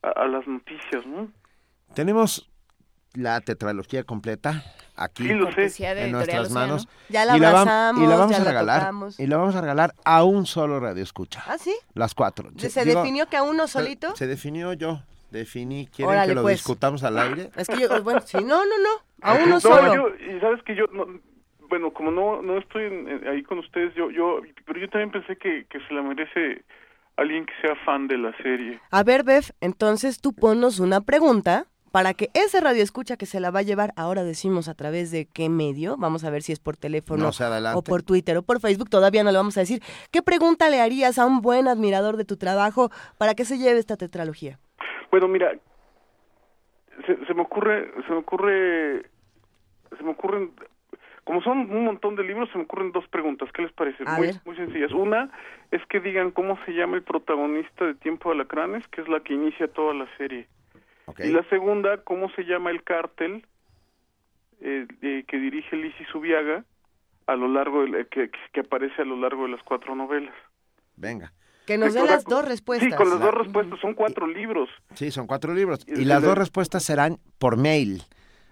[0.01, 1.29] a las noticias, ¿no?
[1.93, 2.51] Tenemos
[3.13, 4.63] la tetralogía completa
[4.95, 5.39] aquí en
[6.11, 6.87] nuestras manos.
[7.09, 10.79] Ya la y, la vamos a regalar y la vamos a regalar a un solo
[10.79, 11.73] radio escucha ¿Ah, sí?
[11.93, 12.49] las cuatro.
[12.57, 15.01] Se, definió que a uno solito se, definió yo
[15.31, 16.57] definí quieren que lo pues.
[16.57, 18.89] discutamos al aire es que yo bueno sí no no no
[19.21, 20.85] a uno solo y sabes que yo
[21.69, 22.83] bueno como no no estoy
[23.27, 26.63] ahí con ustedes yo yo pero yo también pensé que, que se la merece
[27.15, 31.67] alguien que sea fan de la serie a ver Bef entonces tú ponnos una pregunta
[31.91, 35.11] para que ese radio escucha que se la va a llevar, ahora decimos a través
[35.11, 37.29] de qué medio, vamos a ver si es por teléfono
[37.75, 39.83] o por Twitter o por Facebook, todavía no lo vamos a decir.
[40.09, 43.79] ¿Qué pregunta le harías a un buen admirador de tu trabajo para que se lleve
[43.79, 44.57] esta tetralogía?
[45.11, 45.53] Bueno, mira,
[47.05, 49.03] se, me ocurre, se me ocurre,
[49.97, 50.51] se me ocurren,
[51.23, 53.49] como son un montón de libros, se me ocurren dos preguntas.
[53.53, 54.03] ¿Qué les parece?
[54.05, 54.91] muy, muy sencillas.
[54.91, 55.29] Una
[55.71, 59.19] es que digan cómo se llama el protagonista de Tiempo de Alacranes, que es la
[59.19, 60.47] que inicia toda la serie.
[61.19, 63.45] Y la segunda, ¿cómo se llama el cártel
[64.61, 64.87] eh,
[65.27, 66.63] que dirige Lizzie Subiaga
[67.27, 70.33] a lo largo de, que, que aparece a lo largo de las cuatro novelas?
[70.95, 71.33] Venga.
[71.65, 72.89] Que nos den las dos respuestas.
[72.89, 73.79] Sí, con las dos respuestas.
[73.79, 74.69] Son cuatro libros.
[74.95, 75.81] Sí, son cuatro libros.
[75.87, 78.03] Y, las dos respuestas serán por mail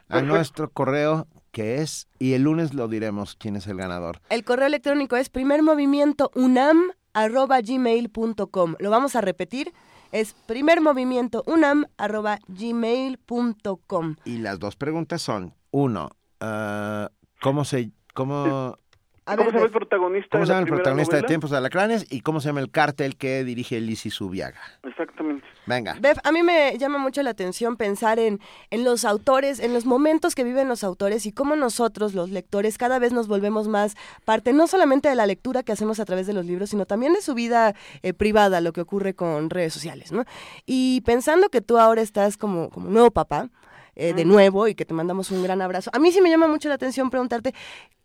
[0.08, 4.22] a nuestro correo que es, y el lunes lo diremos quién es el ganador.
[4.30, 8.76] El correo electrónico es primer movimiento unam gmail.com.
[8.80, 9.74] Lo vamos a repetir.
[10.12, 14.16] Es primer movimiento unam arroba gmail.com.
[14.26, 17.10] Y las dos preguntas son, uno, ah,
[17.42, 17.92] ¿cómo se...
[18.14, 18.78] Cómo,
[19.38, 20.30] ¿Cómo se llama el protagonista?
[20.32, 23.16] ¿Cómo se llama el protagonista de Tiempos de Alacranes y cómo se llama el cártel
[23.16, 24.60] que dirige Lizzie Subiaga?
[24.84, 25.46] Exactamente.
[25.66, 25.96] Venga.
[26.00, 28.40] Bev, a mí me llama mucho la atención pensar en,
[28.72, 32.78] en los autores, en los momentos que viven los autores y cómo nosotros, los lectores,
[32.78, 36.28] cada vez nos volvemos más parte, no solamente de la lectura que hacemos a través
[36.28, 39.74] de los libros, sino también de su vida eh, privada, lo que ocurre con redes
[39.74, 40.26] sociales, ¿no?
[40.66, 43.50] Y pensando que tú ahora estás como, como nuevo papá,
[44.00, 45.92] eh, de nuevo y que te mandamos un gran abrazo.
[45.94, 47.54] A mí sí me llama mucho la atención preguntarte,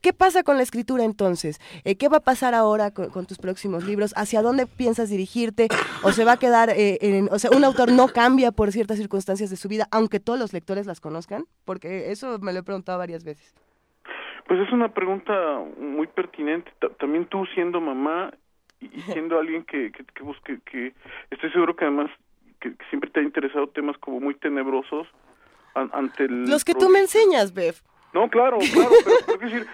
[0.02, 1.60] ¿qué pasa con la escritura entonces?
[1.84, 4.12] Eh, ¿Qué va a pasar ahora con, tus próximos libros?
[4.16, 5.68] ¿Hacia dónde piensas dirigirte?
[6.02, 8.98] ¿O se va a quedar, eh, en, o sea, un autor no cambia por ciertas
[8.98, 11.44] circunstancias de su vida, aunque todos los lectores las conozcan?
[11.64, 13.55] Porque eso me lo he preguntado varias veces.
[14.48, 15.32] Pues es una pregunta
[15.78, 16.73] muy pertinente.
[16.98, 18.34] También tú siendo mamá
[18.81, 20.92] y siendo alguien que, que, busque, que
[21.31, 22.10] estoy seguro que además
[22.60, 25.06] que siempre te ha interesado temas como muy tenebrosos,
[25.75, 26.44] ante el...
[26.44, 27.75] Los que tú me enseñas, Bev.
[28.12, 28.91] No, claro, claro,
[29.27, 29.67] pero, decir,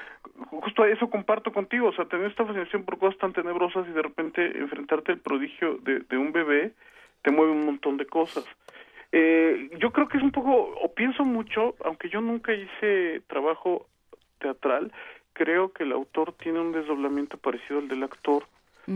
[0.47, 4.03] justo eso comparto contigo, o sea, tener esta fascinación por cosas tan tenebrosas y de
[4.03, 6.73] repente enfrentarte al prodigio de, de un bebé
[7.23, 8.45] te mueve un montón de cosas.
[9.13, 13.87] Eh, yo creo que es un poco, o pienso mucho, aunque yo nunca hice trabajo
[14.39, 14.93] teatral,
[15.33, 18.45] creo que el autor tiene un desdoblamiento parecido al del actor.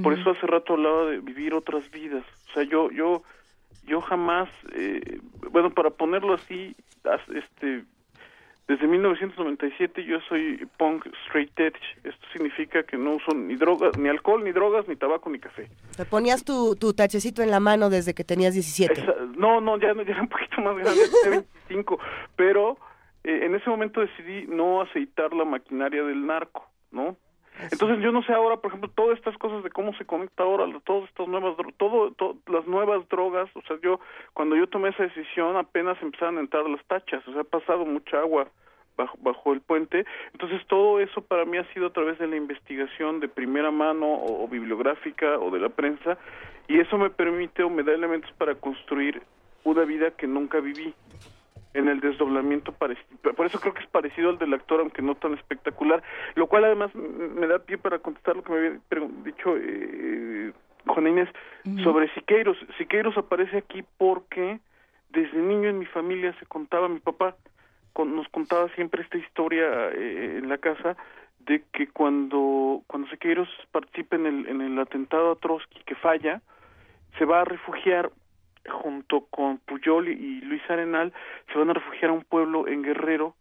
[0.02, 2.24] Por eso hace rato hablaba de vivir otras vidas.
[2.48, 3.22] O sea, yo, yo,
[3.86, 5.18] yo jamás, eh,
[5.50, 6.74] bueno, para ponerlo así,
[7.34, 7.84] este
[8.66, 11.78] desde 1997 yo soy punk straight edge.
[12.02, 15.68] Esto significa que no uso ni drogas, ni alcohol, ni drogas, ni tabaco, ni café.
[15.96, 19.04] Te ponías tu, tu tachecito en la mano desde que tenías 17.
[19.36, 21.02] no, no, ya, ya era un poquito más grande,
[21.68, 21.98] 25.
[22.36, 22.78] Pero
[23.22, 27.18] eh, en ese momento decidí no aceitar la maquinaria del narco, ¿no?
[27.70, 30.66] Entonces yo no sé ahora, por ejemplo, todas estas cosas de cómo se conecta ahora,
[30.84, 32.12] todas estas nuevas, todo,
[32.46, 34.00] las nuevas drogas, o sea, yo
[34.32, 37.84] cuando yo tomé esa decisión apenas empezaron a entrar las tachas, o sea, ha pasado
[37.84, 38.48] mucha agua
[38.96, 42.36] bajo, bajo el puente, entonces todo eso para mí ha sido a través de la
[42.36, 46.18] investigación de primera mano o bibliográfica o de la prensa
[46.66, 49.22] y eso me permite o me da elementos para construir
[49.62, 50.94] una vida que nunca viví
[51.74, 53.34] en el desdoblamiento parecido.
[53.34, 56.02] Por eso creo que es parecido al del actor, aunque no tan espectacular.
[56.36, 58.80] Lo cual además me da pie para contestar lo que me había
[59.24, 60.52] dicho eh,
[60.86, 61.28] Juana Inés
[61.82, 62.56] sobre Siqueiros.
[62.78, 64.60] Siqueiros aparece aquí porque
[65.10, 67.36] desde niño en mi familia se contaba, mi papá
[68.04, 70.96] nos contaba siempre esta historia eh, en la casa
[71.40, 76.40] de que cuando cuando Siqueiros participa en el, en el atentado a Trotsky que falla,
[77.18, 78.10] se va a refugiar
[78.68, 81.12] junto con Puyol y Luis Arenal
[81.52, 83.34] se van a refugiar a un pueblo en Guerrero.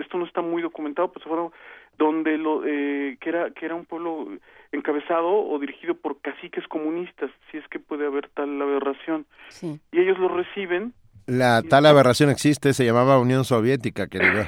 [0.00, 1.52] Esto no está muy documentado pero se fueron
[1.96, 4.28] donde lo eh, que era que era un pueblo
[4.72, 9.26] encabezado o dirigido por caciques comunistas si es que puede haber tal aberración.
[9.62, 10.94] Y ellos lo reciben.
[11.26, 14.44] La tal aberración existe, se llamaba Unión Soviética, querido.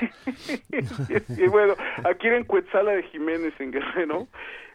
[1.39, 4.27] y, bueno, aquí era en Cuetzala de Jiménez, en Guerrero,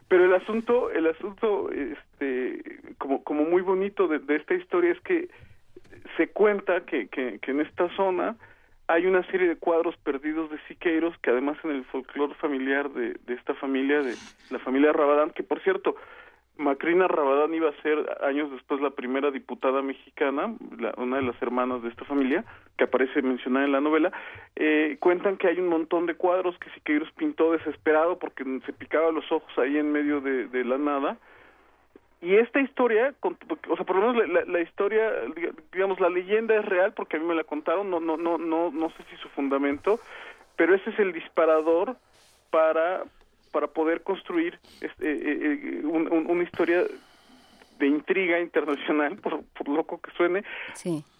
[0.08, 2.62] pero el asunto, el asunto, este,
[2.98, 5.28] como, como muy bonito de, esta historia es que
[6.16, 8.36] se cuenta que, que, en esta zona
[8.86, 13.16] hay una serie de cuadros perdidos de Siqueiros que además en el folclore familiar de,
[13.26, 14.14] de esta familia, de
[14.50, 15.94] la familia Rabadán, que por cierto,
[16.58, 20.54] Macrina Rabadán iba a ser años después la primera diputada mexicana,
[20.96, 22.44] una de las hermanas de esta familia,
[22.76, 24.12] que aparece mencionada en la novela,
[24.56, 29.12] eh, cuentan que hay un montón de cuadros que Siqueiros pintó desesperado porque se picaba
[29.12, 31.16] los ojos ahí en medio de, la nada.
[32.20, 35.12] Y esta historia, o sea, por lo menos la, la, historia,
[35.72, 38.72] digamos, la leyenda es real porque a mí me la contaron, no, no, no, no,
[38.72, 40.00] no sé si su fundamento,
[40.56, 41.96] pero ese es el disparador
[42.50, 43.04] para
[43.50, 46.84] para poder construir este, eh, eh, una historia
[47.78, 50.44] de intriga internacional, por, loco que suene,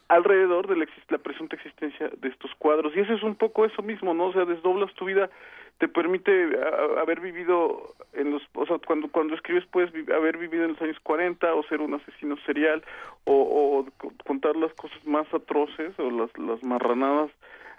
[0.08, 2.96] alrededor de la, presunta existencia de estos cuadros.
[2.96, 4.26] Y eso es un poco eso mismo, ¿no?
[4.26, 5.30] O sea, desdoblas tu vida,
[5.78, 6.58] te permite
[6.98, 10.98] haber vivido en los, o sea, cuando, cuando escribes puedes haber vivido en los años
[11.02, 12.82] 40 o ser un asesino serial
[13.24, 13.86] o, o
[14.24, 17.30] contar las cosas más atroces o las, las marranadas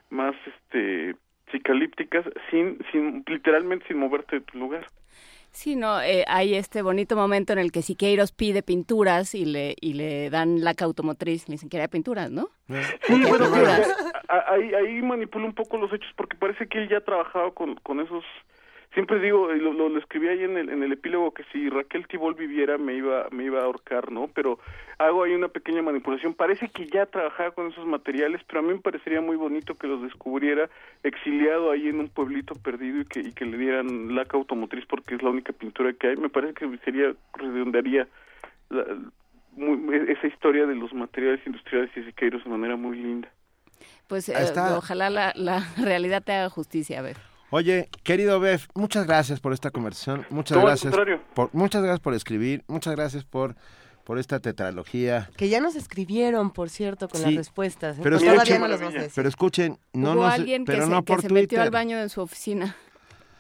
[0.10, 1.16] más, este,
[1.52, 4.86] psicalípticas sin, sin literalmente sin moverte de tu lugar.
[5.52, 9.76] Sí, no, eh, hay este bonito momento en el que Siqueiros pide pinturas y le
[9.82, 12.50] y le dan la cautomotriz, le dicen que era pinturas, ¿no?
[12.68, 13.46] Sí, bueno,
[14.48, 18.00] ahí, ahí manipula un poco los hechos porque parece que él ya trabajaba con, con
[18.00, 18.24] esos
[18.94, 22.34] siempre digo, lo, lo, escribí ahí en el, en el epílogo que si Raquel Tibol
[22.34, 24.28] viviera me iba, me iba a ahorcar, ¿no?
[24.34, 24.60] Pero
[24.98, 26.34] hago ahí una pequeña manipulación.
[26.34, 29.88] Parece que ya trabajaba con esos materiales, pero a mí me parecería muy bonito que
[29.88, 30.70] los descubriera
[31.04, 35.16] exiliado ahí en un pueblito perdido y que, y que le dieran laca automotriz porque
[35.16, 36.18] es la única pintura que hay.
[36.18, 38.08] Me parece que sería, redondearía
[40.08, 43.30] esa historia de los materiales industriales y siqueiros de manera muy linda.
[44.08, 44.34] Pues eh,
[44.76, 47.29] ojalá la, la realidad te haga justicia, ver.
[47.52, 50.26] Oye, querido Bef, muchas gracias por esta conversación.
[50.30, 50.94] Muchas gracias.
[51.34, 52.64] Por, muchas gracias por escribir.
[52.68, 53.56] Muchas gracias por
[54.10, 55.30] por esta tetralogía.
[55.38, 57.96] Que ya nos escribieron, por cierto, con las respuestas.
[58.02, 58.64] Pero escuchen,
[59.14, 61.96] pero escuchen, no Hubo alguien pero que no se, por que se metió al baño
[61.96, 62.76] de su oficina.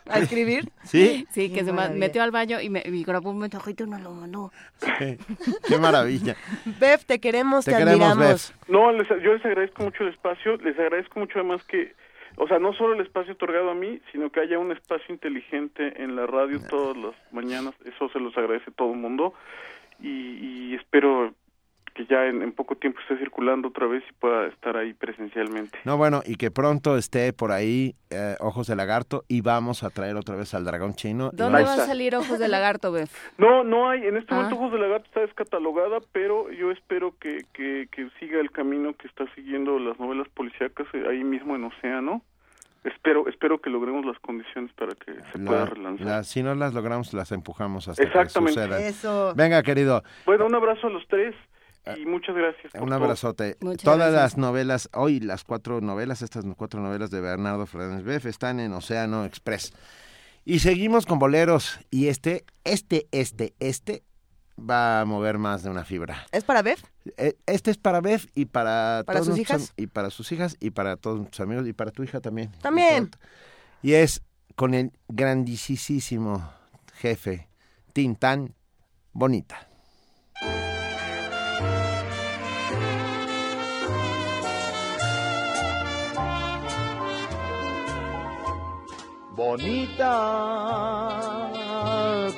[0.07, 0.71] ¿A escribir?
[0.83, 1.25] ¿Sí?
[1.31, 4.11] Sí, que se metió al baño y me y grabó un mensajito y no lo
[4.11, 4.51] mandó.
[4.99, 6.35] Qué maravilla.
[6.79, 8.53] Bef, te queremos, te, admiramos.
[8.67, 11.95] No, yo les agradezco mucho el espacio, les agradezco mucho además que
[12.39, 16.01] o sea, no solo el espacio otorgado a mí, sino que haya un espacio inteligente
[16.01, 19.33] en la radio todas las mañanas, eso se los agradece todo el mundo
[20.01, 21.33] y, espero
[21.93, 25.77] que ya en, poco tiempo esté circulando otra vez y pueda estar ahí presencialmente.
[25.83, 29.89] No, bueno, y que pronto esté por ahí eh, Ojos de Lagarto y vamos a
[29.89, 31.31] traer otra vez al dragón chino.
[31.33, 33.11] ¿Dónde va a salir Ojos de Lagarto, Bef?
[33.37, 34.59] No, no hay, en este momento ah.
[34.59, 39.07] Ojos de Lagarto está descatalogada, pero yo espero que, que, que siga el camino que
[39.07, 42.23] está siguiendo las novelas policíacas eh, ahí mismo en Océano
[42.83, 46.23] espero espero que logremos las condiciones para que se pueda relanzar.
[46.25, 48.67] si no las logramos, las empujamos hasta Exactamente.
[48.67, 49.33] que Eso.
[49.35, 50.03] Venga, querido.
[50.25, 51.35] Bueno, un abrazo a los tres
[51.97, 52.73] y muchas gracias.
[52.75, 53.55] un abrazote.
[53.83, 58.59] Todas las novelas, hoy las cuatro novelas, estas cuatro novelas de Bernardo Fernández Beff están
[58.59, 59.73] en Océano Express.
[60.45, 61.79] Y seguimos con boleros.
[61.91, 64.03] Y este, este, este, este
[64.59, 66.25] va a mover más de una fibra.
[66.31, 66.79] ¿Es para Bev?
[67.17, 69.73] Eh, este es para Bev y para, ¿Para sus hijas.
[69.77, 72.51] Y para sus hijas y para todos sus amigos y para tu hija también.
[72.61, 73.11] También.
[73.81, 74.21] Y, es
[74.55, 76.51] con el grandísimo
[76.95, 77.47] jefe
[77.93, 78.53] Tintán
[79.13, 79.67] Bonita.
[89.35, 90.69] Bonita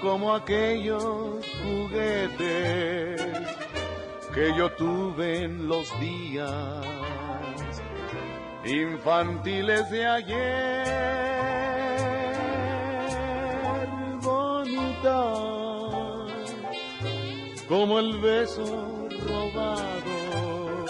[0.01, 3.21] como aquellos juguetes
[4.33, 6.85] que yo tuve en los días
[8.65, 10.85] infantiles de ayer,
[14.21, 15.33] bonita,
[17.67, 20.85] como el beso robado,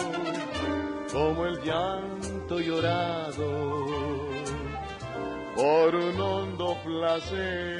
[1.11, 3.49] como el llanto llorado
[5.55, 7.79] por un hondo placer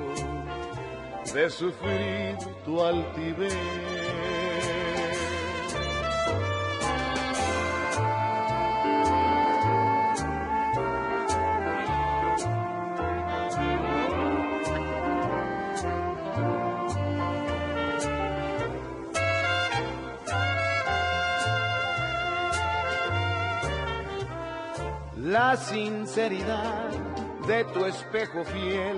[1.33, 3.53] de sufrir tu altivez.
[25.15, 26.89] La sinceridad
[27.47, 28.97] de tu espejo fiel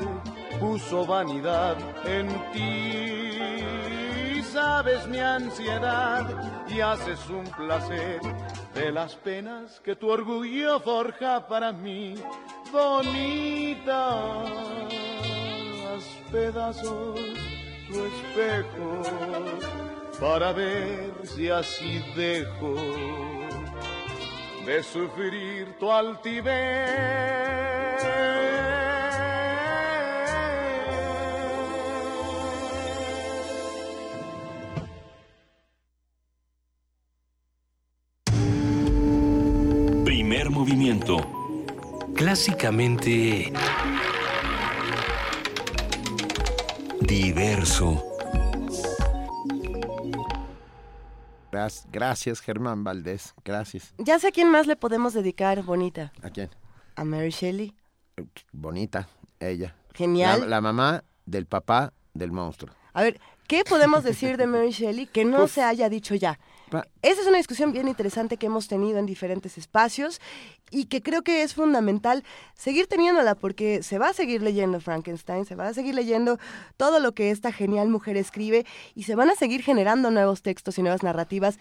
[0.63, 4.41] puso vanidad en ti.
[4.43, 6.25] Sabes mi ansiedad
[6.69, 8.21] y haces un placer
[8.73, 12.15] de las penas que tu orgullo forja para mí.
[12.71, 14.43] Bonita,
[15.89, 17.19] haz pedazos
[17.87, 19.01] tu espejo
[20.21, 22.75] para ver si así dejo
[24.65, 27.72] de sufrir tu altivez.
[42.33, 43.53] Clásicamente...
[47.01, 48.03] Diverso.
[51.91, 53.35] Gracias, Germán Valdés.
[53.45, 53.93] Gracias.
[53.99, 56.11] Ya sé a quién más le podemos dedicar, Bonita.
[56.23, 56.49] ¿A quién?
[56.95, 57.75] A Mary Shelley.
[58.51, 59.07] Bonita,
[59.39, 59.75] ella.
[59.93, 60.49] Genial.
[60.49, 62.73] La, mamá del papá del monstruo.
[62.93, 66.39] A ver, ¿qué podemos decir de Mary Shelley que no se haya dicho ya?
[67.01, 70.19] Esa es una discusión bien interesante que hemos tenido en diferentes espacios
[70.71, 72.23] y que creo que es fundamental
[72.55, 76.39] seguir teniéndola porque se va a seguir leyendo Frankenstein, se va a seguir leyendo
[76.77, 80.77] todo lo que esta genial mujer escribe y se van a seguir generando nuevos textos
[80.77, 81.59] y nuevas narrativas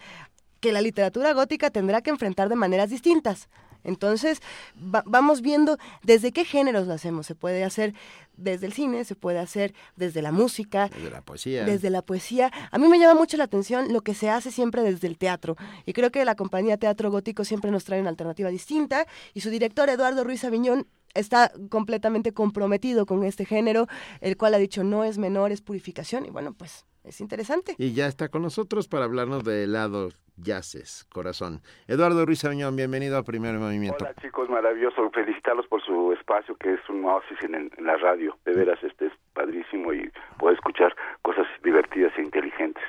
[0.59, 3.49] que la literatura gótica tendrá que enfrentar de maneras distintas.
[3.83, 4.41] Entonces,
[4.75, 7.25] vamos viendo desde qué géneros lo hacemos.
[7.25, 7.93] Se puede hacer
[8.37, 10.89] desde el cine, se puede hacer desde la música.
[10.89, 11.65] Desde la poesía.
[11.65, 12.51] Desde la poesía.
[12.71, 15.55] A mí me llama mucho la atención lo que se hace siempre desde el teatro.
[15.85, 19.05] Y creo que la compañía Teatro Gótico siempre nos trae una alternativa distinta.
[19.33, 23.87] Y su director, Eduardo Ruiz Aviñón, está completamente comprometido con este género,
[24.21, 26.25] el cual ha dicho no es menor, es purificación.
[26.25, 27.75] Y bueno, pues es interesante.
[27.77, 31.61] Y ya está con nosotros para hablarnos de helado yaces, corazón.
[31.87, 34.05] Eduardo Ruiz Aviñón, bienvenido a Primer Movimiento.
[34.05, 35.09] Hola chicos, maravilloso.
[35.11, 38.37] Felicitarlos por su espacio, que es un oasis en, la radio.
[38.45, 42.83] De veras, este es padrísimo y puedo escuchar cosas divertidas e inteligentes.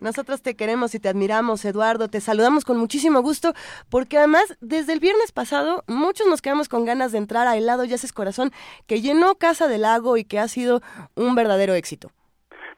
[0.00, 2.08] Nosotros te queremos y te admiramos, Eduardo.
[2.08, 3.52] Te saludamos con muchísimo gusto,
[3.90, 7.84] porque además, desde el viernes pasado, muchos nos quedamos con ganas de entrar a Helado
[7.84, 8.52] Yaces Corazón,
[8.86, 10.82] que llenó Casa del Lago y que ha sido
[11.16, 12.12] un verdadero éxito.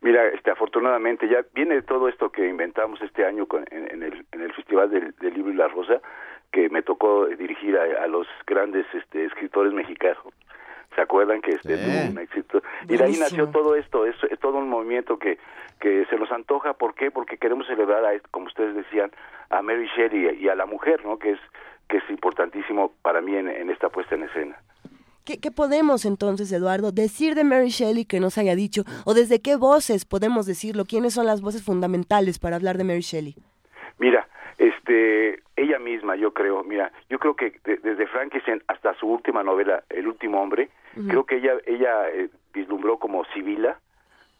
[0.02, 4.52] Mira, este, afortunadamente ya viene todo esto que inventamos este año en, el, en el
[4.54, 6.00] Festival del, Libro y la Rosa,
[6.50, 10.24] que me tocó dirigir a, los grandes este, escritores mexicanos.
[10.94, 12.62] ¿Se acuerdan que este tuvo un éxito?
[12.88, 15.38] Y de ahí nació todo esto, es, todo un movimiento que,
[15.78, 16.72] que se nos antoja.
[16.72, 17.10] ¿Por qué?
[17.10, 19.12] Porque queremos celebrar, a, como ustedes decían,
[19.50, 21.18] a Mary Shelley y a la mujer, ¿no?
[21.18, 21.40] Que es,
[21.88, 24.56] que es importantísimo para mí en esta puesta en escena.
[25.38, 28.82] ¿Qué, podemos entonces, Eduardo, decir de Mary Shelley que nos haya dicho?
[29.04, 30.84] ¿O desde qué voces podemos decirlo?
[30.84, 33.36] ¿Quiénes son las voces fundamentales para hablar de Mary Shelley?
[33.98, 34.26] Mira,
[34.58, 39.84] este, ella misma, yo creo, mira, yo creo que desde Frankenstein hasta su última novela,
[39.88, 40.70] El último hombre,
[41.08, 43.78] creo que ella, ella eh, vislumbró como Sibila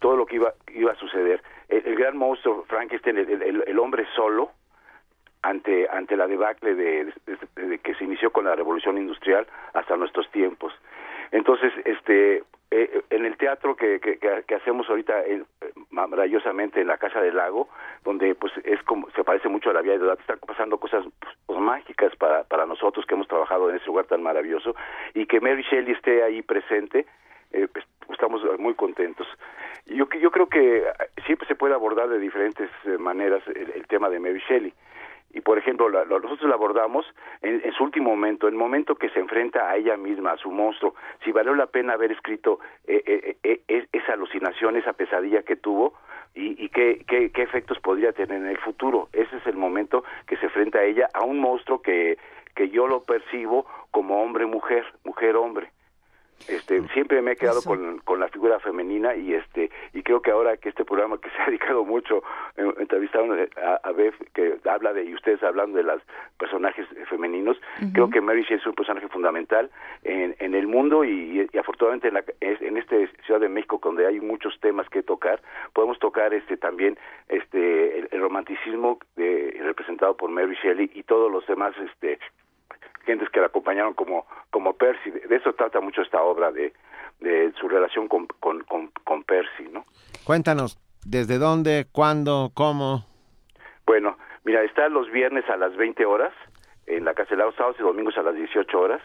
[0.01, 1.43] todo lo que iba, iba a suceder.
[1.69, 4.51] El, gran monstruo Frankenstein, el, hombre solo,
[5.43, 7.13] ante ante la debacle de,
[7.83, 10.73] que se inició con la revolución industrial hasta nuestros tiempos.
[11.33, 15.43] Entonces este eh, en el teatro que, que, hacemos ahorita eh,
[15.91, 17.69] maravillosamente en la casa del lago
[18.05, 21.05] donde pues es como se parece mucho a la vía de edad están pasando cosas
[21.19, 24.77] pues, pues, mágicas para para nosotros que hemos trabajado en ese lugar tan maravilloso
[25.15, 27.07] y que Mary Shelley esté ahí presente
[27.53, 29.27] eh, pues, estamos muy contentos.
[29.87, 30.85] Yo yo creo que
[31.27, 34.73] siempre se puede abordar de diferentes maneras el, el tema de Mary Shelley
[35.33, 37.07] y por ejemplo nosotros la abordamos
[37.43, 40.51] en, su último momento, en el momento que se enfrenta a ella misma, a su
[40.51, 40.95] monstruo,
[41.25, 45.95] si valió la pena haber escrito eh, eh, eh, esa alucinación, esa pesadilla que tuvo
[46.35, 49.09] y, y qué, qué, qué, efectos podría tener en el futuro.
[49.13, 52.19] Ese es el momento que se enfrenta a ella, a un monstruo que,
[52.55, 55.71] que yo lo percibo como hombre-mujer, mujer-hombre.
[56.49, 60.31] Este, siempre me he quedado con, con, la figura femenina y este y creo que
[60.31, 62.23] ahora que este programa que se ha dedicado mucho
[62.57, 66.03] eh, entrevistaron a, a Beth que habla de y ustedes hablando de los
[66.39, 67.61] personajes femeninos
[67.93, 69.71] creo que Mary Shelley es un personaje fundamental
[70.03, 74.21] en, en el mundo y, afortunadamente en, la, en este Ciudad de México donde hay
[74.21, 75.43] muchos temas que tocar
[75.75, 81.47] podemos tocar este también este el, romanticismo de, representado por Mary Shelley y todos los
[81.47, 82.19] demás este
[83.05, 85.11] gentes que la acompañaron como, como Percy.
[85.11, 86.73] De eso trata mucho esta obra, de,
[87.21, 89.85] de su relación con, con, con, Percy, ¿no?
[90.25, 93.05] Cuéntanos, ¿desde dónde, cuándo, cómo?
[93.87, 96.33] Bueno, mira, está los viernes a las 20 horas
[96.87, 99.03] en la Casa de los sábados y domingos a las 18 horas.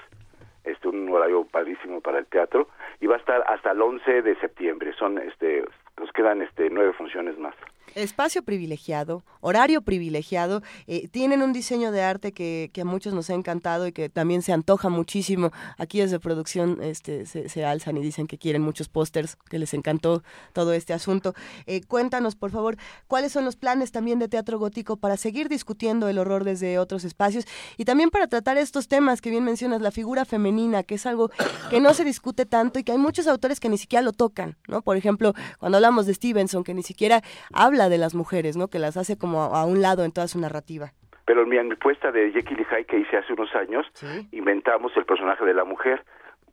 [0.64, 4.36] Este, un horario padrísimo para el teatro y va a estar hasta el 11 de
[4.38, 4.94] septiembre.
[4.98, 5.64] Son, este,
[6.00, 7.54] nos quedan este, nueve funciones más
[7.96, 13.30] espacio privilegiado, horario privilegiado, eh, tienen un diseño de arte que, que, a muchos nos
[13.30, 15.52] ha encantado y que también se antoja muchísimo.
[15.78, 20.24] Aquí desde producción este, se, alzan y dicen que quieren muchos pósters, que les encantó
[20.54, 21.34] todo este asunto.
[21.66, 26.10] Eh, cuéntanos, por favor, cuáles son los planes también de Teatro Gótico para seguir discutiendo
[26.10, 27.46] el horror desde otros espacios
[27.78, 31.32] y también para tratar estos temas que bien mencionas, la figura femenina, que es algo
[31.70, 34.58] que no se discute tanto y que hay muchos autores que ni siquiera lo tocan,
[34.68, 34.82] ¿no?
[34.82, 38.68] Por ejemplo, cuando hablamos de Stevenson, que ni siquiera habla de las mujeres, ¿no?
[38.68, 40.92] Que las hace como a, un lado en toda su narrativa.
[41.26, 43.86] Pero en mi puesta de Jekyll y Hyde que hice hace unos años,
[44.32, 46.04] inventamos el personaje de la mujer,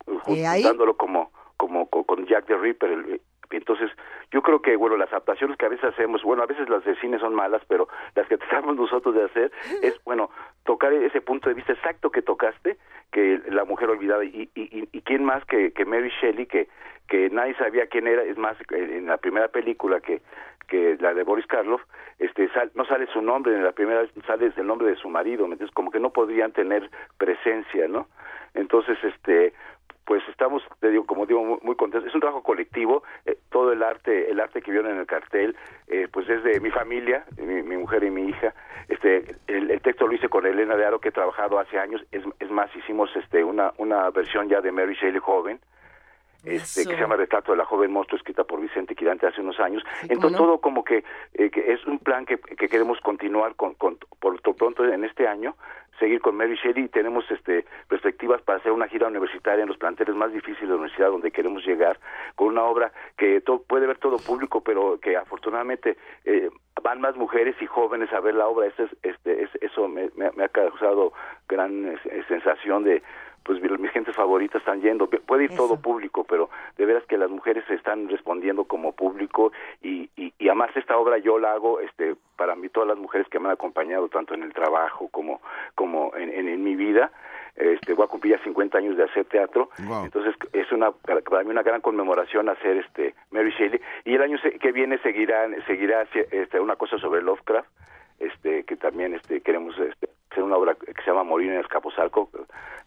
[0.06, 3.20] juntándolo como, como, con Jack the Ripper,
[3.56, 3.90] entonces,
[4.30, 6.96] yo creo que, bueno, las adaptaciones que a veces hacemos, bueno, a veces las de
[6.96, 10.30] cine son malas, pero las que tratamos nosotros de hacer es, bueno,
[10.64, 12.76] tocar ese punto de vista exacto que tocaste,
[13.10, 16.68] que la mujer olvidada, y, y, quién más que, que Mary Shelley, que,
[17.08, 20.22] que nadie sabía quién era, es más, en la primera película que,
[20.68, 21.82] que la de Boris Karloff,
[22.18, 25.70] este, no sale su nombre, en la primera sale el nombre de su marido, entonces
[25.74, 28.06] como que no podrían tener presencia, ¿no?
[28.54, 29.52] Entonces, este,
[30.04, 32.08] pues estamos, te digo, como digo, muy, contentos.
[32.08, 35.56] Es un trabajo colectivo, eh, todo el arte, el arte que vieron en el cartel,
[35.88, 38.54] eh, pues es de mi familia, mi, mujer y mi hija.
[38.88, 42.04] Este, el, texto lo hice con Elena de Aro, que he trabajado hace años.
[42.10, 45.60] Es, es más, hicimos este una, una versión ya de Mary Shelley joven,
[46.44, 49.60] este, que se llama Retrato de la joven monstruo, escrita por Vicente Quirante hace unos
[49.60, 49.82] años.
[50.08, 53.96] Entonces todo como que, eh, que, es un plan que, que queremos continuar con, con,
[54.18, 55.56] por pronto en este año,
[55.98, 60.14] seguir con Mary Shelley tenemos este, perspectivas para hacer una gira universitaria en los planteles
[60.14, 61.98] más difíciles de la universidad donde queremos llegar,
[62.34, 66.50] con una obra que puede ver todo público, pero que afortunadamente eh,
[66.82, 68.66] van más mujeres y jóvenes a ver la obra.
[68.66, 71.12] Eso, es, este, eso me, me, ha causado
[71.48, 71.98] gran
[72.28, 73.02] sensación de
[73.44, 75.08] pues mis gentes favoritas están yendo.
[75.08, 79.52] Puede ir todo público, pero de veras que las mujeres se están respondiendo como público
[79.82, 83.28] y, y, y, además esta obra yo la hago este para mí todas las mujeres
[83.28, 85.40] que me han acompañado tanto en el trabajo como
[85.74, 87.10] como en, en, mi vida.
[87.54, 91.50] Este, voy a cumplir ya 50 años de hacer teatro, entonces es una para mí
[91.50, 96.60] una gran conmemoración hacer este Mary Shelley y el año que viene seguirá seguirá este,
[96.60, 97.68] una cosa sobre Lovecraft
[98.18, 102.30] este que también este queremos este, hacer una obra que se llama Morir en Escaposalco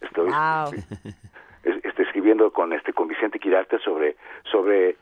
[0.02, 0.32] estoy
[1.64, 4.16] este, escribiendo con este con Vicente Quirarte sobre
[4.52, 4.98] sobre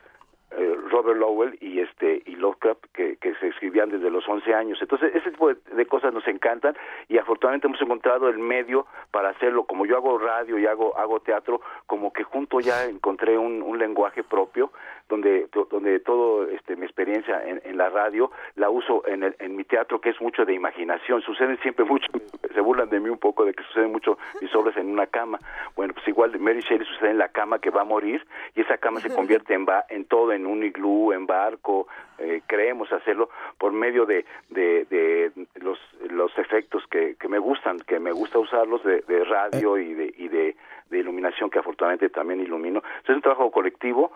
[0.55, 4.77] eh, Robert Lowell y este y Lovecraft que, que se escribían desde los 11 años.
[4.81, 6.75] Entonces, ese tipo de, cosas nos encantan
[7.09, 9.63] y afortunadamente hemos encontrado el medio para hacerlo.
[9.63, 13.79] Como yo hago radio y hago hago teatro, como que junto ya encontré un, un
[13.79, 14.71] lenguaje propio
[15.09, 19.55] donde donde todo este mi experiencia en, en la radio la uso en, el, en
[19.55, 21.21] mi teatro que es mucho de imaginación.
[21.21, 22.07] Suceden siempre mucho,
[22.53, 25.39] se burlan de mí un poco de que suceden mucho mis obras en una cama.
[25.75, 28.25] Bueno, pues igual Mary Shelley sucede en la cama que va a morir
[28.55, 31.87] y esa cama se convierte en va en todo en un iglú, en barco,
[32.19, 37.99] eh, creemos hacerlo por medio de, de, los, los efectos que, que me gustan, que
[37.99, 40.55] me gusta usarlos de, radio y de, y de,
[40.91, 42.83] iluminación que afortunadamente también ilumino.
[43.03, 44.11] es un trabajo colectivo,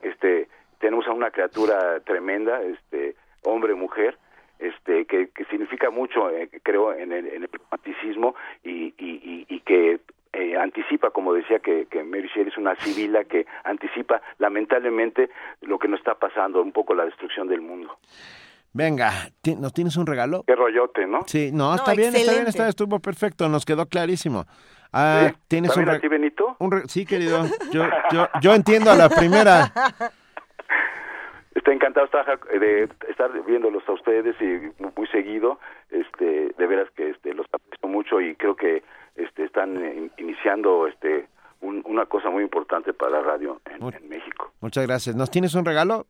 [0.00, 0.41] este,
[0.82, 4.18] tenemos a una criatura tremenda, este, hombre, mujer,
[4.58, 9.60] este, que, que significa mucho, eh, creo, en el, en el romanticismo y, y, y,
[9.60, 10.00] que
[10.32, 15.30] eh, anticipa, como decía, que, que Mary Shelley es una civila que anticipa lamentablemente
[15.60, 17.96] lo que nos está pasando, un poco la destrucción del mundo.
[18.72, 19.12] Venga,
[19.58, 20.42] ¿nos tienes un regalo?
[20.44, 21.20] Qué rollote, ¿no?
[21.26, 24.46] Sí, no, está bien, está bien, está, estuvo perfecto, nos quedó clarísimo.
[24.92, 26.08] Ah, ¿Tienes un, regalo?
[26.08, 26.56] Benito?
[26.88, 29.72] sí, querido, yo, yo, yo entiendo a la primera.
[31.54, 32.08] Estoy encantado
[32.58, 35.58] de estar viéndolos a ustedes y muy seguido.
[35.90, 38.82] Este, de veras que este, los aprecio mucho y creo que
[39.16, 41.28] este, están iniciando este,
[41.60, 44.52] una cosa muy importante para la radio en, México.
[44.60, 45.14] Muchas gracias.
[45.14, 46.06] ¿Nos tienes un regalo?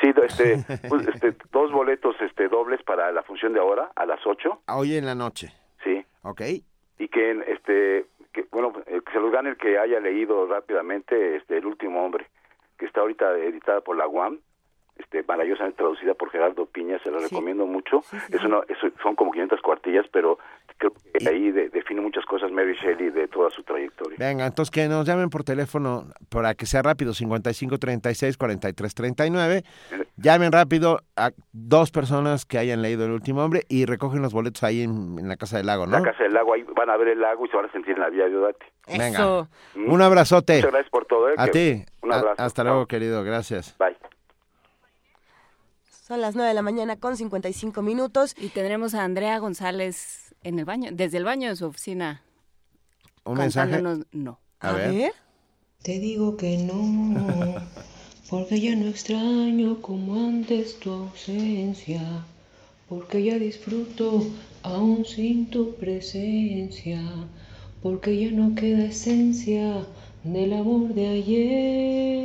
[0.00, 4.24] Sí, este, pues, este, dos boletos este, dobles para la función de ahora a las
[4.24, 4.62] 8.
[4.68, 5.52] Hoy en la noche.
[5.82, 6.04] Sí.
[6.22, 6.40] Ok.
[6.98, 11.36] Y que, este, que, bueno, eh, que se los gane el que haya leído rápidamente
[11.36, 12.26] este, El último hombre,
[12.78, 14.40] que está ahorita editada por la UAM
[14.96, 18.02] este, maravillosamente traducida por Gerardo Piña, se la recomiendo mucho.
[18.30, 18.60] es una,
[19.02, 20.38] son como 500 cuartillas, pero
[20.78, 24.16] creo que ahí define muchas cosas Mary Shelley de toda su trayectoria.
[24.18, 29.62] Venga, entonces que nos llamen por teléfono para que sea rápido, 55 36 43 39.
[30.16, 34.62] Llamen rápido a dos personas que hayan leído El último hombre y recogen los boletos
[34.62, 35.98] ahí en, la Casa del Lago, ¿no?
[35.98, 37.94] La Casa del Lago, ahí van a ver el lago y se van a sentir
[37.94, 38.54] en la vía de
[38.86, 40.56] Venga, un abrazote.
[40.56, 41.30] Muchas gracias por todo.
[41.30, 41.34] ¿eh?
[41.38, 41.84] A ti.
[42.02, 42.42] Un abrazo.
[42.42, 43.24] hasta luego, querido.
[43.24, 43.74] Gracias.
[43.78, 43.96] Bye.
[46.06, 48.34] Son las 9 de la mañana con 55 minutos.
[48.38, 52.22] Y tendremos a Andrea González en el baño, desde el baño de su oficina.
[53.24, 53.82] ¿Un mensaje?
[54.12, 54.38] No.
[54.60, 55.12] A, ver.
[55.82, 57.56] Te digo que no,
[58.30, 62.02] porque ya no extraño como antes tu ausencia,
[62.88, 64.26] porque ya disfruto
[64.62, 67.02] aún sin tu presencia,
[67.84, 69.84] porque ya no queda esencia
[70.22, 72.24] del amor de ayer.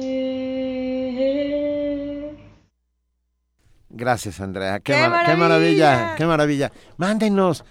[3.89, 4.79] Gracias, Andrea.
[4.79, 4.93] Qué,
[5.37, 6.15] maravilla!
[6.15, 7.65] qué maravilla, Mándenos.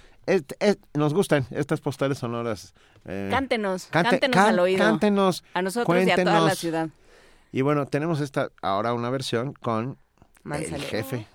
[0.93, 2.75] nos gustan estas postales sonoras.
[3.07, 4.85] Eh, cántenos, cántenos al oído.
[4.85, 5.43] Cántenos.
[5.55, 6.91] A nosotros y a toda la ciudad.
[7.53, 9.97] Y bueno, tenemos esta ahora una versión con
[10.45, 11.27] el jefe,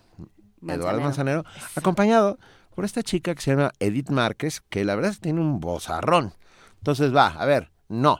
[0.68, 2.38] Eduardo Manzanero, acompañado
[2.76, 6.36] por esta chica que se llama Edith Márquez, que la verdad tiene un bozarrón.
[6.84, 8.20] Entonces va, a ver, no.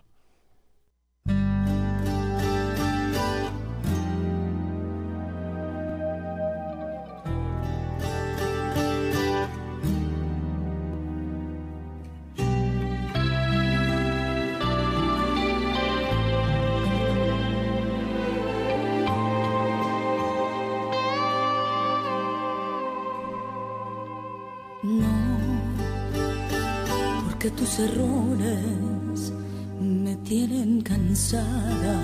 [27.52, 29.34] Tus errores
[29.82, 32.02] me tienen cansada,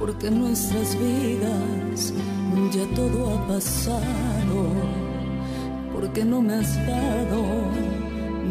[0.00, 2.12] porque en nuestras vidas
[2.72, 4.68] ya todo ha pasado,
[5.92, 7.44] porque no me has dado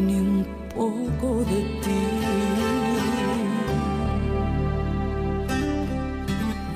[0.06, 2.04] ni un poco de ti.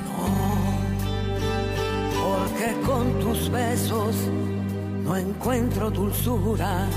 [0.05, 0.25] No,
[2.25, 4.17] porque con tus besos
[5.05, 6.89] no encuentro dulzura,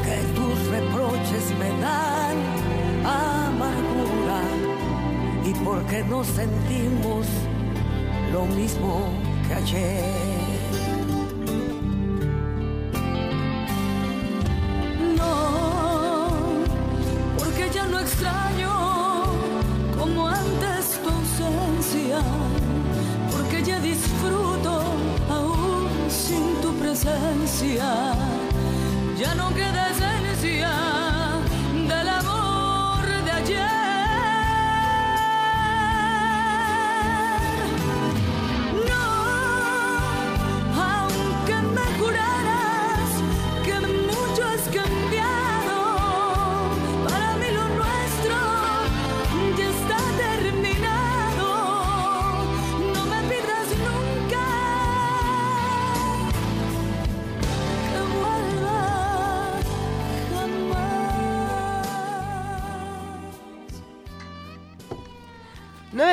[0.00, 2.36] porque tus reproches me dan
[3.04, 4.42] amargura
[5.44, 7.26] y porque no sentimos
[8.32, 9.10] lo mismo
[9.46, 10.29] que ayer.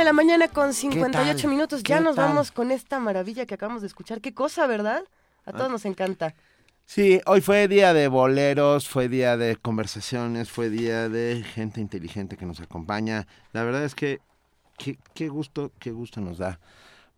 [0.08, 1.84] La mañana con 58 minutos.
[1.84, 4.22] Ya nos vamos con esta maravilla que acabamos de escuchar.
[4.22, 5.04] Qué cosa, ¿verdad?
[5.44, 5.72] A todos ah.
[5.74, 6.34] nos encanta.
[6.86, 12.38] Sí, hoy fue día de boleros, fue día de conversaciones, fue día de gente inteligente
[12.38, 13.28] que nos acompaña.
[13.52, 14.22] La verdad es que
[14.78, 16.62] qué gusto, qué gusto nos da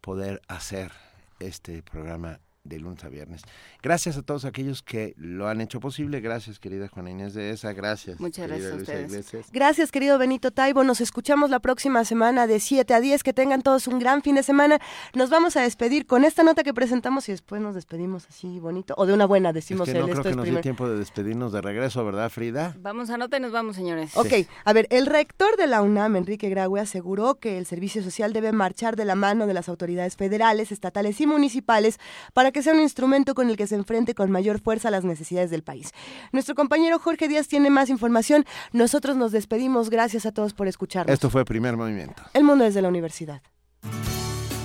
[0.01, 0.91] poder hacer
[1.39, 3.41] este programa de lunes a viernes.
[3.81, 6.21] Gracias a todos aquellos que lo han hecho posible.
[6.21, 7.73] Gracias, querida Juana Inés de esa.
[7.73, 8.19] Gracias.
[8.19, 9.51] Muchas gracias a ustedes.
[9.51, 10.83] Gracias, querido Benito Taibo.
[10.83, 13.23] Nos escuchamos la próxima semana de 7 a 10.
[13.23, 14.79] Que tengan todos un gran fin de semana.
[15.13, 18.93] Nos vamos a despedir con esta nota que presentamos y después nos despedimos así bonito.
[18.97, 21.51] O de una buena, decimos es que no creo que nos dé tiempo de despedirnos
[21.51, 22.75] de regreso, ¿verdad, Frida?
[22.79, 24.15] Vamos a nota y nos vamos, señores.
[24.15, 24.33] Ok,
[24.63, 28.51] a ver, el rector de la UNAM, Enrique Graue, aseguró que el servicio social debe
[28.51, 31.99] marchar de la mano de las autoridades federales, estatales y municipales
[32.33, 35.03] para que sea un instrumento con el que se enfrente con mayor fuerza a las
[35.03, 35.91] necesidades del país.
[36.31, 38.45] Nuestro compañero Jorge Díaz tiene más información.
[38.71, 39.89] Nosotros nos despedimos.
[39.89, 41.13] Gracias a todos por escucharnos.
[41.13, 42.23] Esto fue Primer Movimiento.
[42.33, 43.41] El mundo desde la universidad.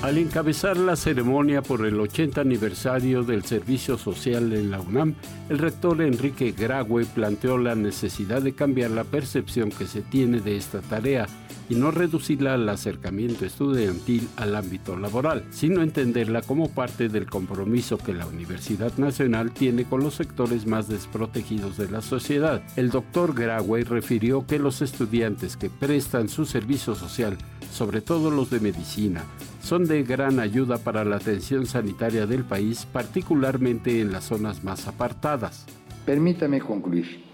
[0.04, 5.14] Al encabezar la ceremonia por el 80 aniversario del servicio social en la UNAM,
[5.48, 10.58] el rector Enrique Graue planteó la necesidad de cambiar la percepción que se tiene de
[10.58, 11.26] esta tarea
[11.68, 17.98] y no reducirla al acercamiento estudiantil al ámbito laboral, sino entenderla como parte del compromiso
[17.98, 22.62] que la Universidad Nacional tiene con los sectores más desprotegidos de la sociedad.
[22.76, 27.36] El doctor Graue refirió que los estudiantes que prestan su servicio social,
[27.72, 29.24] sobre todo los de medicina,
[29.62, 34.86] son de gran ayuda para la atención sanitaria del país, particularmente en las zonas más
[34.86, 35.66] apartadas.
[36.04, 37.24] Permítame concluir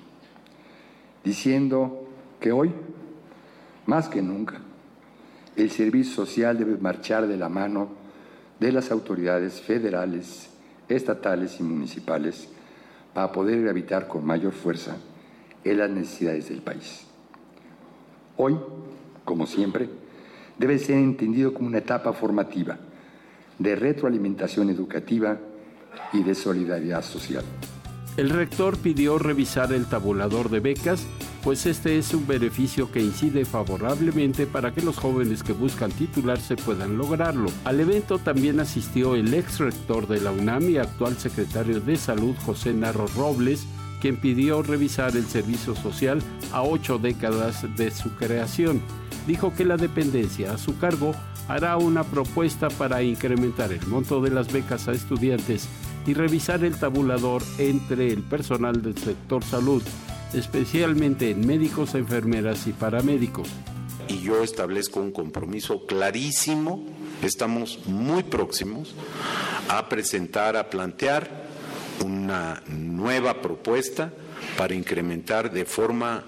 [1.25, 2.07] diciendo
[2.41, 2.73] que hoy,
[3.91, 4.61] más que nunca,
[5.57, 7.89] el servicio social debe marchar de la mano
[8.61, 10.49] de las autoridades federales,
[10.89, 12.47] estatales y municipales
[13.13, 14.97] para poder gravitar con mayor fuerza
[15.65, 17.05] en las necesidades del país.
[18.37, 18.57] Hoy,
[19.25, 19.89] como siempre,
[20.57, 22.79] debe ser entendido como una etapa formativa
[23.59, 25.37] de retroalimentación educativa
[26.13, 27.43] y de solidaridad social.
[28.17, 31.09] El rector pidió revisar el tabulador de becas,
[31.43, 36.57] pues este es un beneficio que incide favorablemente para que los jóvenes que buscan titularse
[36.57, 37.51] puedan lograrlo.
[37.65, 42.35] Al evento también asistió el ex rector de la UNAM y actual secretario de Salud
[42.45, 43.67] José Narro Robles,
[44.01, 48.81] quien pidió revisar el servicio social a ocho décadas de su creación
[49.27, 51.15] dijo que la dependencia a su cargo
[51.49, 55.69] hará una propuesta para incrementar el monto de las becas a estudiantes
[56.07, 59.83] y revisar el tabulador entre el personal del sector salud,
[60.35, 63.49] especialmente en médicos, enfermeras y paramédicos.
[64.09, 66.85] Y yo establezco un compromiso clarísimo,
[67.23, 68.95] estamos muy próximos
[69.69, 71.29] a presentar, a plantear
[72.05, 74.13] una nueva propuesta
[74.57, 76.25] para incrementar de forma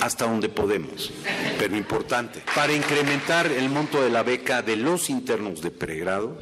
[0.00, 1.12] hasta donde podemos,
[1.58, 6.38] pero importante, para incrementar el monto de la beca de los internos de pregrado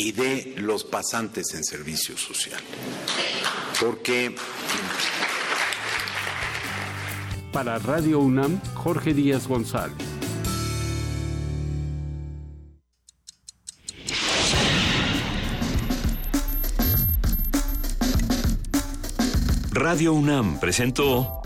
[0.00, 2.58] y de los pasantes en servicio social.
[3.78, 4.34] Porque...
[7.52, 9.98] Para Radio UNAM, Jorge Díaz González.
[19.72, 21.42] Radio UNAM presentó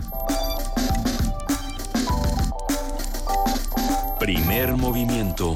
[4.17, 5.55] Primer Movimiento.